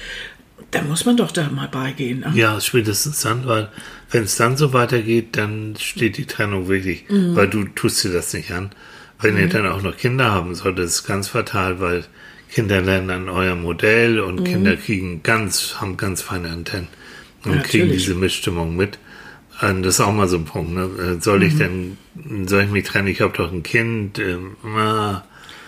Da 0.70 0.80
muss 0.82 1.04
man 1.04 1.16
doch 1.18 1.30
da 1.32 1.48
mal 1.50 1.68
beigehen. 1.68 2.20
Ne? 2.20 2.32
Ja, 2.36 2.58
spätestens 2.60 3.20
dann, 3.20 3.46
weil 3.46 3.68
wenn 4.10 4.22
es 4.24 4.36
dann 4.36 4.56
so 4.56 4.72
weitergeht, 4.72 5.36
dann 5.36 5.74
steht 5.78 6.16
die 6.16 6.24
Trennung 6.26 6.68
wirklich, 6.68 7.04
Mhm. 7.10 7.36
weil 7.36 7.48
du 7.48 7.64
tust 7.64 8.02
dir 8.02 8.12
das 8.12 8.32
nicht 8.32 8.50
an. 8.52 8.70
Wenn 9.22 9.36
ihr 9.36 9.48
dann 9.48 9.66
auch 9.66 9.82
noch 9.82 9.96
Kinder 9.96 10.30
haben 10.32 10.54
solltet, 10.54 10.86
ist 10.86 10.94
es 10.94 11.04
ganz 11.04 11.28
fatal, 11.28 11.80
weil 11.80 12.04
Kinder 12.52 12.80
lernen 12.80 13.10
an 13.10 13.28
eurem 13.28 13.62
Modell 13.62 14.18
und 14.20 14.44
Kinder 14.44 14.76
kriegen 14.76 15.22
ganz, 15.22 15.76
haben 15.80 15.96
ganz 15.96 16.22
feine 16.22 16.50
Antennen 16.50 16.88
und 17.44 17.50
Mhm. 17.52 17.56
Ja, 17.58 17.62
kriegen 17.62 17.90
diese 17.92 18.14
Mischstimmung 18.14 18.76
mit. 18.76 18.98
Und 19.62 19.82
das 19.82 19.94
ist 19.94 20.00
auch 20.00 20.12
mal 20.12 20.26
so 20.26 20.38
ein 20.38 20.44
Punkt. 20.46 20.72
Ne? 20.72 20.88
Äh, 21.18 21.20
Soll 21.22 21.40
Mhm. 21.40 21.44
ich 21.46 21.56
denn, 21.58 21.98
soll 22.48 22.62
ich 22.64 22.70
mich 22.70 22.84
trennen? 22.84 23.08
Ich 23.08 23.20
habe 23.20 23.36
doch 23.36 23.52
ein 23.52 23.62
Kind. 23.62 24.18
Ähm, 24.18 24.56
ah, 24.76 25.22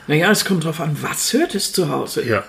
Naja, 0.06 0.30
es 0.30 0.44
kommt 0.44 0.64
drauf 0.64 0.80
an, 0.80 0.96
was 1.02 1.32
hört 1.34 1.54
es 1.54 1.72
zu 1.72 1.88
Hause? 1.90 2.24
ja, 2.26 2.42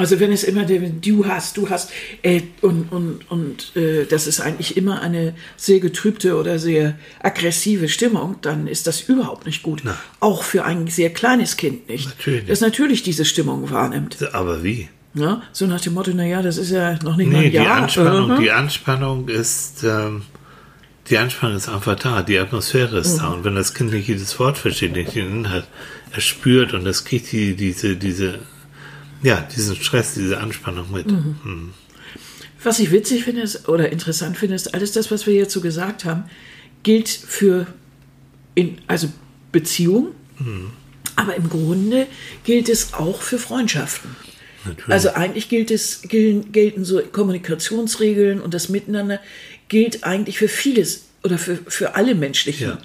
Also 0.00 0.18
wenn 0.20 0.32
es 0.32 0.44
immer 0.44 0.64
der 0.64 0.80
du 0.80 1.26
hast, 1.26 1.56
du 1.56 1.68
hast 1.70 1.90
äh, 2.22 2.40
und 2.62 2.90
und 2.90 3.30
und 3.30 3.76
äh, 3.76 4.04
das 4.06 4.26
ist 4.26 4.40
eigentlich 4.40 4.76
immer 4.76 5.00
eine 5.02 5.34
sehr 5.56 5.80
getrübte 5.80 6.36
oder 6.36 6.58
sehr 6.58 6.96
aggressive 7.22 7.88
Stimmung, 7.88 8.36
dann 8.42 8.66
ist 8.66 8.86
das 8.86 9.02
überhaupt 9.02 9.46
nicht 9.46 9.62
gut. 9.62 9.82
Na. 9.84 9.96
Auch 10.20 10.42
für 10.42 10.64
ein 10.64 10.86
sehr 10.88 11.10
kleines 11.10 11.56
Kind 11.56 11.88
nicht. 11.88 12.06
Natürlich. 12.08 12.46
Das 12.46 12.60
natürlich 12.60 13.02
diese 13.02 13.24
Stimmung 13.24 13.70
wahrnimmt. 13.70 14.16
aber 14.34 14.62
wie? 14.64 14.88
Ja? 15.14 15.42
So 15.52 15.66
nach 15.66 15.80
dem 15.80 15.94
Motto, 15.94 16.12
naja, 16.12 16.40
das 16.40 16.56
ist 16.56 16.70
ja 16.70 16.98
noch 17.02 17.16
nicht 17.16 17.30
mal 17.30 17.40
Nee, 17.40 17.46
ein 17.46 17.50
die 17.50 17.56
Jahr. 17.56 17.76
Anspannung, 17.82 18.30
Mhm. 18.36 18.40
die 18.42 18.50
Anspannung 18.52 19.28
ist, 19.28 19.82
ähm, 19.84 20.22
die 21.08 21.18
Anspannung 21.18 21.56
ist 21.56 21.68
einfach 21.68 21.96
da, 21.96 22.22
die 22.22 22.38
Atmosphäre 22.38 22.98
ist 22.98 23.16
da. 23.18 23.28
Und 23.30 23.42
wenn 23.44 23.56
das 23.56 23.74
Kind 23.74 23.92
nicht 23.92 24.06
jedes 24.06 24.38
Wort 24.38 24.56
versteht, 24.58 24.92
nicht 24.92 25.14
den 25.16 25.30
Inhalt, 25.38 25.66
er 26.12 26.20
spürt 26.20 26.72
und 26.74 26.84
das 26.84 27.04
kriegt 27.04 27.32
die, 27.32 27.54
diese, 27.56 27.96
diese, 27.96 28.38
ja, 29.22 29.46
diesen 29.54 29.76
Stress, 29.76 30.14
diese 30.14 30.38
Anspannung 30.38 30.90
mit. 30.92 31.06
Mhm. 31.10 31.72
Was 32.62 32.78
ich 32.78 32.90
witzig 32.90 33.24
finde 33.24 33.42
ist, 33.42 33.68
oder 33.68 33.90
interessant 33.90 34.36
finde, 34.36 34.54
ist, 34.54 34.74
alles 34.74 34.92
das, 34.92 35.10
was 35.10 35.26
wir 35.26 35.34
jetzt 35.34 35.52
so 35.52 35.60
gesagt 35.60 36.04
haben, 36.04 36.24
gilt 36.82 37.08
für 37.08 37.66
in, 38.54 38.78
also 38.86 39.08
Beziehung, 39.52 40.08
Mhm. 40.38 40.70
aber 41.16 41.36
im 41.36 41.48
Grunde 41.48 42.06
gilt 42.44 42.68
es 42.68 42.94
auch 42.94 43.20
für 43.20 43.38
Freundschaften. 43.38 44.16
Natürlich. 44.64 44.90
Also 44.90 45.10
eigentlich 45.10 45.48
gilt 45.48 45.70
es, 45.70 46.02
gelten, 46.02 46.52
gelten 46.52 46.84
so 46.84 47.00
Kommunikationsregeln 47.00 48.40
und 48.40 48.52
das 48.54 48.68
Miteinander 48.68 49.20
gilt 49.68 50.04
eigentlich 50.04 50.38
für 50.38 50.48
vieles 50.48 51.04
oder 51.22 51.38
für, 51.38 51.56
für 51.66 51.94
alle 51.94 52.14
menschlichen, 52.14 52.78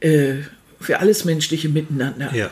äh, 0.00 0.34
für 0.80 0.98
alles 0.98 1.24
menschliche 1.24 1.68
Miteinander. 1.68 2.34
Ja. 2.34 2.50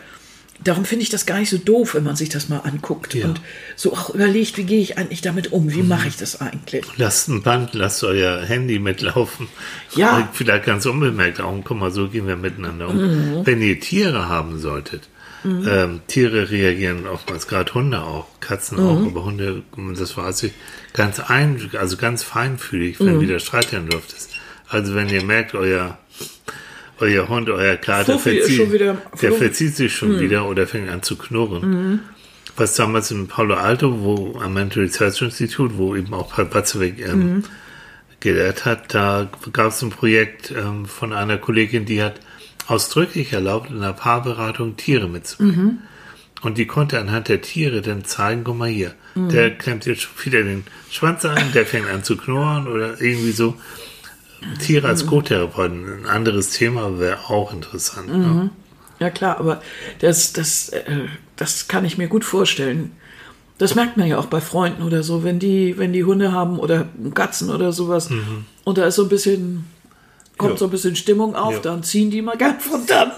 Darum 0.62 0.84
finde 0.84 1.02
ich 1.04 1.08
das 1.08 1.24
gar 1.24 1.38
nicht 1.38 1.48
so 1.50 1.56
doof, 1.58 1.94
wenn 1.94 2.04
man 2.04 2.16
sich 2.16 2.28
das 2.28 2.48
mal 2.48 2.58
anguckt 2.58 3.14
Ja. 3.14 3.24
Mhm. 3.26 3.30
und 3.32 3.40
so 3.76 3.92
auch 3.94 4.10
überlegt, 4.14 4.58
wie 4.58 4.64
gehe 4.64 4.80
ich 4.80 4.98
eigentlich 4.98 5.22
damit 5.22 5.52
um, 5.52 5.72
wie 5.72 5.82
mache 5.82 6.08
ich 6.08 6.16
das 6.16 6.40
eigentlich? 6.40 6.84
Lasst 6.96 7.28
ein 7.28 7.42
Band, 7.42 7.72
lasst 7.74 8.04
euer 8.04 8.42
Handy 8.42 8.78
mitlaufen. 8.78 9.48
Ja. 9.94 10.28
Vielleicht 10.32 10.64
ganz 10.66 10.84
unbemerkt 10.86 11.40
auch. 11.40 11.58
Guck 11.64 11.78
mal, 11.78 11.90
so 11.90 12.08
gehen 12.08 12.26
wir 12.26 12.36
miteinander 12.36 12.88
um. 12.88 12.96
Mhm. 13.40 13.46
Wenn 13.46 13.62
ihr 13.62 13.80
Tiere 13.80 14.28
haben 14.28 14.58
solltet, 14.58 15.08
ähm, 15.42 16.00
Tiere 16.06 16.50
reagieren 16.50 17.06
oftmals, 17.06 17.46
gerade 17.48 17.72
Hunde 17.72 18.02
auch, 18.02 18.26
Katzen 18.40 18.76
Mhm. 18.78 18.84
auch, 18.86 19.06
aber 19.06 19.24
Hunde, 19.24 19.62
das 19.98 20.14
weiß 20.14 20.42
ich, 20.42 20.52
ganz 20.92 21.18
ein, 21.18 21.70
also 21.78 21.96
ganz 21.96 22.22
feinfühlig, 22.22 23.00
wenn 23.00 23.16
Mhm. 23.16 23.20
wieder 23.22 23.38
Streit 23.38 23.72
in 23.72 23.86
der 23.86 23.94
Luft 23.94 24.12
ist. 24.12 24.30
Also 24.68 24.94
wenn 24.94 25.08
ihr 25.08 25.24
merkt, 25.24 25.54
euer, 25.54 25.96
euer 27.00 27.28
Hund, 27.28 27.48
euer 27.50 27.76
Kater 27.76 28.18
verzieht, 28.18 28.56
schon 28.56 28.72
wieder 28.72 28.96
der 29.20 29.32
verzieht 29.32 29.74
sich 29.76 29.94
schon 29.94 30.16
Mhm. 30.16 30.20
wieder 30.20 30.46
oder 30.48 30.66
fängt 30.66 30.88
an 30.90 31.02
zu 31.02 31.16
knurren 31.16 32.00
was 32.56 32.74
damals 32.74 33.10
in 33.10 33.26
Palo 33.26 33.54
Alto, 33.54 34.02
wo 34.02 34.38
am 34.38 34.52
Mental 34.54 34.82
Research 34.82 35.22
Institute, 35.22 35.78
wo 35.78 35.96
eben 35.96 36.12
auch 36.12 36.30
Paul 36.34 36.44
Batzeweg 36.46 36.98
ähm, 37.00 37.18
Mhm. 37.36 37.44
gelehrt 38.20 38.64
hat, 38.66 38.92
da 38.92 39.28
gab 39.52 39.68
es 39.68 39.80
ein 39.82 39.90
Projekt 39.90 40.50
ähm, 40.50 40.84
von 40.84 41.12
einer 41.14 41.38
Kollegin, 41.38 41.86
die 41.86 42.02
hat 42.02 42.20
ausdrücklich 42.66 43.32
erlaubt, 43.32 43.70
in 43.70 43.76
einer 43.78 43.94
Paarberatung 43.94 44.76
Tiere 44.76 45.08
mitzubringen. 45.08 45.64
Mhm. 45.64 45.78
Und 46.42 46.58
die 46.58 46.66
konnte 46.66 46.98
anhand 46.98 47.28
der 47.28 47.40
Tiere 47.40 47.80
dann 47.82 48.04
zeigen, 48.04 48.44
guck 48.44 48.56
mal 48.58 48.68
hier, 48.68 48.94
Mhm. 49.14 49.28
der 49.30 49.50
klemmt 49.56 49.86
jetzt 49.86 50.02
schon 50.02 50.12
wieder 50.24 50.42
den 50.42 50.64
Schwanz 50.90 51.24
ein, 51.24 51.52
der 51.54 51.64
fängt 51.66 51.88
an 51.88 52.04
zu 52.04 52.16
knurren 52.16 52.66
oder 52.68 53.00
irgendwie 53.00 53.32
so. 53.32 53.56
Tiere 54.60 54.86
Mhm. 54.86 54.90
als 54.90 55.06
Co-Therapeuten, 55.06 56.00
ein 56.02 56.06
anderes 56.06 56.50
Thema 56.50 56.98
wäre 56.98 57.28
auch 57.28 57.52
interessant. 57.52 58.08
Ne? 58.08 58.50
Ja 58.98 59.10
klar, 59.10 59.38
aber 59.38 59.62
das, 60.00 60.32
das, 60.32 60.68
äh, 60.70 60.82
das 61.36 61.68
kann 61.68 61.84
ich 61.84 61.98
mir 61.98 62.08
gut 62.08 62.24
vorstellen. 62.24 62.92
Das 63.58 63.74
merkt 63.74 63.96
man 63.98 64.06
ja 64.06 64.18
auch 64.18 64.26
bei 64.26 64.40
Freunden 64.40 64.82
oder 64.82 65.02
so, 65.02 65.22
wenn 65.24 65.38
die, 65.38 65.76
wenn 65.76 65.92
die 65.92 66.04
Hunde 66.04 66.32
haben 66.32 66.58
oder 66.58 66.88
Katzen 67.14 67.50
oder 67.50 67.72
sowas 67.72 68.08
und 68.64 68.78
da 68.78 68.86
ist 68.86 68.94
so 68.96 69.02
ein 69.02 69.08
bisschen, 69.10 69.66
kommt 70.38 70.52
Ja. 70.52 70.56
so 70.58 70.64
ein 70.66 70.70
bisschen 70.70 70.96
Stimmung 70.96 71.36
auf, 71.36 71.54
Ja. 71.54 71.60
dann 71.60 71.82
ziehen 71.82 72.10
die 72.10 72.22
mal 72.22 72.38
ganz 72.38 72.64
von 72.64 72.86
dann. 72.86 73.12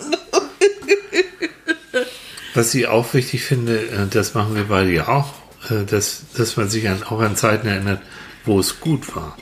Was 2.55 2.75
ich 2.75 2.87
auch 2.87 3.15
wichtig 3.15 3.45
finde, 3.45 3.79
äh, 3.79 4.07
das 4.11 4.35
machen 4.35 4.55
wir 4.55 4.65
beide 4.65 4.93
ja 4.93 5.09
auch, 5.09 5.33
äh, 5.71 5.85
dass, 5.85 6.25
dass 6.37 6.57
man 6.57 6.69
sich 6.69 6.89
an, 6.89 7.03
auch 7.05 7.21
an 7.21 7.35
Zeiten 7.37 7.67
erinnert, 7.67 8.03
wo 8.45 8.59
es 8.61 8.79
gut 8.81 9.15
war. 9.17 9.37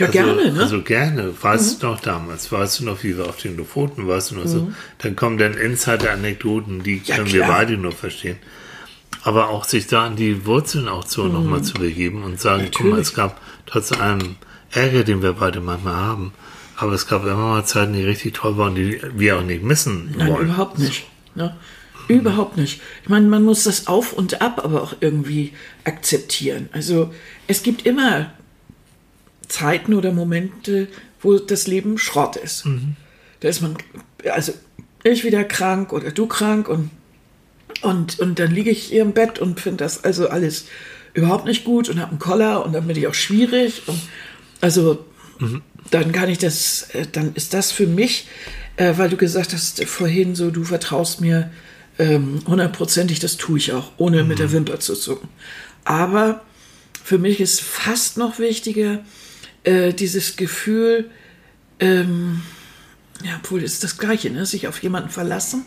Ja, 0.00 0.06
Also, 0.06 0.18
gerne, 0.18 0.44
ne? 0.44 0.50
Mhm. 0.52 0.58
Also 0.60 0.82
gerne. 0.82 1.32
Weißt 1.42 1.82
du 1.82 1.86
noch 1.86 2.00
damals? 2.00 2.50
Weißt 2.50 2.80
du 2.80 2.84
noch, 2.84 3.02
wie 3.02 3.16
wir 3.16 3.26
auf 3.28 3.36
den 3.36 3.56
Lofoten, 3.56 4.06
weißt 4.08 4.32
du 4.32 4.34
noch 4.36 4.46
so? 4.46 4.72
Dann 4.98 5.16
kommen 5.16 5.38
dann 5.38 5.54
Insider-Anekdoten, 5.54 6.82
die 6.82 7.00
Ja, 7.04 7.16
können 7.16 7.32
wir 7.32 7.42
klar. 7.44 7.58
beide 7.58 7.76
nur 7.76 7.92
verstehen. 7.92 8.36
Aber 9.22 9.50
auch 9.50 9.64
sich 9.64 9.86
da 9.86 10.06
an 10.06 10.16
die 10.16 10.46
Wurzeln 10.46 10.88
auch 10.88 11.06
so 11.06 11.24
mhm. 11.24 11.32
nochmal 11.34 11.62
zu 11.62 11.74
begeben 11.74 12.22
und 12.24 12.40
sagen, 12.40 12.64
Natürlich. 12.64 12.76
guck 12.78 12.86
mal, 12.90 13.00
es 13.00 13.14
gab 13.14 13.40
trotz 13.66 13.92
allem 13.92 14.36
Ärger, 14.70 15.04
den 15.04 15.22
wir 15.22 15.34
beide 15.34 15.60
manchmal 15.60 15.94
haben, 15.96 16.32
aber 16.76 16.92
es 16.92 17.06
gab 17.06 17.24
immer 17.24 17.34
mal 17.36 17.64
Zeiten, 17.64 17.92
die 17.92 18.02
richtig 18.04 18.34
toll 18.34 18.56
waren, 18.56 18.74
die 18.74 19.00
wir 19.16 19.36
auch 19.38 19.42
nicht 19.42 19.62
missen 19.62 20.14
Nein, 20.16 20.28
wollen. 20.32 20.46
überhaupt 20.46 20.78
nicht. 20.78 21.06
Ne? 21.34 21.54
Überhaupt 22.08 22.56
nicht. 22.56 22.80
Ich 23.02 23.08
meine, 23.08 23.26
man 23.28 23.44
muss 23.44 23.64
das 23.64 23.86
Auf 23.86 24.12
und 24.12 24.40
Ab 24.40 24.62
aber 24.64 24.82
auch 24.82 24.94
irgendwie 25.00 25.52
akzeptieren. 25.84 26.68
Also 26.72 27.12
es 27.46 27.62
gibt 27.62 27.84
immer 27.86 28.32
Zeiten 29.50 29.94
oder 29.94 30.12
Momente, 30.12 30.88
wo 31.20 31.38
das 31.38 31.66
Leben 31.66 31.98
Schrott 31.98 32.36
ist. 32.36 32.64
Mhm. 32.64 32.96
Da 33.40 33.48
ist 33.48 33.60
man, 33.60 33.76
also 34.30 34.52
ich 35.02 35.24
wieder 35.24 35.44
krank 35.44 35.92
oder 35.92 36.10
du 36.10 36.26
krank 36.26 36.68
und, 36.68 36.90
und, 37.82 38.18
und 38.18 38.38
dann 38.38 38.50
liege 38.50 38.70
ich 38.70 38.84
hier 38.84 39.02
im 39.02 39.12
Bett 39.12 39.38
und 39.38 39.60
finde 39.60 39.84
das 39.84 40.04
also 40.04 40.28
alles 40.28 40.66
überhaupt 41.14 41.46
nicht 41.46 41.64
gut 41.64 41.88
und 41.88 42.00
habe 42.00 42.10
einen 42.10 42.18
Koller 42.18 42.64
und 42.64 42.72
dann 42.72 42.86
bin 42.86 42.96
ich 42.96 43.06
auch 43.06 43.14
schwierig. 43.14 43.82
Und 43.86 44.00
also 44.60 45.04
mhm. 45.38 45.62
dann 45.90 46.12
kann 46.12 46.28
ich 46.28 46.38
das, 46.38 46.90
äh, 46.92 47.06
dann 47.10 47.34
ist 47.34 47.54
das 47.54 47.72
für 47.72 47.86
mich, 47.86 48.28
äh, 48.76 48.94
weil 48.96 49.08
du 49.08 49.16
gesagt 49.16 49.52
hast 49.52 49.82
vorhin 49.84 50.34
so, 50.34 50.50
du 50.50 50.64
vertraust 50.64 51.20
mir 51.20 51.50
ähm, 51.98 52.42
hundertprozentig, 52.46 53.18
das 53.18 53.36
tue 53.36 53.58
ich 53.58 53.72
auch, 53.72 53.92
ohne 53.96 54.22
mhm. 54.22 54.28
mit 54.28 54.38
der 54.38 54.48
mhm. 54.48 54.52
Wimper 54.52 54.80
zu 54.80 54.94
zucken. 54.94 55.28
Aber 55.84 56.42
für 57.02 57.18
mich 57.18 57.40
ist 57.40 57.60
fast 57.60 58.18
noch 58.18 58.38
wichtiger 58.38 59.00
äh, 59.64 59.92
dieses 59.92 60.36
Gefühl, 60.36 61.10
ähm, 61.78 62.42
ja, 63.24 63.40
obwohl 63.42 63.62
ist 63.62 63.84
das 63.84 63.98
Gleiche, 63.98 64.30
ne? 64.30 64.46
sich 64.46 64.68
auf 64.68 64.82
jemanden 64.82 65.10
verlassen. 65.10 65.64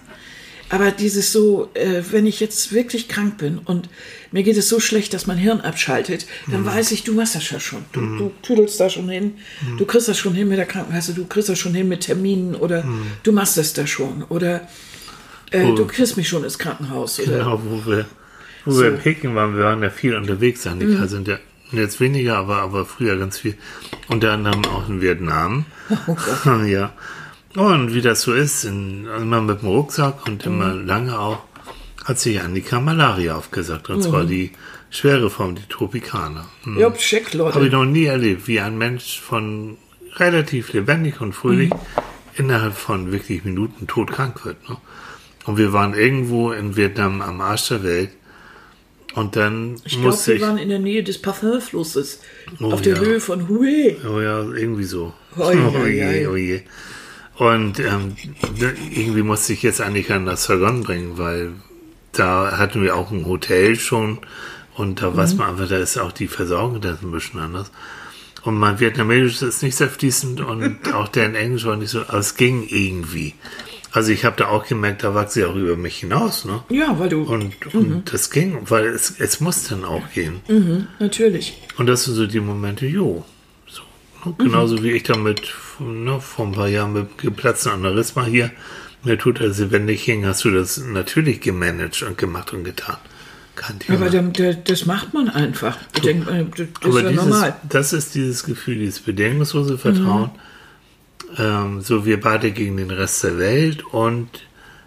Aber 0.70 0.90
dieses 0.90 1.32
so, 1.32 1.70
äh, 1.76 2.02
wenn 2.10 2.26
ich 2.26 2.40
jetzt 2.40 2.74
wirklich 2.74 3.08
krank 3.08 3.38
bin 3.38 3.60
und 3.60 3.90
mir 4.32 4.42
geht 4.42 4.58
es 4.58 4.70
so 4.70 4.80
schlecht, 4.80 5.14
dass 5.14 5.28
mein 5.28 5.38
Hirn 5.38 5.62
abschaltet, 5.62 6.26
dann 6.48 6.62
mhm. 6.62 6.66
weiß 6.66 6.92
ich, 6.94 7.04
du 7.04 7.14
machst 7.14 7.36
das 7.36 7.48
ja 7.52 7.60
schon. 7.60 7.86
Du, 7.92 8.02
mhm. 8.02 8.18
du 8.18 8.32
tüdelst 8.42 8.80
da 8.80 8.90
schon 8.90 9.08
hin, 9.08 9.36
mhm. 9.62 9.78
du 9.78 9.86
kriegst 9.86 10.08
das 10.08 10.18
schon 10.18 10.34
hin 10.34 10.48
mit 10.48 10.58
der 10.58 10.66
Krankenkasse, 10.66 11.14
du 11.14 11.26
kriegst 11.26 11.50
das 11.50 11.60
schon 11.60 11.76
hin 11.76 11.88
mit 11.88 12.02
Terminen 12.02 12.56
oder 12.56 12.84
mhm. 12.84 13.06
du 13.22 13.32
machst 13.32 13.58
das 13.58 13.74
da 13.74 13.86
schon. 13.86 14.24
Oder 14.30 14.68
äh, 15.52 15.64
oh. 15.64 15.76
du 15.76 15.86
kriegst 15.86 16.18
mich 16.18 16.28
schon 16.28 16.44
ins 16.44 16.58
Krankenhaus. 16.58 17.20
Oder? 17.20 17.38
Genau, 17.38 17.62
wo 17.64 17.92
wir, 17.92 18.06
wo 18.66 18.72
so. 18.72 18.82
wir 18.82 18.90
in 18.90 18.98
Peking 18.98 19.36
waren, 19.36 19.56
wir 19.56 19.66
waren 19.66 19.84
ja 19.84 19.92
viel 19.92 20.16
unterwegs, 20.16 20.66
Annika, 20.66 21.02
mhm. 21.02 21.08
sind 21.08 21.28
ja 21.28 21.38
jetzt 21.80 22.00
weniger, 22.00 22.38
aber, 22.38 22.58
aber 22.58 22.86
früher 22.86 23.18
ganz 23.18 23.40
viel. 23.40 23.56
Unter 24.08 24.34
anderem 24.34 24.66
auch 24.66 24.88
in 24.90 25.02
Vietnam. 25.02 25.66
Oh 26.08 26.16
Gott. 26.16 26.66
ja. 26.68 26.94
Und 27.56 27.94
wie 27.94 28.02
das 28.02 28.22
so 28.22 28.34
ist, 28.34 28.64
in, 28.64 29.06
immer 29.06 29.42
mit 29.42 29.62
dem 29.62 29.70
Rucksack 29.70 30.26
und 30.28 30.46
mhm. 30.46 30.54
immer 30.54 30.74
lange 30.74 31.20
auch, 31.20 31.44
hat 32.04 32.20
sich 32.20 32.42
Annika 32.42 32.80
Malaria 32.80 33.36
aufgesagt. 33.36 33.90
Und 33.90 33.98
mhm. 33.98 34.02
zwar 34.02 34.26
die 34.26 34.52
schwere 34.90 35.30
Form, 35.30 35.56
die 35.56 35.68
Tropikaner. 35.70 36.46
Mhm. 36.66 36.80
Ja, 36.80 36.94
schick, 36.98 37.34
Leute. 37.34 37.56
Habe 37.56 37.66
ich 37.66 37.72
noch 37.72 37.86
nie 37.86 38.06
erlebt, 38.06 38.48
wie 38.48 38.60
ein 38.60 38.78
Mensch 38.78 39.20
von 39.20 39.78
relativ 40.16 40.74
lebendig 40.74 41.22
und 41.22 41.34
fröhlich 41.34 41.72
mhm. 41.72 41.80
innerhalb 42.36 42.76
von 42.76 43.12
wirklich 43.12 43.44
Minuten 43.44 43.88
todkrank 43.88 44.46
wird. 44.46 44.70
Ne? 44.70 44.78
Und 45.46 45.58
wir 45.58 45.74
waren 45.74 45.94
irgendwo 45.94 46.52
in 46.52 46.76
Vietnam 46.76 47.22
am 47.22 47.42
Arsch 47.42 47.68
der 47.70 47.84
Welt. 47.84 48.12
Und 49.16 49.36
dann 49.36 49.76
ich 49.86 50.02
glaube, 50.02 50.18
wir 50.26 50.42
waren 50.42 50.58
in 50.58 50.70
der 50.70 50.80
Nähe 50.80 51.04
des 51.04 51.22
Parfumflusses. 51.22 52.20
Oh, 52.60 52.72
auf 52.72 52.82
der 52.82 52.96
ja. 52.96 53.02
Höhe 53.02 53.20
von 53.20 53.48
Hue. 53.48 53.96
Oh 54.08 54.20
ja, 54.20 54.42
irgendwie 54.42 54.86
so. 54.86 55.14
Oh, 55.38 55.52
oh 55.76 55.86
je, 55.86 56.28
oh 56.28 56.36
je. 56.36 56.62
Und 57.36 57.80
ähm, 57.80 58.16
irgendwie 58.92 59.24
musste 59.24 59.54
ich 59.54 59.64
jetzt 59.64 59.82
Annika 59.82 60.20
nach 60.20 60.38
Saigon 60.38 60.84
bringen, 60.84 61.18
weil 61.18 61.54
da 62.12 62.58
hatten 62.58 62.84
wir 62.84 62.96
auch 62.96 63.12
ein 63.12 63.26
Hotel 63.26 63.76
schon 63.76 64.20
und 64.76 65.02
da 65.02 65.10
mhm. 65.10 65.18
weiß 65.18 65.36
man 65.36 65.50
einfach, 65.50 65.68
da 65.68 65.78
ist 65.78 65.98
auch 65.98 66.12
die 66.12 66.28
Versorgung 66.28 66.82
da 66.82 66.98
ein 67.02 67.12
bisschen 67.12 67.40
anders. 67.40 67.72
Und 68.44 68.56
mein 68.56 68.80
Vietnamesisch 68.80 69.42
ist 69.42 69.64
nicht 69.64 69.76
sehr 69.76 69.90
fließend 69.90 70.42
und 70.42 70.78
auch 70.94 71.08
der 71.08 71.26
in 71.26 71.36
Englisch 71.36 71.66
war 71.66 71.76
nicht 71.76 71.90
so, 71.90 72.02
aber 72.02 72.20
es 72.20 72.36
ging 72.36 72.68
irgendwie. 72.68 73.34
Also 73.94 74.12
ich 74.12 74.26
habe 74.26 74.36
da 74.38 74.48
auch 74.48 74.66
gemerkt, 74.66 75.04
da 75.04 75.14
wachse 75.14 75.42
ich 75.42 75.46
auch 75.46 75.56
über 75.56 75.78
mich 75.78 75.98
hinaus, 76.00 76.46
ne? 76.46 76.64
Ja, 76.70 76.98
weil 76.98 77.10
du. 77.10 77.22
Und, 77.22 77.74
und 77.76 77.90
mhm. 77.90 78.04
das 78.06 78.32
ging, 78.32 78.58
weil 78.64 78.88
es, 78.88 79.20
es 79.20 79.40
muss 79.40 79.66
dann 79.66 79.86
auch 79.86 80.10
gehen. 80.12 80.42
Mhm, 80.48 80.88
natürlich. 80.98 81.62
Und 81.78 81.86
das 81.86 82.06
sind 82.06 82.16
so 82.16 82.26
die 82.26 82.40
Momente, 82.40 82.88
jo. 82.88 83.24
So, 83.68 83.84
ne? 84.26 84.34
Genauso 84.40 84.78
mhm. 84.78 84.84
wie 84.84 84.92
ich 84.94 85.04
damit 85.04 85.54
ne, 85.80 86.20
vor 86.20 86.48
ein 86.48 86.54
paar 86.54 86.68
Jahren 86.68 86.94
mit 86.94 87.20
geplatzten 87.20 87.74
Aneurysma 87.74 88.26
hier, 88.26 88.50
mir 89.04 89.20
tut 89.20 89.40
also, 89.42 89.70
wenn 89.70 89.86
nicht 89.86 90.04
hing, 90.04 90.26
hast 90.26 90.44
du 90.44 90.50
das 90.50 90.80
natürlich 90.80 91.42
gemanagt 91.42 92.02
und 92.02 92.18
gemacht 92.18 92.52
und 92.52 92.64
getan. 92.64 92.98
Aber 93.90 94.10
dann, 94.10 94.34
das 94.66 94.88
macht 94.88 95.14
man 95.14 95.30
einfach. 95.30 95.78
Bedenk, 95.94 96.28
äh, 96.28 96.46
das 96.58 96.68
Aber 96.82 96.98
ist 96.98 97.04
ja 97.04 97.10
dieses, 97.12 97.26
normal. 97.26 97.56
Das 97.70 97.94
ist 97.94 98.16
dieses 98.16 98.44
Gefühl, 98.44 98.80
dieses 98.80 99.02
bedingungslose 99.02 99.78
Vertrauen. 99.78 100.32
Mhm 100.34 100.53
ähm, 101.38 101.82
so 101.82 102.06
wir 102.06 102.20
beide 102.20 102.52
gegen 102.52 102.78
den 102.78 102.92
Rest 102.92 103.24
der 103.24 103.38
Welt 103.38 103.84
und 103.86 104.30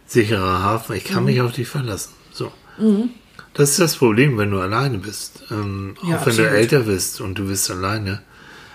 sicherer 0.06 0.62
Hafen. 0.62 0.96
Ich 0.96 1.04
kann 1.04 1.20
mhm. 1.20 1.26
mich 1.26 1.40
auf 1.40 1.52
dich 1.52 1.68
verlassen. 1.68 2.12
So. 2.32 2.52
Mhm. 2.78 3.10
Das 3.54 3.70
ist 3.70 3.80
das 3.80 3.96
Problem, 3.96 4.36
wenn 4.38 4.50
du 4.50 4.60
alleine 4.60 4.98
bist. 4.98 5.44
Ähm, 5.50 5.96
ja, 6.02 6.02
auch 6.02 6.26
wenn 6.26 6.32
absolut. 6.32 6.50
du 6.50 6.56
älter 6.56 6.80
bist 6.80 7.20
und 7.20 7.38
du 7.38 7.48
bist 7.48 7.70
alleine. 7.70 8.22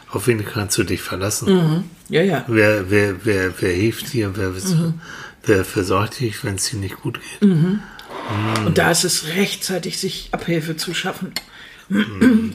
Auf 0.10 0.28
wen 0.28 0.44
kannst 0.44 0.78
du 0.78 0.84
dich 0.84 1.02
verlassen? 1.02 1.54
Mhm. 1.54 1.84
Ja, 2.10 2.22
ja. 2.22 2.44
Wer, 2.48 2.90
wer, 2.90 3.26
wer, 3.26 3.54
wer 3.62 3.74
hilft 3.74 4.12
dir? 4.12 4.32
Wer, 4.36 4.50
mhm. 4.50 4.96
wer 5.44 5.64
versorgt 5.64 6.20
dich, 6.20 6.44
wenn 6.44 6.56
es 6.56 6.70
dir 6.70 6.80
nicht 6.80 6.98
gut 7.02 7.20
geht? 7.22 7.50
Mhm. 7.50 7.80
Mhm. 8.30 8.66
Und 8.68 8.78
da 8.78 8.92
ist 8.92 9.06
es 9.06 9.28
rechtzeitig, 9.28 10.00
sich 10.00 10.30
Abhilfe 10.32 10.76
zu 10.76 10.94
schaffen. 10.94 11.34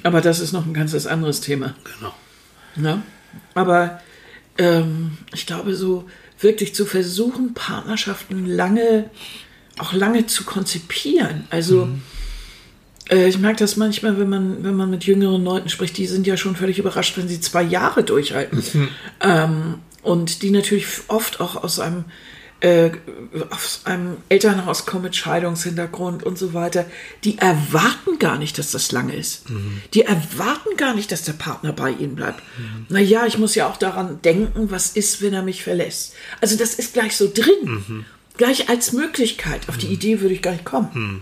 Aber 0.02 0.20
das 0.20 0.40
ist 0.40 0.52
noch 0.52 0.66
ein 0.66 0.74
ganz 0.74 0.94
anderes 1.06 1.40
Thema. 1.40 1.74
Genau. 1.98 2.14
Na? 2.76 3.02
Aber 3.54 4.00
ähm, 4.58 5.18
ich 5.34 5.46
glaube, 5.46 5.74
so 5.74 6.04
wirklich 6.40 6.74
zu 6.74 6.86
versuchen, 6.86 7.54
Partnerschaften 7.54 8.46
lange, 8.46 9.10
auch 9.78 9.92
lange 9.92 10.26
zu 10.26 10.44
konzipieren. 10.44 11.44
Also, 11.50 11.86
mhm. 11.86 12.02
äh, 13.10 13.28
ich 13.28 13.38
merke 13.38 13.58
das 13.58 13.76
manchmal, 13.76 14.18
wenn 14.18 14.28
man, 14.28 14.64
wenn 14.64 14.74
man 14.74 14.90
mit 14.90 15.04
jüngeren 15.04 15.44
Leuten 15.44 15.68
spricht, 15.68 15.96
die 15.96 16.06
sind 16.06 16.26
ja 16.26 16.36
schon 16.36 16.56
völlig 16.56 16.78
überrascht, 16.78 17.16
wenn 17.16 17.28
sie 17.28 17.40
zwei 17.40 17.62
Jahre 17.62 18.02
durchhalten. 18.02 18.62
Mhm. 18.72 18.88
Ähm, 19.20 19.74
und 20.02 20.42
die 20.42 20.50
natürlich 20.50 20.86
oft 21.08 21.40
auch 21.40 21.62
aus 21.62 21.80
einem 21.80 22.04
äh, 22.60 22.90
aus 23.50 23.82
einem 23.84 24.16
Elternhaus 24.28 24.86
kommen 24.86 25.04
mit 25.04 25.16
Scheidungshintergrund 25.16 26.24
und 26.24 26.38
so 26.38 26.54
weiter, 26.54 26.86
die 27.22 27.38
erwarten 27.38 28.18
gar 28.18 28.38
nicht, 28.38 28.58
dass 28.58 28.70
das 28.70 28.92
lange 28.92 29.14
ist. 29.14 29.50
Mhm. 29.50 29.82
Die 29.92 30.02
erwarten 30.02 30.76
gar 30.76 30.94
nicht, 30.94 31.12
dass 31.12 31.22
der 31.22 31.34
Partner 31.34 31.72
bei 31.72 31.90
ihnen 31.90 32.14
bleibt. 32.14 32.42
Mhm. 32.58 32.86
Naja, 32.88 33.26
ich 33.26 33.38
muss 33.38 33.54
ja 33.54 33.68
auch 33.68 33.76
daran 33.76 34.22
denken, 34.22 34.70
was 34.70 34.90
ist, 34.90 35.20
wenn 35.20 35.34
er 35.34 35.42
mich 35.42 35.62
verlässt. 35.62 36.14
Also 36.40 36.56
das 36.56 36.74
ist 36.74 36.94
gleich 36.94 37.16
so 37.16 37.30
drin. 37.32 37.64
Mhm. 37.64 38.04
Gleich 38.38 38.68
als 38.68 38.92
Möglichkeit. 38.92 39.68
Auf 39.68 39.76
die 39.76 39.86
mhm. 39.86 39.92
Idee 39.92 40.20
würde 40.20 40.34
ich 40.34 40.42
gar 40.42 40.52
nicht 40.52 40.64
kommen. 40.64 40.88
Mhm. 40.94 41.20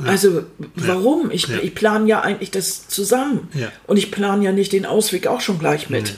Ja. 0.00 0.10
Also 0.10 0.44
warum? 0.74 1.30
Ich, 1.30 1.48
ja. 1.48 1.58
ich 1.62 1.74
plane 1.74 2.08
ja 2.08 2.20
eigentlich 2.20 2.50
das 2.50 2.88
zusammen. 2.88 3.48
Ja. 3.52 3.70
Und 3.86 3.96
ich 3.96 4.10
plane 4.10 4.44
ja 4.44 4.52
nicht 4.52 4.72
den 4.72 4.86
Ausweg 4.86 5.26
auch 5.26 5.40
schon 5.40 5.58
gleich 5.58 5.90
mit. 5.90 6.16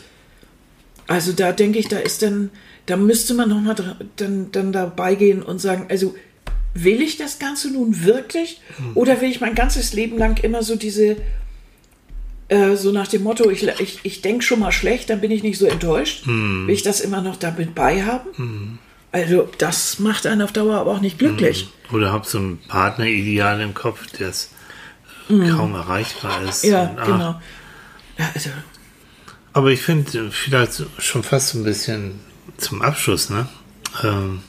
Also 1.07 1.33
da 1.33 1.51
denke 1.51 1.79
ich, 1.79 1.89
da 1.89 1.99
ist 1.99 2.23
dann 2.23 2.51
da 2.91 2.97
müsste 2.97 3.35
man 3.35 3.49
nochmal 3.49 3.77
dann, 4.17 4.51
dann 4.51 4.73
dabei 4.73 5.15
gehen 5.15 5.43
und 5.43 5.61
sagen, 5.61 5.87
also 5.89 6.15
will 6.75 7.01
ich 7.01 7.17
das 7.17 7.39
Ganze 7.39 7.73
nun 7.73 8.05
wirklich? 8.05 8.61
Mhm. 8.79 8.97
Oder 8.97 9.21
will 9.21 9.31
ich 9.31 9.41
mein 9.41 9.55
ganzes 9.55 9.93
Leben 9.93 10.19
lang 10.19 10.43
immer 10.43 10.63
so 10.63 10.75
diese, 10.75 11.17
äh, 12.49 12.75
so 12.77 12.91
nach 12.91 13.07
dem 13.07 13.23
Motto, 13.23 13.49
ich, 13.49 13.67
ich, 13.79 14.01
ich 14.03 14.23
denke 14.23 14.43
schon 14.43 14.59
mal 14.59 14.73
schlecht, 14.73 15.09
dann 15.09 15.21
bin 15.21 15.31
ich 15.31 15.45
nicht 15.45 15.59
so 15.59 15.67
enttäuscht. 15.67 16.27
Mhm. 16.27 16.67
Will 16.67 16.75
ich 16.75 16.83
das 16.83 17.01
immer 17.01 17.21
noch 17.21 17.37
damit 17.37 17.77
beihaben? 17.77 18.31
Mhm. 18.37 18.79
Also 19.13 19.49
das 19.59 20.01
macht 20.01 20.27
einen 20.27 20.43
auf 20.43 20.53
Dauer 20.53 20.77
aber 20.77 20.93
auch 20.93 21.01
nicht 21.01 21.19
glücklich. 21.19 21.69
Oder 21.93 22.13
hab 22.13 22.27
so 22.27 22.39
ein 22.39 22.59
Partnerideal 22.67 23.61
im 23.61 23.75
Kopf, 23.75 24.07
das 24.19 24.51
mhm. 25.29 25.49
kaum 25.49 25.75
erreichbar 25.75 26.43
ist. 26.49 26.65
Ja, 26.65 26.89
und, 26.89 27.05
genau. 27.05 27.41
Ja, 28.19 28.31
also. 28.35 28.51
Aber 29.53 29.71
ich 29.71 29.81
finde 29.81 30.31
vielleicht 30.31 30.85
schon 30.99 31.23
fast 31.23 31.55
ein 31.55 31.65
bisschen 31.65 32.21
zum 32.61 32.83
Abschluss, 32.83 33.31
ne? 33.31 33.49
Ähm, 34.03 34.41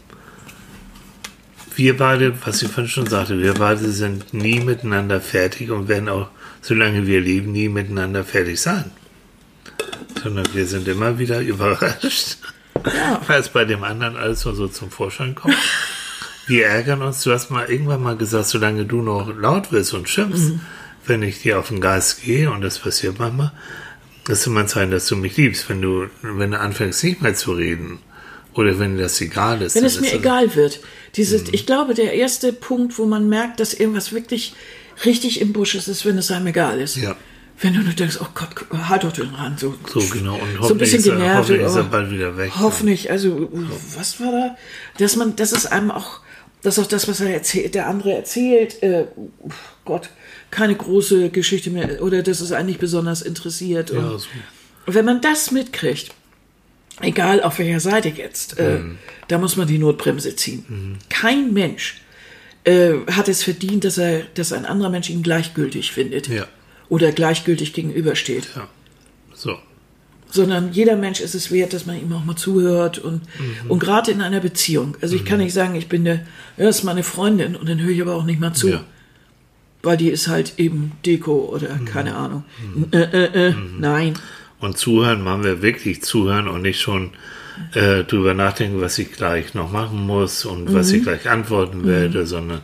wir 1.76 1.98
beide, 1.98 2.34
was 2.46 2.62
ich 2.62 2.70
vorhin 2.70 2.90
schon 2.90 3.08
sagte, 3.08 3.42
wir 3.42 3.54
beide 3.54 3.92
sind 3.92 4.34
nie 4.34 4.60
miteinander 4.60 5.22
fertig 5.22 5.72
und 5.72 5.88
werden 5.88 6.10
auch, 6.10 6.30
solange 6.62 7.08
wir 7.08 7.22
leben, 7.22 7.52
nie 7.52 7.70
miteinander 7.70 8.24
fertig 8.24 8.60
sein. 8.60 8.92
Sondern 10.22 10.46
wir 10.54 10.68
sind 10.68 10.88
immer 10.88 11.18
wieder 11.18 11.40
überrascht, 11.42 12.38
ja. 12.86 13.22
weil 13.28 13.40
es 13.40 13.50
bei 13.50 13.66
dem 13.66 13.84
anderen 13.84 14.18
alles 14.18 14.46
nur 14.46 14.56
so 14.56 14.68
zum 14.68 14.92
Vorschein 14.92 15.36
kommt. 15.36 15.56
Wir 16.48 16.66
ärgern 16.66 17.04
uns. 17.04 17.24
Du 17.24 17.32
hast 17.32 17.52
mal 17.52 17.68
irgendwann 17.68 18.02
mal 18.02 18.18
gesagt, 18.18 18.48
solange 18.48 18.84
du 18.84 19.04
noch 19.04 19.34
laut 19.34 19.72
wirst 19.72 19.94
und 19.94 20.10
schimpfst, 20.10 20.50
mhm. 20.50 20.62
wenn 21.06 21.22
ich 21.22 21.44
dir 21.44 21.60
auf 21.60 21.70
den 21.70 21.80
Geist 21.80 22.24
gehe, 22.24 22.52
und 22.52 22.62
das 22.62 22.80
passiert 22.80 23.20
manchmal, 23.20 23.52
das 24.26 24.40
ist 24.42 24.48
immer 24.48 24.62
ein 24.62 24.68
Zeichen, 24.68 24.92
dass 24.92 25.08
du 25.08 25.16
mich 25.16 25.36
liebst, 25.38 25.68
wenn 25.70 25.82
du, 25.82 26.08
wenn 26.22 26.52
du 26.52 26.60
anfängst 26.60 27.04
nicht 27.04 27.22
mehr 27.22 27.36
zu 27.36 27.54
reden 27.54 28.00
Oder 28.54 28.78
wenn 28.80 28.98
das 28.98 29.22
egal 29.22 29.62
ist. 29.62 29.76
Wenn 29.76 29.86
es 29.86 30.02
mir 30.02 30.08
das- 30.12 30.20
egal 30.20 30.56
wird. 30.56 30.82
Dieses, 31.16 31.44
Mhm. 31.44 31.50
Ich 31.54 31.66
glaube, 31.66 31.94
der 31.94 32.14
erste 32.14 32.52
Punkt, 32.52 32.98
wo 33.00 33.06
man 33.06 33.30
merkt, 33.30 33.60
dass 33.62 33.74
irgendwas 33.74 34.12
wirklich 34.12 34.54
richtig 35.06 35.40
im 35.40 35.54
Busch 35.54 35.74
ist, 35.76 35.88
ist, 35.88 36.06
wenn 36.06 36.18
es 36.18 36.30
einem 36.32 36.48
egal 36.48 36.82
ist. 36.82 36.98
Ja. 36.98 37.16
Wenn 37.62 37.74
du 37.76 37.80
nur 37.82 37.94
denkst, 37.94 38.18
oh 38.20 38.28
Gott, 38.34 38.50
halt 38.90 39.04
doch 39.06 39.14
den 39.14 39.30
Rand. 39.36 39.60
So, 39.60 39.76
So 39.88 40.00
genau. 40.12 40.34
Und 40.36 40.40
so 40.42 40.46
ein 40.46 40.60
hoffentlich, 40.64 40.92
bisschen 40.92 41.14
er, 41.14 41.18
genervt. 41.18 41.38
hoffentlich 41.40 41.62
ist 41.68 41.76
er 41.76 41.80
aber 41.80 41.90
bald 41.90 42.12
wieder 42.12 42.38
weg. 42.38 42.52
Hoffentlich, 42.60 43.10
also, 43.12 43.50
was 43.96 44.20
war 44.20 44.32
da? 44.32 44.58
Dass 44.98 45.16
man, 45.16 45.36
das 45.38 45.54
ist 45.54 45.68
einem 45.68 45.92
auch, 45.92 46.20
das 46.64 46.78
ist 46.78 46.84
auch 46.84 46.90
das, 46.90 47.08
was 47.08 47.22
er 47.22 47.34
erzählt, 47.34 47.74
der 47.76 47.88
andere 47.88 48.14
erzählt, 48.14 48.84
äh, 48.84 49.06
Gott, 49.86 50.10
keine 50.52 50.76
große 50.76 51.30
Geschichte 51.30 51.70
mehr, 51.70 52.02
oder 52.04 52.22
das 52.24 52.42
ist 52.42 52.52
eigentlich 52.52 52.78
besonders 52.78 53.22
interessiert. 53.22 53.90
Ja, 53.92 54.00
und 54.00 54.20
so. 54.20 54.28
wenn 54.86 55.06
man 55.06 55.22
das 55.22 55.52
mitkriegt, 55.52 56.12
egal 57.00 57.42
auf 57.42 57.58
welcher 57.60 57.80
Seite 57.80 58.10
jetzt, 58.10 58.60
äh, 58.60 58.80
Mhm. 58.80 58.98
da 59.30 59.38
muss 59.38 59.56
man 59.56 59.68
die 59.68 59.78
Notbremse 59.78 60.36
ziehen. 60.36 60.98
Kein 61.10 61.54
Mensch 61.54 61.98
äh, 62.64 62.94
hat 63.12 63.28
es 63.28 63.42
verdient, 63.44 63.86
dass 63.86 63.98
er, 63.98 64.22
dass 64.36 64.54
ein 64.54 64.66
anderer 64.68 64.92
Mensch 64.92 65.10
ihn 65.10 65.24
gleichgültig 65.24 65.92
findet 65.94 66.28
Ja. 66.28 66.46
oder 66.90 67.12
gleichgültig 67.12 67.74
gegenübersteht, 67.74 68.50
Ja. 68.56 68.68
So. 69.34 69.58
sondern 70.30 70.72
jeder 70.72 70.96
Mensch 70.96 71.22
ist 71.22 71.34
es 71.34 71.50
wert, 71.52 71.74
dass 71.74 71.88
man 71.88 72.00
ihm 72.00 72.14
auch 72.14 72.24
mal 72.24 72.36
zuhört 72.36 73.00
und 73.00 73.22
Mhm. 73.40 73.72
und 73.72 73.80
gerade 73.80 74.12
in 74.12 74.22
einer 74.22 74.42
Beziehung. 74.42 74.96
Also 75.02 75.16
ich 75.16 75.26
kann 75.26 75.40
nicht 75.40 75.54
sagen, 75.54 75.74
ich 75.76 75.88
bin 75.90 76.06
der, 76.06 76.16
ja, 76.58 76.66
das 76.66 76.80
ist 76.80 76.84
meine 76.84 77.02
Freundin 77.04 77.56
und 77.56 77.68
dann 77.68 77.82
höre 77.82 77.90
ich 77.92 78.02
aber 78.02 78.16
auch 78.16 78.26
nicht 78.26 78.40
mal 78.40 78.54
zu. 78.54 78.70
Ja. 78.70 78.86
Mhm. 79.82 79.88
Weil 79.88 79.98
die 79.98 80.10
ist 80.10 80.28
halt 80.28 80.54
eben 80.58 80.92
Deko 81.06 81.50
oder 81.54 81.80
keine 81.86 82.16
Ahnung. 82.16 82.44
Äh, 82.92 82.98
äh, 82.98 83.48
äh, 83.50 83.56
Nein. 83.80 84.14
Und 84.60 84.78
zuhören, 84.78 85.24
machen 85.24 85.44
wir 85.44 85.62
wirklich 85.64 86.04
zuhören 86.04 86.48
und 86.48 86.62
nicht 86.62 86.80
schon 86.80 87.12
äh, 87.74 88.04
drüber 88.04 88.34
nachdenken, 88.34 88.80
was 88.80 88.98
ich 89.00 89.12
gleich 89.12 89.54
noch 89.56 89.72
machen 89.72 90.06
muss 90.06 90.46
und 90.46 90.74
was 90.74 90.90
Mhm. 90.92 90.96
ich 90.98 91.04
gleich 91.04 91.30
antworten 91.30 91.86
werde, 91.86 92.26
sondern 92.28 92.62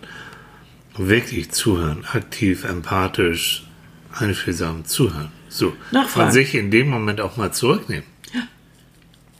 wirklich 0.98 1.52
zuhören, 1.52 2.06
aktiv, 2.12 2.64
empathisch, 2.64 3.64
einfühlsam 4.14 4.86
zuhören. 4.86 5.32
So. 5.50 5.74
Nachfragen. 5.92 6.28
Und 6.28 6.34
sich 6.34 6.54
in 6.56 6.72
dem 6.72 6.90
Moment 6.90 7.20
auch 7.22 7.36
mal 7.38 7.52
zurücknehmen. 7.52 8.06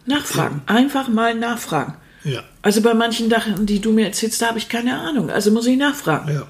Nachfragen. 0.06 0.62
Einfach 0.66 1.08
mal 1.10 1.36
nachfragen. 1.36 1.96
Ja. 2.24 2.44
Also 2.62 2.82
bei 2.82 2.94
manchen 2.94 3.30
Sachen, 3.30 3.66
die 3.66 3.80
du 3.80 3.92
mir 3.92 4.06
erzählst, 4.08 4.42
da 4.42 4.48
habe 4.48 4.58
ich 4.58 4.70
keine 4.70 5.00
Ahnung. 5.00 5.30
Also 5.30 5.52
muss 5.52 5.66
ich 5.68 5.78
nachfragen. 5.78 6.34
Ja. 6.34 6.48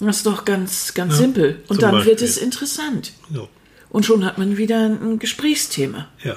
Das 0.00 0.18
ist 0.18 0.26
doch 0.26 0.44
ganz, 0.44 0.94
ganz 0.94 1.18
simpel. 1.18 1.62
Und 1.68 1.82
dann 1.82 1.96
wird 1.96 2.06
Beispiel. 2.06 2.24
es 2.24 2.36
interessant. 2.36 3.12
So. 3.32 3.48
Und 3.90 4.06
schon 4.06 4.24
hat 4.24 4.38
man 4.38 4.56
wieder 4.56 4.86
ein 4.86 5.18
Gesprächsthema. 5.18 6.08
Ja. 6.22 6.36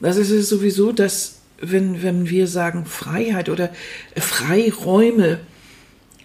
Das 0.00 0.16
ist 0.16 0.30
es 0.30 0.48
sowieso, 0.48 0.92
dass 0.92 1.40
wenn, 1.60 2.02
wenn 2.02 2.28
wir 2.28 2.46
sagen 2.46 2.86
Freiheit 2.86 3.48
oder 3.48 3.70
äh, 4.14 4.20
Freiräume, 4.20 5.40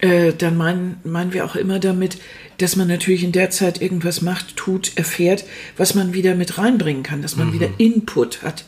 äh, 0.00 0.32
dann 0.32 0.56
meinen, 0.56 1.00
meinen 1.04 1.32
wir 1.32 1.44
auch 1.44 1.56
immer 1.56 1.78
damit, 1.78 2.18
dass 2.58 2.76
man 2.76 2.88
natürlich 2.88 3.22
in 3.24 3.32
der 3.32 3.50
Zeit 3.50 3.80
irgendwas 3.80 4.20
macht, 4.20 4.56
tut, 4.56 4.96
erfährt, 4.96 5.44
was 5.76 5.94
man 5.94 6.12
wieder 6.12 6.34
mit 6.34 6.58
reinbringen 6.58 7.02
kann, 7.02 7.22
dass 7.22 7.36
man 7.36 7.52
wieder 7.52 7.68
Input 7.78 8.42
hat, 8.42 8.64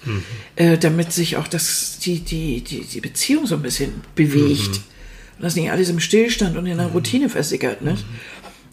äh, 0.56 0.78
damit 0.78 1.12
sich 1.12 1.36
auch 1.36 1.48
das, 1.48 1.98
die, 1.98 2.20
die, 2.20 2.62
die, 2.62 2.82
die 2.82 3.00
Beziehung 3.00 3.46
so 3.46 3.56
ein 3.56 3.62
bisschen 3.62 3.92
bewegt. 4.14 4.68
Und 4.68 4.80
das 5.40 5.56
nicht 5.56 5.70
alles 5.70 5.88
im 5.88 6.00
Stillstand 6.00 6.56
und 6.56 6.66
in 6.66 6.78
der 6.78 6.88
Routine 6.88 7.28
versickert. 7.28 7.82
Ne? 7.82 7.96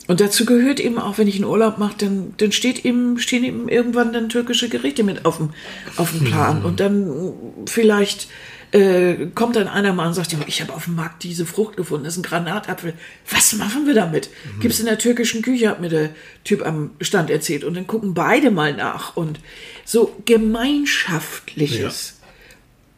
Und 0.07 0.21
dazu 0.21 0.45
gehört 0.45 0.79
eben 0.79 0.97
auch, 0.99 1.17
wenn 1.17 1.27
ich 1.27 1.35
einen 1.35 1.43
Urlaub 1.45 1.77
mache, 1.77 1.95
dann, 1.97 2.33
dann 2.37 2.53
steht 2.53 2.85
eben, 2.85 3.19
stehen 3.19 3.43
eben 3.43 3.67
irgendwann 3.67 4.13
dann 4.13 4.29
türkische 4.29 4.69
Gerichte 4.69 5.03
mit 5.03 5.25
auf 5.25 5.37
dem, 5.37 5.49
auf 5.97 6.11
dem 6.11 6.23
Plan. 6.23 6.63
Und 6.63 6.79
dann 6.79 7.33
vielleicht 7.65 8.29
äh, 8.71 9.27
kommt 9.35 9.57
dann 9.57 9.67
einer 9.67 9.93
mal 9.93 10.07
und 10.07 10.13
sagt, 10.13 10.31
"Ja, 10.33 10.39
ich 10.47 10.61
habe 10.61 10.73
auf 10.73 10.85
dem 10.85 10.95
Markt 10.95 11.23
diese 11.23 11.45
Frucht 11.45 11.77
gefunden, 11.77 12.05
das 12.05 12.13
ist 12.13 12.19
ein 12.19 12.23
Granatapfel. 12.23 12.93
Was 13.29 13.53
machen 13.53 13.85
wir 13.85 13.93
damit? 13.93 14.29
Gibt's 14.61 14.79
in 14.79 14.85
der 14.85 14.97
türkischen 14.97 15.41
Küche, 15.41 15.69
hat 15.69 15.81
mir 15.81 15.89
der 15.89 16.09
Typ 16.43 16.65
am 16.65 16.91
Stand 17.01 17.29
erzählt. 17.29 17.63
Und 17.65 17.75
dann 17.75 17.87
gucken 17.87 18.13
beide 18.13 18.49
mal 18.51 18.73
nach. 18.73 19.15
Und 19.17 19.39
so 19.85 20.15
gemeinschaftliches. 20.25 22.16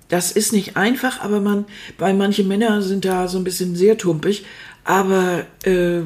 Das 0.10 0.32
ist 0.32 0.51
nicht 0.53 0.76
einfach, 0.76 1.22
aber 1.22 1.39
man, 1.39 1.66
weil 1.97 2.14
manche 2.16 2.43
Männer 2.43 2.82
sind 2.82 3.05
da 3.05 3.28
so 3.28 3.38
ein 3.38 3.43
bisschen 3.43 3.76
sehr 3.76 3.97
tumpig, 3.97 4.43
aber 4.84 5.45
äh, 5.64 5.99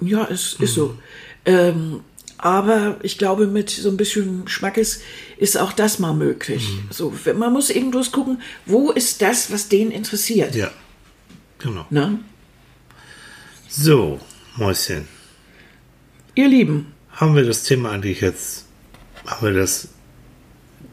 ja, 0.00 0.28
es 0.30 0.54
ist 0.54 0.74
so. 0.74 0.96
Ähm, 1.46 2.00
aber 2.36 2.98
ich 3.02 3.16
glaube, 3.16 3.46
mit 3.46 3.70
so 3.70 3.88
ein 3.88 3.96
bisschen 3.96 4.46
Schmackes 4.48 5.00
ist 5.38 5.56
auch 5.56 5.72
das 5.72 5.98
mal 5.98 6.12
möglich. 6.12 6.68
So, 6.90 7.14
wenn- 7.24 7.38
man 7.38 7.52
muss 7.54 7.70
eben 7.70 7.90
bloß 7.90 8.12
gucken, 8.12 8.42
wo 8.66 8.90
ist 8.90 9.22
das, 9.22 9.50
was 9.50 9.68
den 9.68 9.90
interessiert. 9.90 10.54
Ja. 10.54 10.70
Genau. 11.58 11.86
Ne? 11.88 12.18
So, 13.68 14.20
Mäuschen. 14.56 15.08
Ihr 16.34 16.48
Lieben, 16.48 16.92
Haben 17.12 17.34
wir 17.36 17.44
das 17.44 17.62
Thema 17.62 17.92
eigentlich 17.92 18.20
jetzt, 18.20 18.66
haben 19.24 19.46
wir 19.46 19.54
das, 19.54 19.88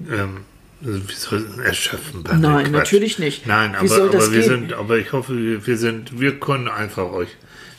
ähm, 0.09 0.45
wie 0.81 1.13
soll 1.13 1.45
erschöpfen? 1.63 2.23
Nein, 2.23 2.41
Nein, 2.41 2.71
natürlich 2.71 3.19
nicht. 3.19 3.45
Nein, 3.47 3.75
aber, 3.75 3.95
aber 3.95 4.13
wir 4.31 4.39
gehen? 4.39 4.43
sind, 4.49 4.73
aber 4.73 4.97
ich 4.97 5.11
hoffe, 5.13 5.37
wir, 5.37 5.65
wir 5.67 5.77
sind, 5.77 6.19
wir 6.19 6.39
können 6.39 6.67
einfach 6.67 7.11
euch, 7.11 7.29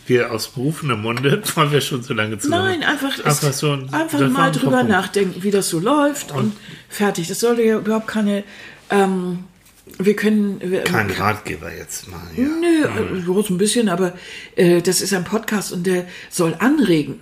wir 0.06 0.32
aus 0.32 0.48
berufenem 0.48 1.02
Munde, 1.02 1.42
weil 1.54 1.72
wir 1.72 1.80
schon 1.80 2.02
so 2.02 2.14
lange 2.14 2.38
zusammen. 2.38 2.80
nein, 2.80 2.82
einfach, 2.82 3.24
einfach 3.24 3.50
ist, 3.50 3.58
so, 3.58 3.72
ein- 3.72 3.92
einfach 3.92 4.28
mal 4.28 4.50
drüber 4.52 4.78
Punkt. 4.78 4.88
nachdenken, 4.90 5.42
wie 5.42 5.50
das 5.50 5.68
so 5.68 5.78
läuft 5.80 6.32
und, 6.32 6.52
fertig. 6.88 7.28
Das 7.28 7.40
sollte 7.40 7.62
ja 7.62 7.78
überhaupt 7.78 8.08
keine, 8.08 8.44
ähm, 8.90 9.44
wir 9.98 10.14
können, 10.14 10.60
wir, 10.62 10.82
Kein 10.84 11.10
Ratgeber 11.10 11.72
jetzt 11.74 12.08
mal. 12.08 12.20
Ja. 12.36 12.44
Nö, 12.46 13.22
so 13.42 13.44
ein 13.54 13.58
bisschen, 13.58 13.88
aber 13.88 14.12
äh, 14.56 14.80
das 14.80 15.00
ist 15.00 15.12
ein 15.12 15.24
Podcast 15.24 15.72
und 15.72 15.86
der 15.86 16.06
soll 16.30 16.54
anregen. 16.60 17.20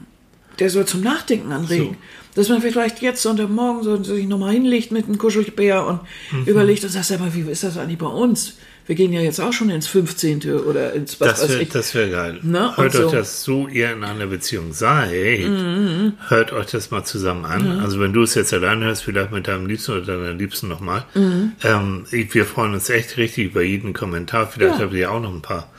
Der 0.58 0.68
soll 0.68 0.84
zum 0.84 1.00
Nachdenken 1.00 1.52
anregen. 1.52 1.96
Dass 2.34 2.48
man 2.48 2.62
vielleicht 2.62 3.02
jetzt 3.02 3.22
Sonntagmorgen 3.22 3.82
so 3.82 4.02
sich 4.02 4.26
nochmal 4.26 4.52
hinlegt 4.52 4.92
mit 4.92 5.06
einem 5.06 5.18
Kuschelbär 5.18 5.86
und 5.86 6.00
Mhm. 6.32 6.44
überlegt 6.46 6.84
und 6.84 6.90
sagt, 6.90 7.06
sag 7.06 7.20
mal, 7.20 7.34
wie 7.34 7.50
ist 7.50 7.64
das 7.64 7.76
eigentlich 7.76 7.98
bei 7.98 8.06
uns? 8.06 8.56
Wir 8.86 8.96
gehen 8.96 9.12
ja 9.12 9.20
jetzt 9.20 9.40
auch 9.40 9.52
schon 9.52 9.70
ins 9.70 9.86
15. 9.86 10.42
oder 10.64 10.92
ins 10.94 11.20
was 11.20 11.28
Das 11.28 11.42
weiß 11.42 11.48
wäre 11.50 11.62
ich. 11.62 11.68
das 11.68 11.94
wär 11.94 12.08
geil. 12.08 12.38
Ne, 12.42 12.76
Hört 12.76 12.78
und 12.78 12.86
euch 13.04 13.10
so. 13.10 13.10
das, 13.16 13.44
so 13.44 13.68
ihr 13.68 13.92
in 13.92 14.02
einer 14.02 14.26
Beziehung 14.26 14.72
seid, 14.72 15.40
Mhm. 15.48 16.14
hört 16.28 16.52
euch 16.52 16.66
das 16.66 16.90
mal 16.90 17.04
zusammen 17.04 17.44
an. 17.44 17.80
Also 17.80 18.00
wenn 18.00 18.12
du 18.12 18.22
es 18.22 18.34
jetzt 18.34 18.52
allein 18.52 18.82
hörst, 18.82 19.04
vielleicht 19.04 19.30
mit 19.32 19.46
deinem 19.46 19.66
Liebsten 19.66 19.92
oder 19.92 20.06
deiner 20.16 20.32
Liebsten 20.32 20.68
nochmal. 20.68 21.04
Mhm. 21.14 21.52
Ähm, 21.62 22.04
wir 22.10 22.44
freuen 22.46 22.74
uns 22.74 22.90
echt 22.90 23.16
richtig 23.16 23.46
über 23.50 23.62
jeden 23.62 23.92
Kommentar. 23.92 24.48
Vielleicht 24.48 24.78
Ja. 24.78 24.84
habt 24.86 24.94
ihr 24.94 25.10
auch 25.12 25.20
noch 25.20 25.32
ein 25.34 25.42
paar, 25.42 25.70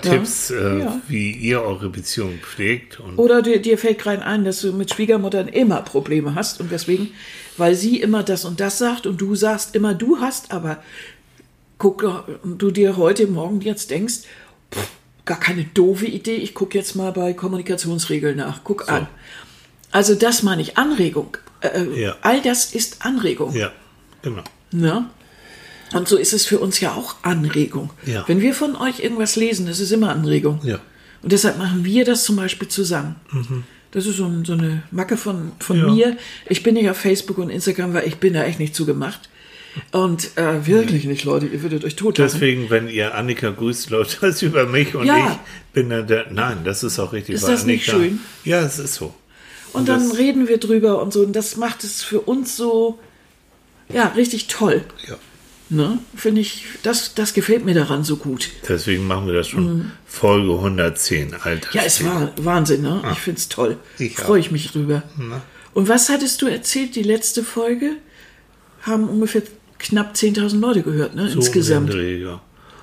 paar 0.00 0.12
Tipps, 0.12 0.50
äh, 0.50 0.78
Ja. 0.80 1.00
wie 1.08 1.30
ihr 1.32 1.62
eure 1.62 1.88
Beziehung 1.88 2.38
pflegt. 2.40 3.00
Und 3.00 3.18
Oder 3.18 3.42
dir, 3.42 3.60
dir 3.60 3.78
fällt 3.78 3.98
gerade 3.98 4.22
ein, 4.24 4.44
dass 4.44 4.60
du 4.60 4.72
mit 4.72 4.92
Schwiegermuttern 4.94 5.48
immer 5.48 5.82
Probleme 5.82 6.34
hast 6.34 6.60
und 6.60 6.70
deswegen, 6.72 7.10
weil 7.56 7.74
sie 7.74 8.00
immer 8.00 8.22
das 8.22 8.44
und 8.44 8.60
das 8.60 8.78
sagt 8.78 9.06
und 9.06 9.20
du 9.20 9.34
sagst 9.34 9.74
immer, 9.74 9.94
du 9.94 10.18
hast, 10.20 10.52
aber 10.52 10.82
guck, 11.78 12.24
du 12.44 12.70
dir 12.70 12.96
heute 12.96 13.26
Morgen 13.26 13.60
jetzt 13.60 13.90
denkst, 13.90 14.20
pff, 14.72 14.88
gar 15.24 15.38
keine 15.40 15.64
doofe 15.64 16.06
Idee, 16.06 16.36
ich 16.36 16.54
gucke 16.54 16.76
jetzt 16.78 16.94
mal 16.96 17.12
bei 17.12 17.32
Kommunikationsregeln 17.32 18.36
nach, 18.36 18.60
guck 18.64 18.88
an. 18.90 19.06
Also 19.90 20.14
das 20.14 20.42
meine 20.42 20.62
ich, 20.62 20.78
Anregung. 20.78 21.36
Äh, 21.60 21.84
Ja. 22.00 22.16
All 22.22 22.40
das 22.40 22.74
ist 22.74 23.04
Anregung. 23.04 23.54
ja, 23.54 23.70
genau. 24.22 24.42
Ne? 24.72 25.06
Und 25.94 26.08
so 26.08 26.16
ist 26.16 26.32
es 26.32 26.46
für 26.46 26.58
uns 26.58 26.80
ja 26.80 26.92
auch 26.94 27.16
Anregung. 27.22 27.90
Ja. 28.06 28.24
Wenn 28.26 28.40
wir 28.40 28.54
von 28.54 28.76
euch 28.76 29.00
irgendwas 29.00 29.36
lesen, 29.36 29.66
das 29.66 29.80
ist 29.80 29.90
immer 29.92 30.10
Anregung. 30.10 30.60
Ja. 30.64 30.78
Und 31.22 31.32
deshalb 31.32 31.58
machen 31.58 31.84
wir 31.84 32.04
das 32.04 32.24
zum 32.24 32.36
Beispiel 32.36 32.68
zusammen. 32.68 33.16
Das 33.92 34.06
ist 34.06 34.16
so, 34.16 34.24
ein, 34.26 34.44
so 34.44 34.54
eine 34.54 34.82
Macke 34.90 35.16
von, 35.16 35.52
von 35.58 35.76
Ja. 35.76 35.86
mir. 35.92 36.16
Ich 36.48 36.62
bin 36.62 36.74
nicht 36.74 36.88
auf 36.88 36.96
Facebook 36.96 37.38
und 37.38 37.50
Instagram, 37.50 37.94
weil 37.94 38.08
ich 38.08 38.16
bin 38.16 38.32
da 38.34 38.42
echt 38.44 38.58
nicht 38.58 38.74
zugemacht. 38.74 39.28
Und 39.90 40.36
äh, 40.36 40.66
wirklich 40.66 41.04
nicht, 41.04 41.24
Leute, 41.24 41.46
ihr 41.46 41.62
würdet 41.62 41.84
euch 41.84 41.96
tot 41.96 42.18
Deswegen, 42.18 42.68
wenn 42.68 42.88
ihr 42.88 43.14
Annika 43.14 43.50
grüßt, 43.50 43.88
läuft 43.90 44.22
das 44.22 44.42
über 44.42 44.66
mich 44.66 44.94
und 44.94 45.06
Ja. 45.06 45.30
ich 45.32 45.72
bin 45.72 45.88
dann 45.90 46.06
der. 46.06 46.30
Nein, 46.30 46.58
das 46.64 46.82
ist 46.82 46.98
auch 46.98 47.12
richtig. 47.14 47.36
Ist 47.36 47.48
das 47.48 47.64
nicht 47.64 47.84
schön? 47.86 48.20
Ja, 48.44 48.60
es 48.60 48.78
ist 48.78 48.94
so. 48.94 49.14
Und 49.72 49.88
dann 49.88 50.08
das- 50.10 50.18
reden 50.18 50.46
wir 50.48 50.58
drüber 50.58 51.00
und 51.00 51.12
so. 51.12 51.20
Und 51.20 51.32
das 51.34 51.56
macht 51.56 51.84
es 51.84 52.02
für 52.02 52.20
uns 52.20 52.54
so, 52.56 52.98
ja, 53.92 54.08
richtig 54.08 54.48
toll. 54.48 54.84
Ja. 55.08 55.16
Ne? 55.72 55.98
Finde 56.14 56.40
ich, 56.42 56.66
das, 56.82 57.14
das 57.14 57.32
gefällt 57.34 57.64
mir 57.64 57.74
daran 57.74 58.04
so 58.04 58.16
gut. 58.16 58.50
Deswegen 58.68 59.06
machen 59.06 59.26
wir 59.26 59.34
das 59.34 59.48
schon 59.48 59.90
Folge 60.06 60.52
110, 60.52 61.34
Alter. 61.34 61.68
Mhm. 61.68 61.74
Ja, 61.74 61.82
es 61.84 62.04
war 62.04 62.30
Wahnsinn, 62.36 62.82
ne? 62.82 63.02
Ich 63.12 63.18
finde 63.18 63.38
es 63.38 63.48
toll. 63.48 63.78
Freue 64.14 64.40
ich 64.40 64.50
mich 64.50 64.70
drüber. 64.72 65.02
Na. 65.16 65.40
Und 65.74 65.88
was 65.88 66.08
hattest 66.10 66.42
du 66.42 66.46
erzählt? 66.46 66.94
Die 66.96 67.02
letzte 67.02 67.42
Folge 67.42 67.92
haben 68.82 69.08
ungefähr 69.08 69.42
knapp 69.78 70.14
10.000 70.14 70.60
Leute 70.60 70.82
gehört, 70.82 71.14
ne? 71.14 71.28
So 71.28 71.36
Insgesamt. 71.38 71.90
um 71.90 71.96
Dreh, 71.96 72.18
ja. 72.22 72.40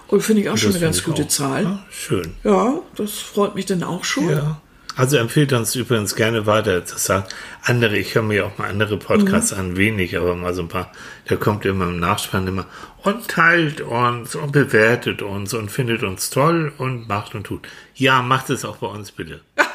Und 0.07 0.21
finde 0.21 0.41
ich 0.41 0.49
auch 0.49 0.57
schon 0.57 0.69
Das 0.71 0.77
eine 0.77 0.85
ganz 0.85 1.03
gute 1.03 1.23
auch. 1.23 1.27
Zahl. 1.27 1.63
Ja, 1.63 1.85
schön. 1.91 2.33
Ja, 2.43 2.79
das 2.95 3.13
freut 3.19 3.53
mich 3.53 3.67
dann 3.67 3.83
auch 3.83 4.03
schon. 4.03 4.29
Ja. 4.29 4.59
Also 4.99 5.15
empfiehlt 5.15 5.53
uns 5.53 5.75
übrigens 5.75 6.13
gerne 6.13 6.45
weiter. 6.45 6.81
Das 6.81 7.05
sagt 7.05 7.33
andere, 7.63 7.97
ich 7.97 8.15
höre 8.15 8.21
mir 8.23 8.45
auch 8.45 8.57
mal 8.57 8.67
andere 8.69 8.97
Podcasts 8.97 9.53
Mhm. 9.53 9.57
an, 9.59 9.77
wenig, 9.77 10.17
aber 10.17 10.35
mal 10.35 10.53
so 10.53 10.61
ein 10.61 10.67
paar. 10.67 10.91
Da 11.27 11.37
kommt 11.37 11.65
immer 11.65 11.85
im 11.85 12.01
Nachspann 12.01 12.45
immer 12.47 12.65
und 13.03 13.29
teilt 13.29 13.79
uns 13.79 14.35
und 14.35 14.51
bewertet 14.51 15.21
uns 15.21 15.53
und 15.53 15.69
findet 15.71 16.03
uns 16.03 16.29
toll 16.31 16.73
und 16.77 17.07
macht 17.07 17.33
und 17.33 17.45
tut. 17.45 17.65
Ja, 17.95 18.21
macht 18.21 18.49
es 18.49 18.65
auch 18.65 18.77
bei 18.77 18.87
uns 18.87 19.11
bitte. 19.11 19.39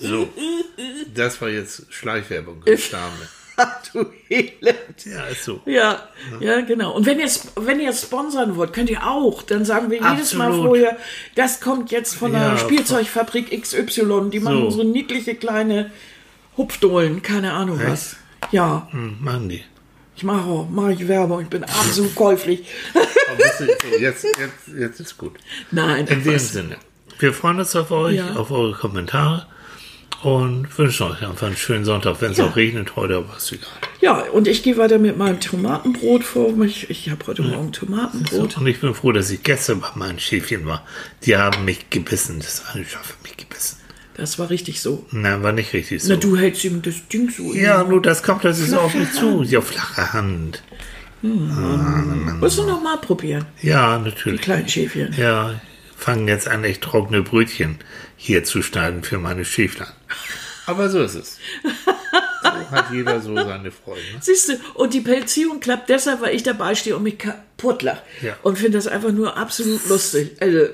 So, 0.00 0.28
das 1.14 1.40
war 1.40 1.48
jetzt 1.48 1.86
Schleichwerbung. 1.92 2.62
Dame. 2.64 2.74
Ach 3.62 3.82
du 3.92 4.06
Elend. 4.30 5.04
Ja, 5.04 5.24
ist 5.26 5.44
so. 5.44 5.60
Ja, 5.66 6.08
ja, 6.40 6.60
genau. 6.62 6.94
Und 6.94 7.04
wenn 7.04 7.18
ihr, 7.20 7.28
wenn 7.56 7.78
ihr 7.80 7.92
sponsern 7.92 8.56
wollt, 8.56 8.72
könnt 8.72 8.88
ihr 8.90 9.06
auch. 9.06 9.42
Dann 9.42 9.64
sagen 9.64 9.90
wir 9.90 9.98
jedes 10.00 10.32
Mal 10.34 10.46
Absolut. 10.46 10.66
vorher, 10.66 10.96
das 11.34 11.60
kommt 11.60 11.90
jetzt 11.90 12.14
von 12.14 12.32
der 12.32 12.40
Ja, 12.40 12.56
Spielzeugfabrik 12.58 13.50
XY. 13.62 14.30
Die 14.32 14.40
machen 14.40 14.70
So. 14.70 14.78
so 14.78 14.82
niedliche 14.82 15.34
kleine 15.34 15.90
Hupfdohlen, 16.56 17.22
keine 17.22 17.52
Ahnung 17.52 17.80
was. 17.84 18.16
Ja, 18.50 18.88
Hm, 18.92 19.18
machen 19.20 19.48
die. 19.48 19.62
ich 20.16 20.22
mache 20.24 20.48
auch, 20.48 20.68
mache 20.68 20.92
ich 20.92 21.06
Werbung, 21.08 21.42
ich 21.42 21.48
bin 21.48 21.64
absolut 21.64 22.14
käuflich. 22.14 22.64
Aber 22.94 23.38
wisst 23.38 23.60
ihr, 23.60 23.66
so, 23.90 23.98
jetzt, 23.98 24.24
jetzt, 24.24 24.78
jetzt 24.78 25.00
ist 25.00 25.18
gut. 25.18 25.34
Nein, 25.70 26.06
In 26.06 26.24
dem? 26.24 26.38
Sinne, 26.38 26.76
wir 27.18 27.32
freuen 27.34 27.58
uns 27.58 27.76
auf 27.76 27.90
euch, 27.90 28.16
Ja. 28.16 28.34
auf 28.36 28.50
eure 28.50 28.72
Kommentare 28.72 29.46
und 30.22 30.66
wünschen 30.78 31.06
euch 31.06 31.22
einfach 31.26 31.46
einen 31.46 31.56
schönen 31.56 31.84
Sonntag. 31.84 32.20
Wenn 32.20 32.32
es 32.32 32.38
Ja. 32.38 32.46
auch 32.46 32.56
regnet 32.56 32.94
heute, 32.96 33.16
aber 33.16 33.36
ist 33.36 33.52
egal. 33.52 33.68
Ja, 34.00 34.20
und 34.32 34.48
ich 34.48 34.62
gehe 34.62 34.76
weiter 34.76 34.98
mit 34.98 35.16
meinem 35.16 35.40
Tomatenbrot 35.40 36.24
vor 36.24 36.52
mich. 36.52 36.90
Ich 36.90 37.08
habe 37.10 37.26
heute 37.26 37.42
Morgen 37.42 37.72
Tomatenbrot. 37.72 38.56
Und 38.58 38.66
ich 38.66 38.80
bin 38.80 38.94
froh, 38.94 39.12
dass 39.12 39.30
ich 39.30 39.42
gestern 39.42 39.80
bei 39.80 39.88
meinen 39.94 40.18
Schäfchen 40.18 40.66
war. 40.66 40.84
Die 41.24 41.36
haben 41.36 41.64
mich 41.64 41.88
gebissen. 41.90 42.38
Das 42.38 42.64
eine 42.72 42.84
Schaf 42.84 43.08
hat 43.16 43.22
mich 43.22 43.36
gebissen. 43.36 43.76
Das 44.16 44.38
war 44.38 44.50
richtig 44.50 44.82
so. 44.82 45.06
Nein, 45.12 45.42
war 45.42 45.52
nicht 45.52 45.72
richtig 45.72 46.02
so. 46.02 46.10
Na, 46.12 46.16
du 46.16 46.36
hältst 46.36 46.64
ihm 46.64 46.82
das 46.82 47.06
Ding 47.08 47.30
so. 47.30 47.54
ja, 47.54 47.82
die 47.84 47.88
nur 47.90 48.02
das 48.02 48.22
kommt, 48.22 48.44
das 48.44 48.58
ist 48.58 48.74
auf 48.74 48.94
mich 48.94 49.10
zu. 49.12 49.42
Ja, 49.42 49.60
flache 49.62 50.12
Hand. 50.12 50.62
Hand. 51.22 52.40
Musst 52.40 52.58
du 52.58 52.62
noch 52.64 52.82
mal 52.82 52.96
probieren, 52.98 53.44
Ja, 53.62 53.98
die 53.98 54.04
natürlich. 54.10 54.40
kleinen 54.40 54.68
Schäfchen. 54.68 55.14
Ja, 55.18 55.60
fangen 56.00 56.26
jetzt 56.28 56.48
an, 56.48 56.64
echt 56.64 56.82
trockene 56.82 57.22
Brötchen 57.22 57.78
hier 58.16 58.42
zu 58.44 58.62
schneiden 58.62 59.02
für 59.02 59.18
meine 59.18 59.44
Schäflein. 59.44 59.92
Aber 60.66 60.88
so 60.88 61.02
ist 61.02 61.14
es. 61.14 61.38
So 62.42 62.70
hat 62.70 62.92
jeder 62.92 63.20
so 63.20 63.34
seine 63.34 63.70
Freude. 63.70 64.00
Ne? 64.12 64.18
Siehst 64.20 64.48
du, 64.48 64.60
und 64.74 64.94
die 64.94 65.00
Pelzierung 65.00 65.60
klappt 65.60 65.88
deshalb, 65.88 66.20
weil 66.20 66.34
ich 66.34 66.42
dabei 66.42 66.74
stehe 66.74 66.96
und 66.96 67.02
mich 67.02 67.18
kaputt 67.18 67.82
lache. 67.82 68.02
Ja. 68.22 68.36
Und 68.42 68.58
finde 68.58 68.78
das 68.78 68.86
einfach 68.86 69.12
nur 69.12 69.36
absolut 69.36 69.86
lustig. 69.88 70.36
Also, 70.40 70.68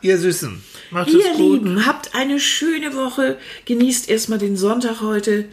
Ihr 0.00 0.18
Süßen, 0.18 0.62
macht 0.90 1.08
es 1.08 1.14
ihr 1.14 1.32
gut. 1.32 1.38
Lieben, 1.38 1.86
habt 1.86 2.14
eine 2.14 2.40
schöne 2.40 2.94
Woche. 2.94 3.36
Genießt 3.66 4.08
erstmal 4.08 4.38
den 4.38 4.56
Sonntag 4.56 5.00
heute. 5.00 5.44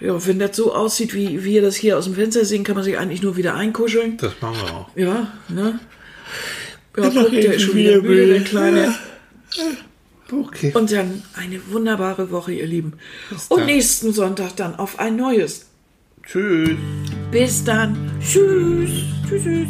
Ja, 0.00 0.24
wenn 0.26 0.38
das 0.38 0.56
so 0.56 0.74
aussieht, 0.74 1.14
wie 1.14 1.42
wir 1.44 1.62
das 1.62 1.74
hier 1.74 1.98
aus 1.98 2.04
dem 2.04 2.14
Fenster 2.14 2.44
sehen, 2.44 2.62
kann 2.62 2.76
man 2.76 2.84
sich 2.84 2.98
eigentlich 2.98 3.22
nur 3.22 3.36
wieder 3.36 3.54
einkuscheln. 3.54 4.16
Das 4.18 4.34
machen 4.40 4.56
wir 4.62 4.74
auch. 4.74 4.88
Ja, 4.96 5.32
ne? 5.48 5.80
ja, 7.02 7.08
guckt 7.08 7.32
er 7.34 7.58
schon 7.58 7.74
wieder 7.74 8.02
müde, 8.02 8.26
der 8.26 8.44
Kleine. 8.44 8.94
Okay. 10.30 10.72
Und 10.74 10.92
dann 10.92 11.22
eine 11.34 11.60
wunderbare 11.70 12.30
Woche, 12.30 12.52
ihr 12.52 12.66
Lieben. 12.66 12.94
Und 13.48 13.64
nächsten 13.66 14.12
Sonntag 14.12 14.56
dann 14.56 14.76
auf 14.76 14.98
ein 14.98 15.16
neues. 15.16 15.66
Tschüss. 16.22 16.76
Bis 17.30 17.64
dann. 17.64 18.10
Tschüss. 18.20 18.90
Tschüss. 19.26 19.42
tschüss. 19.42 19.68